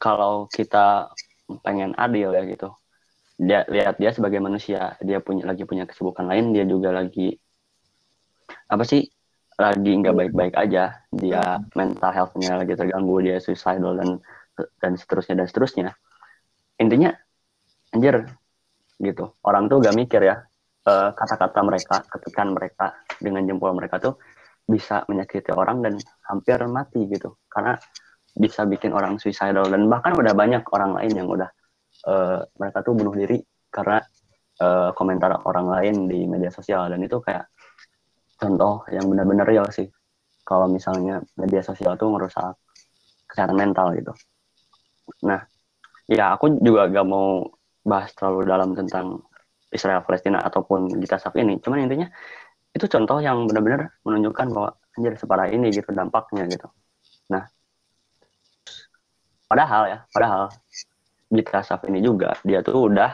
kalau 0.00 0.50
kita 0.50 1.12
pengen 1.62 1.94
adil 1.94 2.34
ya 2.34 2.42
gitu 2.44 2.74
dia 3.36 3.68
lihat 3.68 4.00
dia 4.00 4.10
sebagai 4.16 4.40
manusia. 4.40 4.96
Dia 5.04 5.20
punya 5.20 5.44
lagi 5.44 5.68
punya 5.68 5.84
kesibukan 5.84 6.24
lain 6.24 6.56
dia 6.56 6.64
juga 6.64 6.92
lagi 6.92 7.36
apa 8.66 8.82
sih 8.82 9.04
lagi 9.56 9.92
nggak 9.92 10.16
baik-baik 10.16 10.54
aja. 10.56 11.04
Dia 11.12 11.60
mental 11.76 12.10
healthnya 12.12 12.60
lagi 12.60 12.72
terganggu 12.76 13.16
dia 13.20 13.36
suicidal 13.40 13.96
dan 13.96 14.10
dan 14.80 14.92
seterusnya 14.96 15.44
dan 15.44 15.46
seterusnya. 15.48 15.88
Intinya 16.80 17.12
anjir 17.92 18.24
gitu. 18.96 19.36
Orang 19.44 19.68
tuh 19.68 19.84
gak 19.84 19.96
mikir 19.96 20.24
ya 20.24 20.40
eh, 20.88 21.10
kata-kata 21.12 21.60
mereka 21.60 21.96
ketikan 22.08 22.56
mereka 22.56 22.96
dengan 23.20 23.44
jempol 23.44 23.76
mereka 23.76 24.00
tuh 24.00 24.16
bisa 24.66 25.04
menyakiti 25.06 25.52
orang 25.52 25.84
dan 25.84 25.94
hampir 26.28 26.56
mati 26.68 27.04
gitu. 27.08 27.36
Karena 27.48 27.76
bisa 28.36 28.68
bikin 28.68 28.92
orang 28.92 29.16
suicidal 29.16 29.68
dan 29.72 29.88
bahkan 29.88 30.12
udah 30.12 30.36
banyak 30.36 30.64
orang 30.72 30.92
lain 31.00 31.12
yang 31.16 31.28
udah 31.28 31.48
uh, 32.06 32.40
mereka 32.56 32.80
tuh 32.86 32.94
bunuh 32.94 33.12
diri 33.12 33.42
karena 33.68 34.00
uh, 34.62 34.90
komentar 34.94 35.42
orang 35.44 35.66
lain 35.68 35.96
di 36.06 36.24
media 36.24 36.48
sosial. 36.48 36.88
Dan 36.88 37.02
itu 37.02 37.18
kayak 37.20 37.50
contoh 38.38 38.86
yang 38.88 39.06
benar-benar 39.10 39.46
real 39.46 39.66
sih. 39.68 39.86
Kalau 40.46 40.70
misalnya 40.70 41.20
media 41.34 41.60
sosial 41.60 41.98
tuh 41.98 42.08
merusak 42.08 42.54
kesehatan 43.26 43.58
mental 43.58 43.90
gitu. 43.98 44.14
Nah 45.26 45.42
ya 46.06 46.38
aku 46.38 46.62
juga 46.62 46.86
gak 46.86 47.06
mau 47.06 47.42
bahas 47.82 48.14
terlalu 48.14 48.46
dalam 48.46 48.70
tentang 48.78 49.26
Israel 49.74 50.06
Palestina 50.06 50.38
ataupun 50.40 50.94
kita 51.02 51.18
saat 51.18 51.34
ini. 51.36 51.58
Cuman 51.58 51.82
intinya 51.82 52.06
itu 52.70 52.86
contoh 52.86 53.18
yang 53.18 53.50
benar-benar 53.50 53.98
menunjukkan 54.06 54.46
bahwa 54.54 54.70
anjir 54.94 55.18
separah 55.18 55.50
ini 55.50 55.74
gitu 55.74 55.90
dampaknya 55.90 56.46
gitu. 56.46 56.70
Nah 57.34 57.42
Padahal 59.46 59.82
ya, 59.86 59.98
padahal 60.10 60.50
di 61.36 61.44
Kasaf 61.44 61.84
ini 61.86 62.00
juga 62.00 62.34
dia 62.42 62.64
tuh 62.64 62.88
udah 62.88 63.12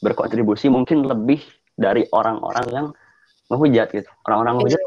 berkontribusi 0.00 0.70
mungkin 0.70 1.04
lebih 1.04 1.42
dari 1.76 2.06
orang-orang 2.14 2.66
yang 2.72 2.86
ngehujat 3.50 3.92
gitu. 3.92 4.10
Orang-orang 4.26 4.62
ngehujat 4.62 4.82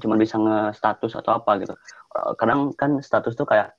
cuma 0.00 0.14
bisa 0.16 0.36
nge-status 0.40 1.12
atau 1.20 1.38
apa 1.38 1.62
gitu. 1.62 1.74
Kadang 2.40 2.74
kan 2.74 2.98
status 3.04 3.36
tuh 3.36 3.46
kayak 3.46 3.76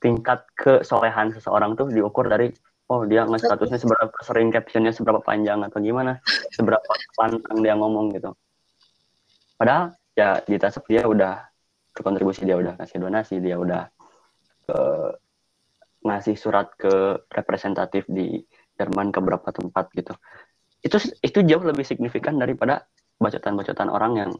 tingkat 0.00 0.44
kesolehan 0.54 1.32
seseorang 1.32 1.74
tuh 1.74 1.88
diukur 1.88 2.28
dari 2.28 2.52
oh 2.86 3.02
dia 3.02 3.26
nge-statusnya 3.26 3.82
seberapa 3.82 4.14
sering 4.22 4.54
captionnya 4.54 4.92
seberapa 4.94 5.18
panjang 5.18 5.64
atau 5.66 5.82
gimana, 5.82 6.22
seberapa 6.54 6.86
pantang 7.18 7.58
dia 7.64 7.74
ngomong 7.74 8.14
gitu. 8.14 8.30
Padahal 9.56 9.96
ya 10.12 10.38
di 10.44 10.60
Tasap 10.60 10.84
dia 10.86 11.08
udah 11.08 11.48
berkontribusi, 11.96 12.44
dia 12.44 12.60
udah 12.60 12.76
kasih 12.76 13.00
donasi, 13.00 13.40
dia 13.40 13.56
udah 13.56 13.88
ke 14.68 14.78
ngasih 16.06 16.38
surat 16.38 16.70
ke 16.78 17.20
representatif 17.34 18.06
di 18.06 18.40
Jerman 18.76 19.10
ke 19.10 19.18
beberapa 19.18 19.50
tempat 19.50 19.90
gitu. 19.96 20.14
Itu 20.84 21.00
itu 21.24 21.38
jauh 21.42 21.64
lebih 21.64 21.82
signifikan 21.82 22.38
daripada 22.38 22.86
bacotan-bacotan 23.16 23.88
orang 23.88 24.12
yang 24.20 24.30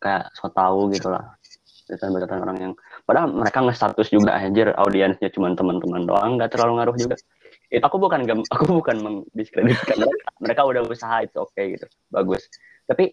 kayak 0.00 0.32
so 0.34 0.48
tau 0.50 0.88
gitu 0.90 1.12
lah. 1.12 1.36
Bacotan-bacotan 1.86 2.38
orang 2.40 2.58
yang 2.58 2.72
padahal 3.04 3.28
mereka 3.30 3.60
nge-status 3.60 4.08
juga 4.08 4.32
anjir 4.34 4.72
audiensnya 4.72 5.28
cuma 5.30 5.52
teman-teman 5.52 6.08
doang 6.08 6.40
nggak 6.40 6.56
terlalu 6.56 6.80
ngaruh 6.80 6.96
juga. 6.96 7.16
Itu 7.68 7.84
aku 7.84 8.00
bukan 8.00 8.24
aku 8.54 8.64
bukan 8.80 8.96
mendiskreditkan 9.04 10.00
mereka. 10.00 10.28
Mereka 10.40 10.60
udah 10.64 10.82
usaha 10.88 11.16
itu 11.22 11.36
oke 11.38 11.52
okay, 11.52 11.76
gitu. 11.76 11.86
Bagus. 12.08 12.48
Tapi 12.88 13.12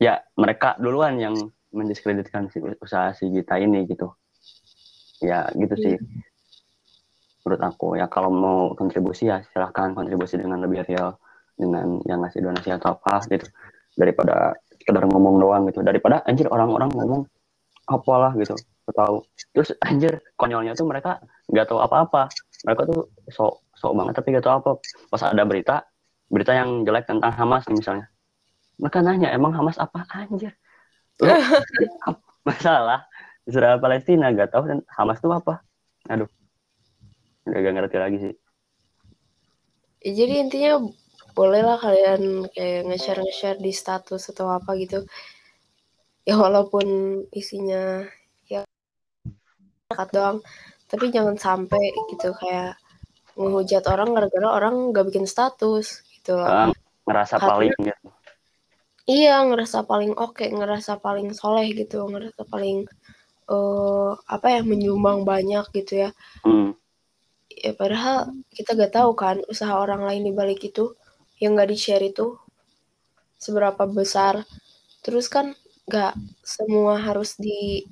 ya 0.00 0.18
mereka 0.40 0.80
duluan 0.80 1.20
yang 1.20 1.36
mendiskreditkan 1.70 2.50
si 2.50 2.58
usaha 2.58 3.12
si 3.12 3.28
Gita 3.30 3.60
ini 3.60 3.84
gitu. 3.84 4.08
Ya 5.20 5.52
gitu 5.52 5.76
sih. 5.76 5.94
Hmm 6.00 6.29
menurut 7.44 7.62
aku. 7.64 7.86
Ya 7.96 8.06
kalau 8.06 8.30
mau 8.32 8.58
kontribusi 8.76 9.28
ya 9.28 9.40
silahkan 9.52 9.96
kontribusi 9.96 10.36
dengan 10.36 10.60
lebih 10.60 10.84
real 10.84 11.16
dengan 11.56 12.00
yang 12.08 12.24
ngasih 12.24 12.40
donasi 12.44 12.68
atau 12.72 12.96
apa 12.96 13.24
gitu. 13.28 13.48
Daripada 13.96 14.56
sekedar 14.80 15.04
ngomong 15.08 15.40
doang 15.40 15.62
gitu. 15.68 15.80
Daripada 15.84 16.24
anjir 16.24 16.48
orang-orang 16.48 16.92
ngomong 16.92 17.22
apalah 17.88 18.32
gitu. 18.36 18.56
Tahu. 18.90 19.22
Terus 19.54 19.70
anjir 19.86 20.18
konyolnya 20.34 20.74
tuh 20.74 20.86
mereka 20.88 21.22
nggak 21.46 21.70
tahu 21.70 21.78
apa-apa. 21.78 22.26
Mereka 22.66 22.82
tuh 22.90 23.00
sok 23.30 23.62
sok 23.78 23.92
banget 23.96 24.14
tapi 24.18 24.28
nggak 24.34 24.44
tahu 24.44 24.54
apa. 24.60 24.70
Pas 25.08 25.22
ada 25.24 25.42
berita 25.46 25.86
berita 26.30 26.54
yang 26.54 26.82
jelek 26.82 27.06
tentang 27.06 27.32
Hamas 27.34 27.66
misalnya. 27.70 28.10
Mereka 28.82 28.98
nanya 29.04 29.30
emang 29.30 29.54
Hamas 29.54 29.78
apa 29.78 30.02
anjir? 30.10 30.56
Masalah 32.48 33.04
Israel 33.44 33.78
Palestina 33.78 34.32
nggak 34.32 34.50
tahu 34.50 34.64
dan 34.66 34.78
Hamas 34.90 35.22
tuh 35.22 35.30
apa. 35.30 35.62
Aduh 36.10 36.26
gak 37.50 37.74
ngerti 37.74 37.96
lagi 37.98 38.18
sih 38.18 38.34
ya, 40.06 40.10
jadi 40.16 40.34
intinya 40.46 40.72
bolehlah 41.36 41.78
kalian 41.78 42.50
kayak 42.50 42.90
nge-share 42.90 43.22
nge-share 43.22 43.60
di 43.60 43.72
status 43.72 44.32
atau 44.34 44.50
apa 44.50 44.74
gitu 44.80 45.06
ya 46.26 46.34
walaupun 46.36 46.86
isinya 47.30 48.04
ya 48.50 48.66
dekat 49.90 50.08
doang 50.10 50.38
tapi 50.90 51.14
jangan 51.14 51.38
sampai 51.38 51.94
gitu 52.10 52.34
kayak 52.34 52.74
menghujat 53.38 53.86
orang 53.86 54.10
gara-gara 54.10 54.48
orang 54.50 54.90
nggak 54.90 55.06
bikin 55.06 55.24
status 55.24 56.02
gitu 56.18 56.34
loh. 56.34 56.74
ngerasa 57.06 57.38
Karena, 57.38 57.48
paling 57.48 57.74
gitu. 57.78 58.08
Iya, 59.10 59.42
ngerasa 59.42 59.88
paling 59.88 60.12
oke, 60.14 60.38
okay, 60.38 60.48
ngerasa 60.54 61.02
paling 61.02 61.34
soleh 61.34 61.66
gitu, 61.74 62.06
ngerasa 62.06 62.46
paling 62.46 62.86
uh, 63.50 64.14
apa 64.28 64.46
ya 64.54 64.60
menyumbang 64.62 65.26
banyak 65.26 65.66
gitu 65.74 66.06
ya. 66.06 66.10
Hmm 66.46 66.79
ya 67.60 67.76
padahal 67.76 68.32
kita 68.48 68.72
gak 68.72 68.96
tahu 68.96 69.12
kan 69.12 69.44
usaha 69.52 69.76
orang 69.76 70.08
lain 70.08 70.24
di 70.24 70.32
balik 70.32 70.64
itu 70.64 70.96
yang 71.40 71.56
gak 71.56 71.68
di 71.68 71.76
share 71.76 72.04
itu 72.04 72.36
seberapa 73.36 73.84
besar. 73.88 74.44
Terus 75.04 75.28
kan 75.28 75.52
gak 75.88 76.16
semua 76.40 76.96
harus 77.00 77.36
di 77.36 77.84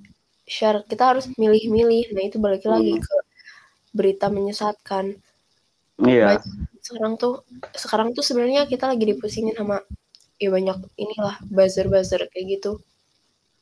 share 0.49 0.85
kita 0.89 1.16
harus 1.16 1.29
milih-milih. 1.37 2.16
Nah 2.16 2.23
itu 2.25 2.41
balik 2.41 2.64
lagi 2.64 2.97
ke 2.97 3.16
berita 3.93 4.33
menyesatkan. 4.33 5.16
Iya. 5.99 6.39
Yeah. 6.39 6.43
sekarang 6.79 7.21
tuh 7.21 7.45
sekarang 7.77 8.09
tuh 8.16 8.25
sebenarnya 8.25 8.64
kita 8.64 8.89
lagi 8.89 9.05
dipusingin 9.12 9.53
sama 9.53 9.85
ya 10.41 10.49
banyak 10.49 10.79
inilah 10.97 11.37
buzzer-buzzer 11.53 12.31
kayak 12.33 12.47
gitu. 12.57 12.81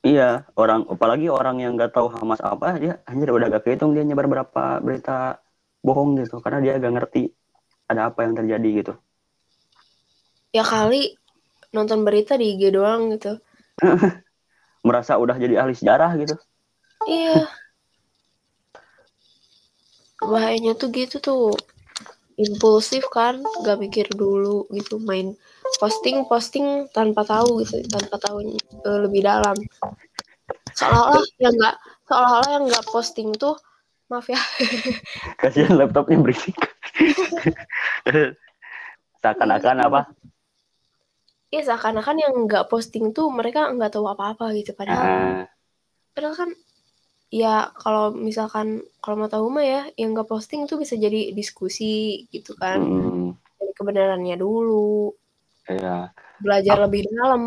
Iya 0.06 0.46
orang 0.54 0.86
apalagi 0.86 1.26
orang 1.26 1.58
yang 1.58 1.74
nggak 1.74 1.90
tahu 1.90 2.06
Hamas 2.12 2.38
apa 2.38 2.78
dia 2.78 3.02
anjir 3.08 3.34
udah 3.34 3.50
gak 3.50 3.66
kehitung 3.66 3.96
dia 3.96 4.06
nyebar 4.06 4.30
berapa 4.30 4.78
berita 4.78 5.42
bohong 5.86 6.18
gitu 6.18 6.42
karena 6.42 6.58
dia 6.58 6.72
agak 6.74 6.92
ngerti 6.98 7.30
ada 7.86 8.10
apa 8.10 8.26
yang 8.26 8.34
terjadi 8.34 8.68
gitu. 8.82 8.92
Ya 10.50 10.66
kali 10.66 11.14
nonton 11.70 12.02
berita 12.02 12.34
di 12.34 12.58
IG 12.58 12.74
doang 12.74 13.14
gitu. 13.14 13.38
Merasa 14.86 15.14
udah 15.14 15.38
jadi 15.38 15.62
ahli 15.62 15.78
sejarah 15.78 16.18
gitu. 16.18 16.34
Iya. 17.06 17.46
Bahayanya 20.18 20.74
tuh 20.74 20.90
gitu 20.90 21.22
tuh. 21.22 21.54
Impulsif 22.36 23.08
kan 23.08 23.40
gak 23.64 23.80
mikir 23.80 24.12
dulu 24.12 24.68
gitu 24.68 25.00
main 25.00 25.32
posting 25.80 26.28
posting 26.28 26.84
tanpa 26.92 27.24
tahu 27.24 27.64
gitu 27.64 27.80
tanpa 27.88 28.20
tahu 28.20 28.44
uh, 28.84 28.98
lebih 29.08 29.24
dalam. 29.24 29.56
Seolah-olah 30.76 31.24
yang 31.40 31.54
nggak 31.56 31.76
seolah-olah 32.04 32.50
yang 32.52 32.64
nggak 32.68 32.86
posting 32.92 33.32
tuh 33.40 33.56
maaf 34.06 34.30
ya. 34.30 34.38
Kasihan 35.42 35.74
laptopnya 35.74 36.22
berisik. 36.22 36.54
Seakan-akan 39.22 39.76
apa? 39.82 40.00
Iya 41.50 41.62
seakan-akan 41.72 42.16
yang 42.18 42.34
nggak 42.46 42.66
posting 42.66 43.14
tuh 43.14 43.30
mereka 43.30 43.70
nggak 43.70 43.94
tahu 43.94 44.10
apa-apa 44.10 44.50
gitu 44.58 44.74
padahal 44.74 45.06
uh. 45.06 45.42
padahal 46.10 46.34
kan 46.34 46.50
ya 47.30 47.70
kalau 47.78 48.10
misalkan 48.10 48.82
kalau 48.98 49.14
mau 49.14 49.30
tahu 49.30 49.46
mah 49.54 49.62
ya 49.62 49.82
yang 49.94 50.10
nggak 50.10 50.26
posting 50.26 50.66
tuh 50.66 50.82
bisa 50.82 50.98
jadi 50.98 51.30
diskusi 51.34 52.26
gitu 52.34 52.54
kan. 52.58 52.82
Hmm. 52.82 53.30
kebenarannya 53.76 54.40
dulu. 54.40 55.12
Iya. 55.66 56.14
belajar 56.40 56.76
aku, 56.78 56.82
lebih 56.86 57.02
dalam. 57.10 57.42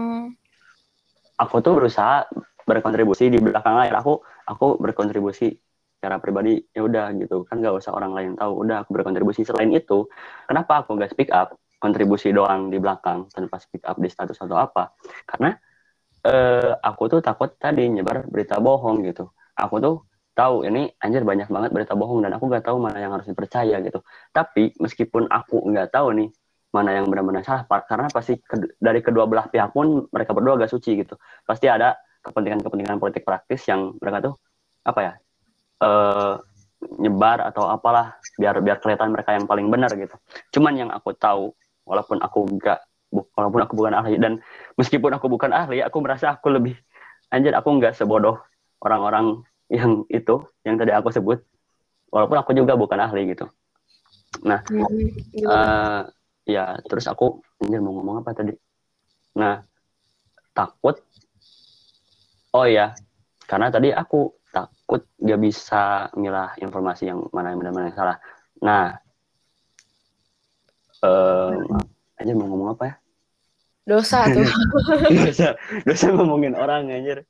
aku 1.40 1.56
tuh 1.64 1.74
berusaha 1.80 2.28
berkontribusi 2.68 3.32
di 3.32 3.40
belakang 3.40 3.80
layar 3.80 4.02
aku. 4.02 4.20
Aku 4.50 4.78
berkontribusi 4.78 5.56
secara 6.00 6.16
pribadi 6.24 6.56
ya 6.72 6.88
udah 6.88 7.12
gitu. 7.20 7.44
Kan 7.44 7.60
gak 7.60 7.76
usah 7.76 7.92
orang 7.92 8.16
lain 8.16 8.32
tahu 8.40 8.64
udah 8.64 8.88
aku 8.88 8.96
berkontribusi. 8.96 9.44
Selain 9.44 9.68
itu 9.76 10.08
kenapa 10.48 10.88
aku 10.88 10.96
gak 10.96 11.12
speak 11.12 11.28
up 11.36 11.60
kontribusi 11.76 12.32
doang 12.32 12.72
di 12.72 12.80
belakang 12.80 13.28
tanpa 13.28 13.60
speak 13.60 13.84
up 13.84 14.00
di 14.00 14.08
status 14.08 14.40
atau 14.40 14.56
apa? 14.56 14.96
Karena 15.28 15.52
eh, 16.24 16.72
aku 16.80 17.04
tuh 17.12 17.20
takut 17.20 17.52
tadi 17.60 17.92
nyebar 17.92 18.32
berita 18.32 18.56
bohong 18.64 19.04
gitu. 19.04 19.28
Aku 19.60 19.84
tuh 19.84 20.08
tahu 20.32 20.64
ini 20.64 20.88
anjir 21.04 21.28
banyak 21.28 21.52
banget 21.52 21.72
berita 21.76 21.94
bohong 22.00 22.24
dan 22.24 22.32
aku 22.40 22.48
gak 22.48 22.64
tahu 22.64 22.80
mana 22.80 23.04
yang 23.04 23.12
harus 23.12 23.28
dipercaya 23.28 23.84
gitu. 23.84 24.00
Tapi 24.32 24.80
meskipun 24.80 25.28
aku 25.28 25.68
nggak 25.68 25.92
tahu 25.92 26.16
nih 26.16 26.32
mana 26.72 26.96
yang 26.96 27.12
benar-benar 27.12 27.44
salah 27.44 27.66
karena 27.84 28.08
pasti 28.14 28.38
ke, 28.40 28.78
dari 28.78 29.02
kedua 29.04 29.26
belah 29.26 29.50
pihak 29.52 29.74
pun 29.76 30.08
mereka 30.16 30.32
berdua 30.32 30.56
gak 30.64 30.72
suci 30.72 31.04
gitu. 31.04 31.20
Pasti 31.44 31.68
ada 31.68 32.00
kepentingan-kepentingan 32.24 32.98
politik 33.04 33.28
praktis 33.28 33.68
yang 33.68 33.96
mereka 34.00 34.32
tuh 34.32 34.36
apa 34.88 35.00
ya 35.04 35.14
uh, 35.84 36.40
nyebar 37.00 37.44
atau 37.52 37.68
apalah 37.68 38.16
biar 38.40 38.64
biar 38.64 38.80
kelihatan 38.80 39.12
mereka 39.12 39.36
yang 39.36 39.44
paling 39.44 39.68
benar 39.68 39.92
gitu. 39.96 40.16
Cuman 40.56 40.80
yang 40.80 40.90
aku 40.92 41.12
tahu 41.12 41.52
walaupun 41.84 42.24
aku 42.24 42.48
enggak 42.48 42.80
walaupun 43.10 43.62
aku 43.66 43.74
bukan 43.74 43.94
ahli 43.98 44.16
dan 44.22 44.40
meskipun 44.78 45.12
aku 45.18 45.28
bukan 45.28 45.50
ahli 45.50 45.82
aku 45.82 45.98
merasa 46.00 46.38
aku 46.38 46.54
lebih 46.54 46.78
anjir 47.34 47.52
aku 47.58 47.82
nggak 47.82 47.98
sebodoh 47.98 48.38
orang-orang 48.86 49.42
yang 49.68 50.08
itu 50.08 50.40
yang 50.64 50.80
tadi 50.80 50.96
aku 50.96 51.12
sebut. 51.12 51.44
Walaupun 52.10 52.38
aku 52.42 52.52
juga 52.58 52.74
bukan 52.74 52.98
ahli 52.98 53.36
gitu. 53.36 53.46
Nah 54.46 54.64
Hmm, 54.72 55.10
eh 55.36 56.02
ya 56.48 56.80
terus 56.88 57.06
aku 57.12 57.44
anjir 57.60 57.84
mau 57.84 57.92
ngomong 57.92 58.24
apa 58.24 58.32
tadi? 58.34 58.56
Nah 59.36 59.62
takut. 60.56 60.96
Oh 62.56 62.66
ya 62.66 62.96
karena 63.46 63.70
tadi 63.70 63.94
aku 63.94 64.39
takut 64.90 65.06
gak 65.22 65.38
bisa 65.38 66.10
milah 66.18 66.58
informasi 66.58 67.14
yang 67.14 67.22
mana 67.30 67.54
yang 67.54 67.62
benar 67.62 67.78
mana 67.78 67.94
yang 67.94 67.98
salah. 68.02 68.18
Nah 68.66 68.98
eh 71.06 71.54
anjir 72.18 72.34
mau 72.34 72.50
ngomong 72.50 72.74
apa 72.74 72.84
ya? 72.90 72.96
Dosa 73.86 74.26
tuh. 74.34 74.50
dosa 75.14 75.54
dosa 75.86 76.06
ngomongin 76.10 76.58
orang 76.58 76.90
anjir. 76.90 77.22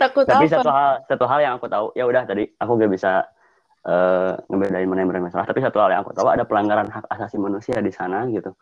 Takut 0.00 0.24
tapi 0.24 0.48
apa? 0.48 0.56
satu 0.56 0.72
hal 0.72 1.04
satu 1.04 1.24
hal 1.28 1.38
yang 1.44 1.52
aku 1.60 1.68
tahu 1.68 1.92
ya 1.92 2.08
udah 2.08 2.24
tadi 2.24 2.48
aku 2.56 2.80
gak 2.80 2.92
bisa 2.96 3.28
eh 3.84 4.32
ngebedain 4.48 4.88
mana 4.88 5.04
yang 5.04 5.12
benar 5.12 5.28
masalah 5.28 5.44
tapi 5.44 5.60
satu 5.60 5.84
hal 5.84 5.92
yang 5.92 6.00
aku 6.00 6.16
tahu 6.16 6.32
ada 6.32 6.48
pelanggaran 6.48 6.88
hak 6.88 7.04
asasi 7.12 7.36
manusia 7.36 7.76
di 7.84 7.92
sana 7.92 8.24
gitu. 8.32 8.56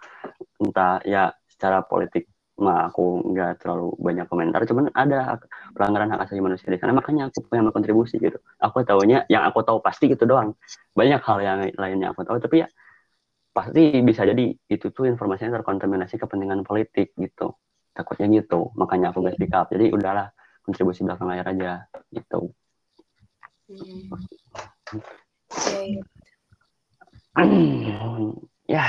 Entah 0.59 0.99
ya 1.07 1.31
secara 1.47 1.87
politik 1.87 2.27
mah 2.59 2.91
aku 2.91 3.23
nggak 3.33 3.63
terlalu 3.63 3.95
banyak 4.03 4.27
komentar 4.27 4.67
cuman 4.67 4.91
ada 4.91 5.39
pelanggaran 5.79 6.11
hak 6.11 6.27
asasi 6.27 6.43
manusia 6.43 6.67
di 6.69 6.79
sana 6.79 6.91
makanya 6.91 7.31
aku 7.31 7.47
pengen 7.47 7.71
berkontribusi 7.71 8.19
gitu 8.19 8.39
aku 8.59 8.83
tahunya 8.83 9.31
yang 9.31 9.47
aku 9.47 9.63
tahu 9.63 9.79
pasti 9.79 10.11
gitu 10.11 10.27
doang 10.27 10.59
banyak 10.93 11.23
hal 11.23 11.39
yang 11.39 11.59
lainnya 11.79 12.11
aku 12.11 12.27
tahu 12.27 12.43
tapi 12.43 12.67
ya 12.67 12.69
pasti 13.55 14.03
bisa 14.03 14.27
jadi 14.27 14.55
itu 14.55 14.87
tuh 14.91 15.07
informasinya 15.07 15.59
terkontaminasi 15.63 16.19
kepentingan 16.19 16.67
politik 16.67 17.15
gitu 17.15 17.55
takutnya 17.95 18.27
gitu 18.43 18.75
makanya 18.75 19.15
aku 19.15 19.23
gak 19.23 19.39
speak 19.39 19.55
up 19.55 19.71
jadi 19.71 19.95
udahlah 19.95 20.35
kontribusi 20.67 21.07
belakang 21.07 21.31
layar 21.31 21.47
aja 21.55 21.71
gitu 22.11 22.53
Hmm. 23.69 24.09
Iya. 25.69 26.01
ya 28.73 28.87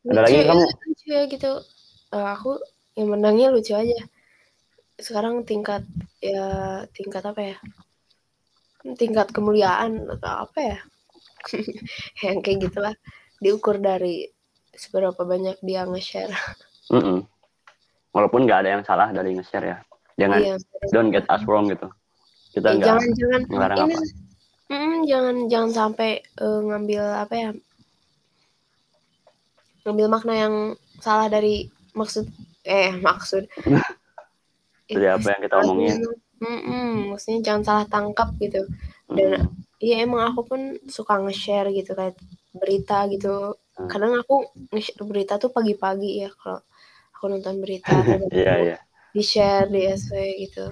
Ada 0.00 0.20
lagi 0.24 0.36
Lucu, 0.40 0.48
kamu? 0.48 0.64
ya 1.04 1.20
gitu. 1.28 1.52
Eh, 2.08 2.28
aku 2.32 2.56
yang 2.94 3.08
menangnya 3.10 3.50
lucu 3.50 3.74
aja. 3.74 3.98
Sekarang 4.98 5.42
tingkat 5.42 5.82
ya 6.22 6.82
tingkat 6.94 7.22
apa 7.26 7.42
ya? 7.54 7.56
Tingkat 8.96 9.32
kemuliaan 9.34 10.06
atau 10.18 10.48
apa 10.48 10.58
ya? 10.60 10.78
yang 12.24 12.40
kayak 12.40 12.70
gitulah 12.70 12.94
diukur 13.42 13.76
dari 13.76 14.26
seberapa 14.74 15.22
banyak 15.22 15.60
dia 15.60 15.84
nge-share. 15.86 16.32
Mm-mm. 16.92 17.24
walaupun 18.12 18.44
nggak 18.44 18.60
ada 18.62 18.70
yang 18.78 18.84
salah 18.84 19.08
dari 19.10 19.32
nge-share 19.34 19.66
ya 19.66 19.78
jangan 20.20 20.38
Iya. 20.38 20.56
don't 20.92 21.10
get 21.10 21.24
us 21.32 21.42
wrong 21.48 21.66
gitu 21.66 21.88
kita 22.54 22.76
nggak 22.76 22.86
jangan 22.86 23.40
jangan 23.48 23.88
ini 23.88 23.96
Mm, 24.64 25.04
jangan 25.04 25.36
jangan 25.52 25.70
sampai 25.76 26.24
eh, 26.24 26.60
ngambil 26.64 27.04
apa 27.20 27.34
ya? 27.36 27.50
Ngambil 29.84 30.06
makna 30.08 30.34
yang 30.34 30.54
salah 31.04 31.28
dari 31.28 31.68
maksud 31.92 32.24
eh 32.64 32.92
maksud 32.98 33.44
dari 34.92 35.08
apa 35.08 35.26
yang 35.36 35.40
kita 35.44 35.56
omongin 35.64 35.96
Mm-mm, 36.44 37.14
maksudnya 37.14 37.40
jangan 37.40 37.62
salah 37.64 37.86
tangkap 37.88 38.28
gitu. 38.36 38.68
Dan 39.08 39.48
iya 39.80 40.04
emang 40.04 40.28
aku 40.28 40.44
pun 40.44 40.60
suka 40.92 41.16
nge-share 41.16 41.72
gitu 41.72 41.96
kayak 41.96 42.20
berita 42.52 43.08
gitu. 43.08 43.56
Hmm. 43.78 43.88
Kadang 43.88 44.12
aku 44.20 44.52
nge-share 44.74 45.08
berita 45.08 45.40
tuh 45.40 45.48
pagi-pagi 45.54 46.26
ya 46.26 46.30
kalau 46.36 46.60
aku 47.16 47.24
nonton 47.32 47.64
berita 47.64 47.88
iya 48.34 48.54
iya 48.60 48.76
di-share 49.16 49.72
di 49.72 49.88
SW 49.88 50.20
gitu. 50.44 50.64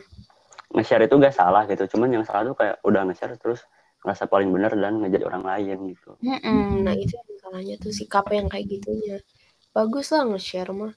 nge-share 0.76 1.04
itu 1.08 1.14
gak 1.16 1.32
salah 1.32 1.64
gitu 1.64 1.84
cuman 1.96 2.20
yang 2.20 2.24
salah 2.28 2.42
tuh 2.52 2.56
kayak 2.58 2.76
udah 2.84 3.08
nge-share 3.08 3.36
terus 3.40 3.64
ngerasa 4.04 4.28
paling 4.28 4.50
benar 4.52 4.74
dan 4.76 5.00
ngejadi 5.00 5.24
orang 5.24 5.44
lain 5.46 5.78
gitu 5.94 6.12
Mm-mm, 6.20 6.84
Nah 6.84 6.92
itu 6.92 7.14
yang 7.16 7.38
salahnya 7.40 7.74
tuh 7.80 7.92
sikap 7.94 8.26
yang 8.34 8.50
kayak 8.52 8.66
gitunya. 8.68 9.16
Bagus 9.72 10.12
lah 10.12 10.26
nge-share 10.28 10.72
mah. 10.74 10.92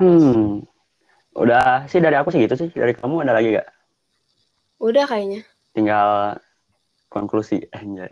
Hmm. 0.00 0.64
Udah 1.34 1.90
sih 1.90 1.98
dari 1.98 2.14
aku 2.14 2.30
sih 2.30 2.46
gitu 2.46 2.54
sih. 2.54 2.70
Dari 2.70 2.94
kamu 2.94 3.26
ada 3.26 3.34
lagi 3.34 3.58
gak 3.58 3.68
Udah 4.82 5.06
kayaknya. 5.08 5.42
tinggal 5.74 6.38
konklusi 7.10 7.66
anjay. 7.74 8.10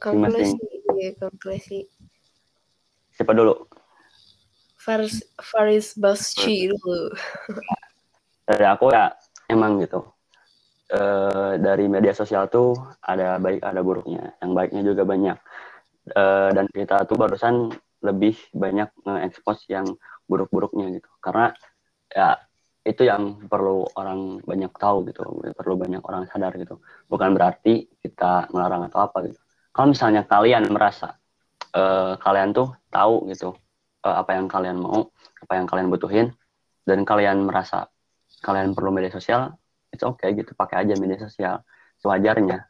Konklusi, 0.00 0.56
iya, 0.96 1.12
konklusi. 1.20 1.84
siapa 3.14 3.36
dulu? 3.36 3.68
Faris 4.80 5.24
Faris 5.40 5.96
Basci 5.96 6.68
dulu. 6.68 7.12
dari 8.48 8.64
aku 8.68 8.92
ya 8.92 9.12
emang 9.48 9.80
gitu. 9.80 10.04
Eh 10.92 11.56
dari 11.60 11.88
media 11.88 12.12
sosial 12.12 12.52
tuh 12.52 12.76
ada 13.00 13.40
baik 13.40 13.64
ada 13.64 13.80
buruknya. 13.80 14.36
Yang 14.44 14.50
baiknya 14.52 14.82
juga 14.84 15.02
banyak. 15.08 15.38
Eh 16.12 16.48
dan 16.52 16.66
kita 16.68 17.08
tuh 17.08 17.16
barusan 17.16 17.72
lebih 18.04 18.36
banyak 18.52 18.92
nge-expose 19.08 19.64
yang 19.72 19.88
buruk-buruknya 20.28 21.00
gitu. 21.00 21.10
Karena 21.20 21.52
ya 22.10 22.38
itu 22.84 23.02
yang 23.08 23.48
perlu 23.48 23.88
orang 23.96 24.44
banyak 24.44 24.68
tahu 24.76 25.08
gitu 25.08 25.24
perlu 25.56 25.74
banyak 25.80 26.04
orang 26.04 26.28
sadar 26.28 26.52
gitu. 26.60 26.84
Bukan 27.08 27.32
berarti 27.32 27.88
kita 28.04 28.52
melarang 28.52 28.92
atau 28.92 29.08
apa 29.08 29.24
gitu. 29.24 29.40
Kalau 29.72 29.88
misalnya 29.90 30.22
kalian 30.28 30.68
merasa 30.68 31.16
eh, 31.72 32.14
kalian 32.20 32.52
tuh 32.52 32.76
tahu 32.92 33.24
gitu 33.32 33.56
eh, 34.04 34.16
apa 34.20 34.36
yang 34.36 34.46
kalian 34.46 34.76
mau 34.78 35.08
apa 35.48 35.52
yang 35.56 35.66
kalian 35.66 35.88
butuhin 35.88 36.26
dan 36.84 37.08
kalian 37.08 37.48
merasa 37.48 37.88
kalian 38.44 38.76
perlu 38.76 38.92
media 38.92 39.08
sosial 39.08 39.48
it's 39.88 40.04
okay 40.04 40.36
gitu 40.36 40.52
pakai 40.52 40.84
aja 40.84 40.94
media 41.00 41.16
sosial. 41.16 41.64
Sewajarnya 42.04 42.68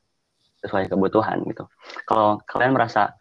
sesuai 0.63 0.87
kebutuhan 0.87 1.43
gitu. 1.51 1.67
Kalau 2.07 2.39
kalian 2.47 2.71
merasa 2.79 3.19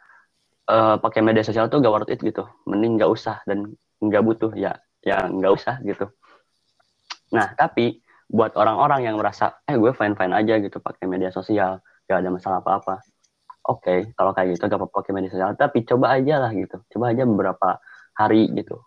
eh, 0.70 0.96
pakai 1.02 1.26
media 1.26 1.42
sosial 1.42 1.74
tuh 1.74 1.82
gak 1.82 1.90
worth 1.90 2.14
it 2.14 2.22
gitu 2.22 2.46
mending 2.70 3.02
gak 3.02 3.10
usah 3.10 3.42
dan 3.50 3.74
nggak 4.04 4.24
butuh 4.24 4.52
ya 4.56 4.76
ya 5.04 5.28
nggak 5.28 5.52
usah 5.52 5.80
gitu. 5.84 6.12
Nah 7.32 7.52
tapi 7.56 8.04
buat 8.30 8.56
orang-orang 8.56 9.08
yang 9.08 9.16
merasa 9.20 9.62
eh 9.68 9.76
gue 9.76 9.92
fine 9.94 10.16
fine 10.16 10.34
aja 10.34 10.58
gitu 10.58 10.80
pakai 10.80 11.06
media 11.06 11.30
sosial 11.30 11.84
gak 12.10 12.24
ada 12.24 12.30
masalah 12.34 12.66
apa 12.66 12.72
apa 12.82 12.96
oke 13.70 14.16
kalau 14.18 14.32
kayak 14.34 14.58
gitu 14.58 14.66
gak 14.66 14.80
apa-apa 14.80 14.96
pakai 15.04 15.12
media 15.14 15.30
sosial 15.32 15.54
tapi 15.56 15.84
coba 15.86 16.18
aja 16.18 16.42
lah 16.42 16.52
gitu. 16.56 16.80
Coba 16.98 17.14
aja 17.14 17.24
beberapa 17.28 17.80
hari 18.18 18.50
gitu 18.56 18.80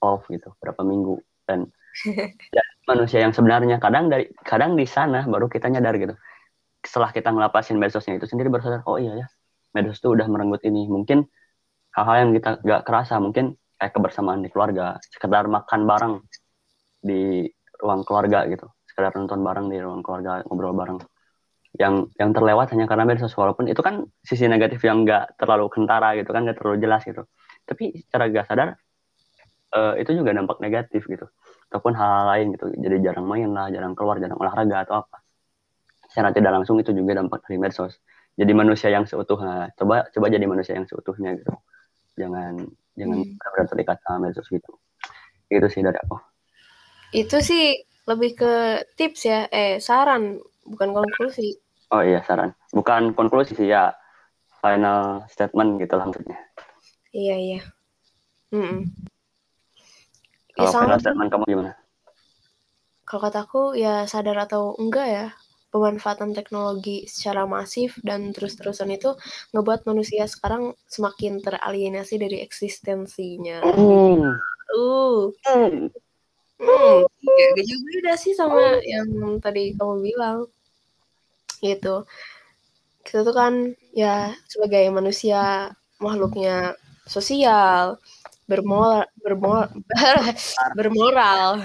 off 0.00 0.24
gitu 0.32 0.52
beberapa 0.58 0.82
minggu 0.86 1.20
dan 1.44 1.68
dan 2.50 2.66
manusia 2.90 3.20
yang 3.22 3.34
sebenarnya 3.34 3.76
kadang 3.82 4.08
dari 4.10 4.30
kadang 4.42 4.74
di 4.78 4.86
sana 4.86 5.26
baru 5.26 5.46
kita 5.46 5.70
nyadar 5.70 5.96
gitu. 5.98 6.14
Setelah 6.80 7.12
kita 7.12 7.28
ngelapasin 7.30 7.76
medsosnya 7.76 8.16
itu 8.16 8.24
sendiri 8.24 8.48
baru 8.48 8.64
sadar 8.64 8.82
oh 8.88 8.96
iya 8.96 9.12
ya 9.16 9.26
medsos 9.74 9.98
itu 10.02 10.08
udah 10.12 10.26
merenggut 10.26 10.62
ini. 10.66 10.86
Mungkin 10.90 11.26
hal-hal 11.94 12.16
yang 12.26 12.30
kita 12.36 12.50
gak 12.62 12.82
kerasa 12.86 13.18
mungkin 13.18 13.58
kayak 13.80 13.96
kebersamaan 13.96 14.44
di 14.44 14.52
keluarga 14.52 15.00
sekedar 15.00 15.48
makan 15.48 15.88
bareng 15.88 16.14
di 17.00 17.48
ruang 17.80 18.04
keluarga 18.04 18.44
gitu. 18.44 18.68
Sekedar 18.84 19.16
nonton 19.16 19.40
bareng 19.40 19.72
di 19.72 19.80
ruang 19.80 20.04
keluarga 20.04 20.44
ngobrol 20.44 20.76
bareng. 20.76 21.00
Yang 21.80 22.12
yang 22.20 22.30
terlewat 22.36 22.76
hanya 22.76 22.84
karena 22.84 23.08
medsos 23.08 23.32
walaupun 23.32 23.72
itu 23.72 23.80
kan 23.80 24.04
sisi 24.20 24.44
negatif 24.44 24.84
yang 24.84 25.08
nggak 25.08 25.40
terlalu 25.40 25.72
kentara 25.72 26.12
gitu 26.20 26.28
kan 26.28 26.44
nggak 26.44 26.60
terlalu 26.60 26.76
jelas 26.84 27.00
gitu. 27.08 27.24
Tapi 27.64 28.04
secara 28.04 28.28
gak 28.28 28.46
sadar 28.52 28.68
eh, 29.72 29.94
itu 30.04 30.12
juga 30.12 30.36
dampak 30.36 30.60
negatif 30.60 31.08
gitu. 31.08 31.24
Ataupun 31.72 31.96
hal, 31.96 32.36
lain 32.36 32.46
gitu. 32.58 32.68
Jadi 32.76 32.96
jarang 33.00 33.24
main 33.24 33.48
lah 33.48 33.72
jarang 33.72 33.96
keluar 33.96 34.20
jarang 34.20 34.36
olahraga 34.36 34.84
atau 34.84 35.06
apa. 35.06 35.24
Secara 36.10 36.34
tidak 36.36 36.52
langsung 36.52 36.76
itu 36.82 36.92
juga 36.92 37.16
dampak 37.16 37.48
dari 37.48 37.56
medsos. 37.56 37.96
Jadi 38.36 38.52
manusia 38.52 38.92
yang 38.92 39.06
seutuhnya 39.08 39.72
coba 39.78 40.10
coba 40.10 40.26
jadi 40.28 40.44
manusia 40.44 40.74
yang 40.76 40.84
seutuhnya 40.84 41.38
gitu. 41.38 41.54
Jangan 42.18 42.66
jangan 43.00 43.24
Hmm. 43.24 43.34
benar-benar 43.40 43.66
terikat 43.72 43.96
sama 44.04 44.16
medsos 44.28 44.46
gitu. 44.52 44.70
Itu 45.48 45.66
sih 45.72 45.80
dari 45.80 45.96
aku. 45.96 46.16
Itu 47.10 47.40
sih 47.40 47.80
lebih 48.06 48.36
ke 48.38 48.52
tips 48.94 49.20
ya, 49.26 49.48
eh 49.50 49.80
saran. 49.80 50.38
Bukan 50.68 50.92
konklusi. 50.94 51.56
oh 51.90 52.04
iya 52.06 52.22
saran. 52.22 52.54
Bukan 52.70 53.16
konklusi 53.18 53.56
sih 53.58 53.66
ya. 53.72 53.90
Final 54.60 55.24
statement 55.32 55.80
gitu 55.80 55.96
maksudnya. 55.96 56.36
Iya 57.10 57.36
iya. 57.40 57.60
Mm-mm. 58.52 58.84
Ya 60.54 60.68
kalau 60.68 60.70
sama 60.70 60.82
final 60.84 60.98
statement 61.00 61.28
kamu 61.32 61.44
gimana? 61.48 61.72
Kalau 63.08 63.20
kataku 63.26 63.62
ya 63.74 64.04
sadar 64.06 64.36
atau 64.46 64.76
enggak 64.78 65.06
ya 65.08 65.26
pemanfaatan 65.70 66.34
teknologi 66.34 67.06
secara 67.06 67.46
masif 67.46 67.96
dan 68.02 68.34
terus-terusan 68.34 68.90
itu 68.90 69.14
ngebuat 69.54 69.86
manusia 69.86 70.26
sekarang 70.26 70.74
semakin 70.90 71.38
teralienasi 71.40 72.18
dari 72.18 72.42
eksistensinya. 72.42 73.62
Hmm. 73.64 74.38
Uh, 74.70 75.30
Hmm. 75.50 75.90
hmm, 76.60 77.00
ya, 77.40 77.48
juga 77.64 77.86
beda 77.88 78.12
sih 78.20 78.36
sama 78.36 78.78
yang 78.84 79.40
tadi 79.40 79.72
kamu 79.78 80.04
bilang. 80.04 80.38
Gitu. 81.64 82.04
Kita 83.00 83.24
tuh 83.24 83.32
kan 83.34 83.72
ya 83.96 84.36
sebagai 84.44 84.84
manusia 84.92 85.72
makhluknya 85.96 86.76
sosial, 87.08 87.96
bermoral, 88.44 89.08
bermoral, 89.24 89.72
bermoral. 90.78 91.64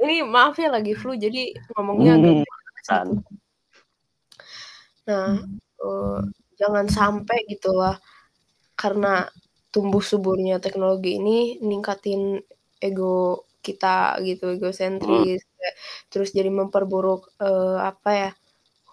Ini 0.00 0.24
maaf 0.24 0.56
ya 0.56 0.72
lagi 0.72 0.96
flu 0.96 1.12
jadi 1.12 1.52
ngomongnya 1.76 2.16
agak 2.16 2.34
Hmm. 2.90 3.22
Nah, 5.10 5.42
uh, 5.82 6.22
jangan 6.54 6.86
sampai 6.86 7.42
gitu 7.50 7.74
lah 7.74 7.98
karena 8.78 9.26
tumbuh 9.74 10.02
suburnya 10.02 10.62
teknologi 10.62 11.18
ini 11.18 11.58
ningkatin 11.58 12.38
ego 12.78 13.44
kita 13.60 14.16
gitu, 14.24 14.56
egosentris, 14.56 15.42
kayak 15.44 15.76
terus 16.08 16.30
jadi 16.32 16.48
memperburuk 16.48 17.34
uh, 17.42 17.82
apa 17.82 18.10
ya 18.14 18.30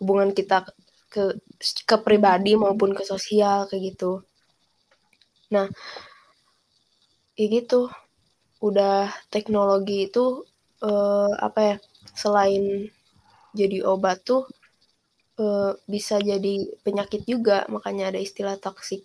hubungan 0.02 0.34
kita 0.36 0.68
ke 1.08 1.40
ke 1.88 1.96
pribadi 2.04 2.60
maupun 2.60 2.92
ke 2.98 3.04
sosial 3.06 3.70
kayak 3.70 3.96
gitu. 3.96 4.26
Nah, 5.54 5.72
ya 7.40 7.46
gitu. 7.48 7.88
Udah 8.60 9.14
teknologi 9.30 10.10
itu 10.10 10.44
uh, 10.82 11.32
apa 11.38 11.60
ya 11.62 11.76
selain 12.18 12.90
jadi 13.54 13.86
obat 13.86 14.26
tuh 14.26 14.50
uh, 15.42 15.72
bisa 15.86 16.18
jadi 16.22 16.56
penyakit 16.86 17.24
juga 17.30 17.66
makanya 17.72 18.14
ada 18.14 18.20
istilah 18.22 18.58
toksik 18.60 19.04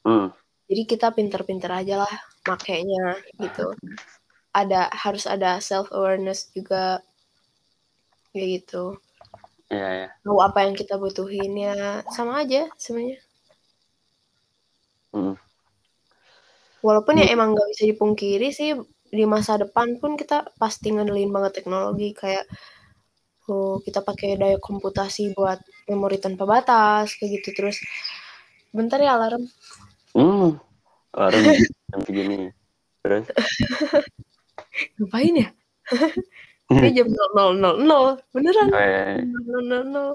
Hmm. 0.00 0.32
jadi 0.64 0.82
kita 0.88 1.06
pinter-pinter 1.12 1.68
aja 1.68 2.02
lah 2.08 2.14
makainya 2.48 3.20
gitu 3.36 3.76
ada 4.50 4.88
harus 4.90 5.28
ada 5.28 5.60
self 5.60 5.92
awareness 5.92 6.48
juga 6.56 7.04
kayak 8.32 8.48
gitu 8.64 8.96
Iya, 9.70 9.88
ya. 10.02 10.08
tahu 10.26 10.38
apa 10.42 10.66
yang 10.66 10.74
kita 10.74 10.98
butuhin 10.98 11.52
ya 11.54 12.02
sama 12.10 12.42
aja 12.42 12.66
sebenarnya 12.80 13.20
Hmm. 15.12 15.34
walaupun 16.80 17.20
ya 17.20 17.26
emang 17.34 17.52
nggak 17.52 17.68
bisa 17.76 17.84
dipungkiri 17.90 18.48
sih 18.54 18.78
di 19.10 19.24
masa 19.26 19.58
depan 19.58 19.98
pun 19.98 20.14
kita 20.14 20.54
pasti 20.56 20.94
ngandelin 20.94 21.34
banget 21.34 21.60
teknologi 21.62 22.14
kayak 22.14 22.46
oh, 23.50 23.82
kita 23.82 24.00
pakai 24.00 24.38
daya 24.38 24.56
komputasi 24.56 25.34
buat 25.34 25.58
memori 25.84 26.16
tanpa 26.16 26.46
batas 26.46 27.18
kayak 27.18 27.42
gitu 27.42 27.48
terus 27.52 27.82
bentar 28.70 28.96
ya 28.96 29.18
alarm 29.18 29.44
Hmm. 30.10 30.58
Baru 31.10 31.38
jam 31.90 32.00
segini. 32.02 32.50
Terus? 33.02 33.26
ngapain 34.98 35.34
ya 35.34 35.48
ini 36.70 36.94
jam 36.94 37.08
0000 37.10 37.58
beneran 38.30 38.68
Oh, 38.70 38.78
iya, 38.78 39.02
iya. 39.18 39.26
0000 39.26 40.14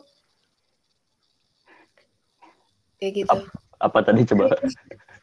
kayak 2.98 3.14
gitu 3.14 3.38
Apa 3.76 4.00
tadi 4.02 4.24
coba? 4.24 4.56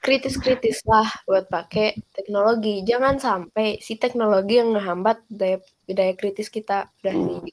kritis-kritis 0.02 0.82
lah 0.84 1.06
buat 1.24 1.46
pakai 1.46 1.94
teknologi 2.12 2.82
jangan 2.82 3.16
sampai 3.16 3.78
si 3.78 3.94
teknologi 3.94 4.58
yang 4.58 4.74
ngehambat 4.74 5.22
daya 5.30 5.62
daya 5.86 6.12
kritis 6.12 6.50
kita 6.50 6.90
udah 7.00 7.14
Hmm. 7.14 7.46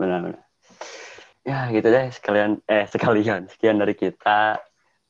Benar-benar. 0.00 0.42
Ya 1.44 1.68
gitu 1.74 1.88
deh 1.88 2.06
sekalian 2.16 2.52
eh 2.68 2.84
sekalian 2.92 3.42
sekian 3.52 3.76
dari 3.80 3.94
kita. 3.96 4.60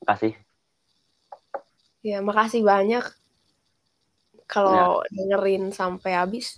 Makasih. 0.03 0.33
ya 2.01 2.17
makasih 2.25 2.65
banyak 2.65 3.05
kalau 4.49 5.05
dengerin 5.13 5.69
sampai 5.69 6.11
habis 6.17 6.57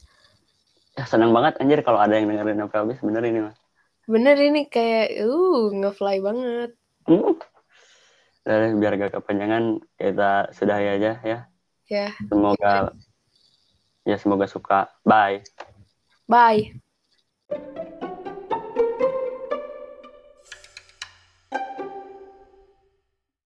Ya 0.94 1.04
senang 1.10 1.34
banget 1.36 1.58
anjir 1.62 1.80
kalau 1.82 2.00
ada 2.00 2.14
yang 2.18 2.30
dengerin 2.30 2.64
sampai 2.64 2.78
habis 2.82 2.98
bener 3.02 3.24
ini 3.26 3.40
mah. 3.46 3.56
bener 4.08 4.38
ini 4.40 4.62
kayak 4.68 5.08
uh 5.28 5.64
ngefly 5.80 6.18
banget 6.24 6.72
Hmm. 7.08 7.36
Dan 8.44 8.80
biar 8.80 8.96
gak 9.00 9.14
kepanjangan 9.20 9.64
kita 10.00 10.52
sudahi 10.56 10.88
aja 11.00 11.12
ya. 11.24 11.40
ya 11.88 12.08
Semoga 12.28 12.92
ya 14.08 14.16
semoga 14.20 14.48
suka. 14.48 14.92
Bye. 15.08 15.44
bye 16.28 16.74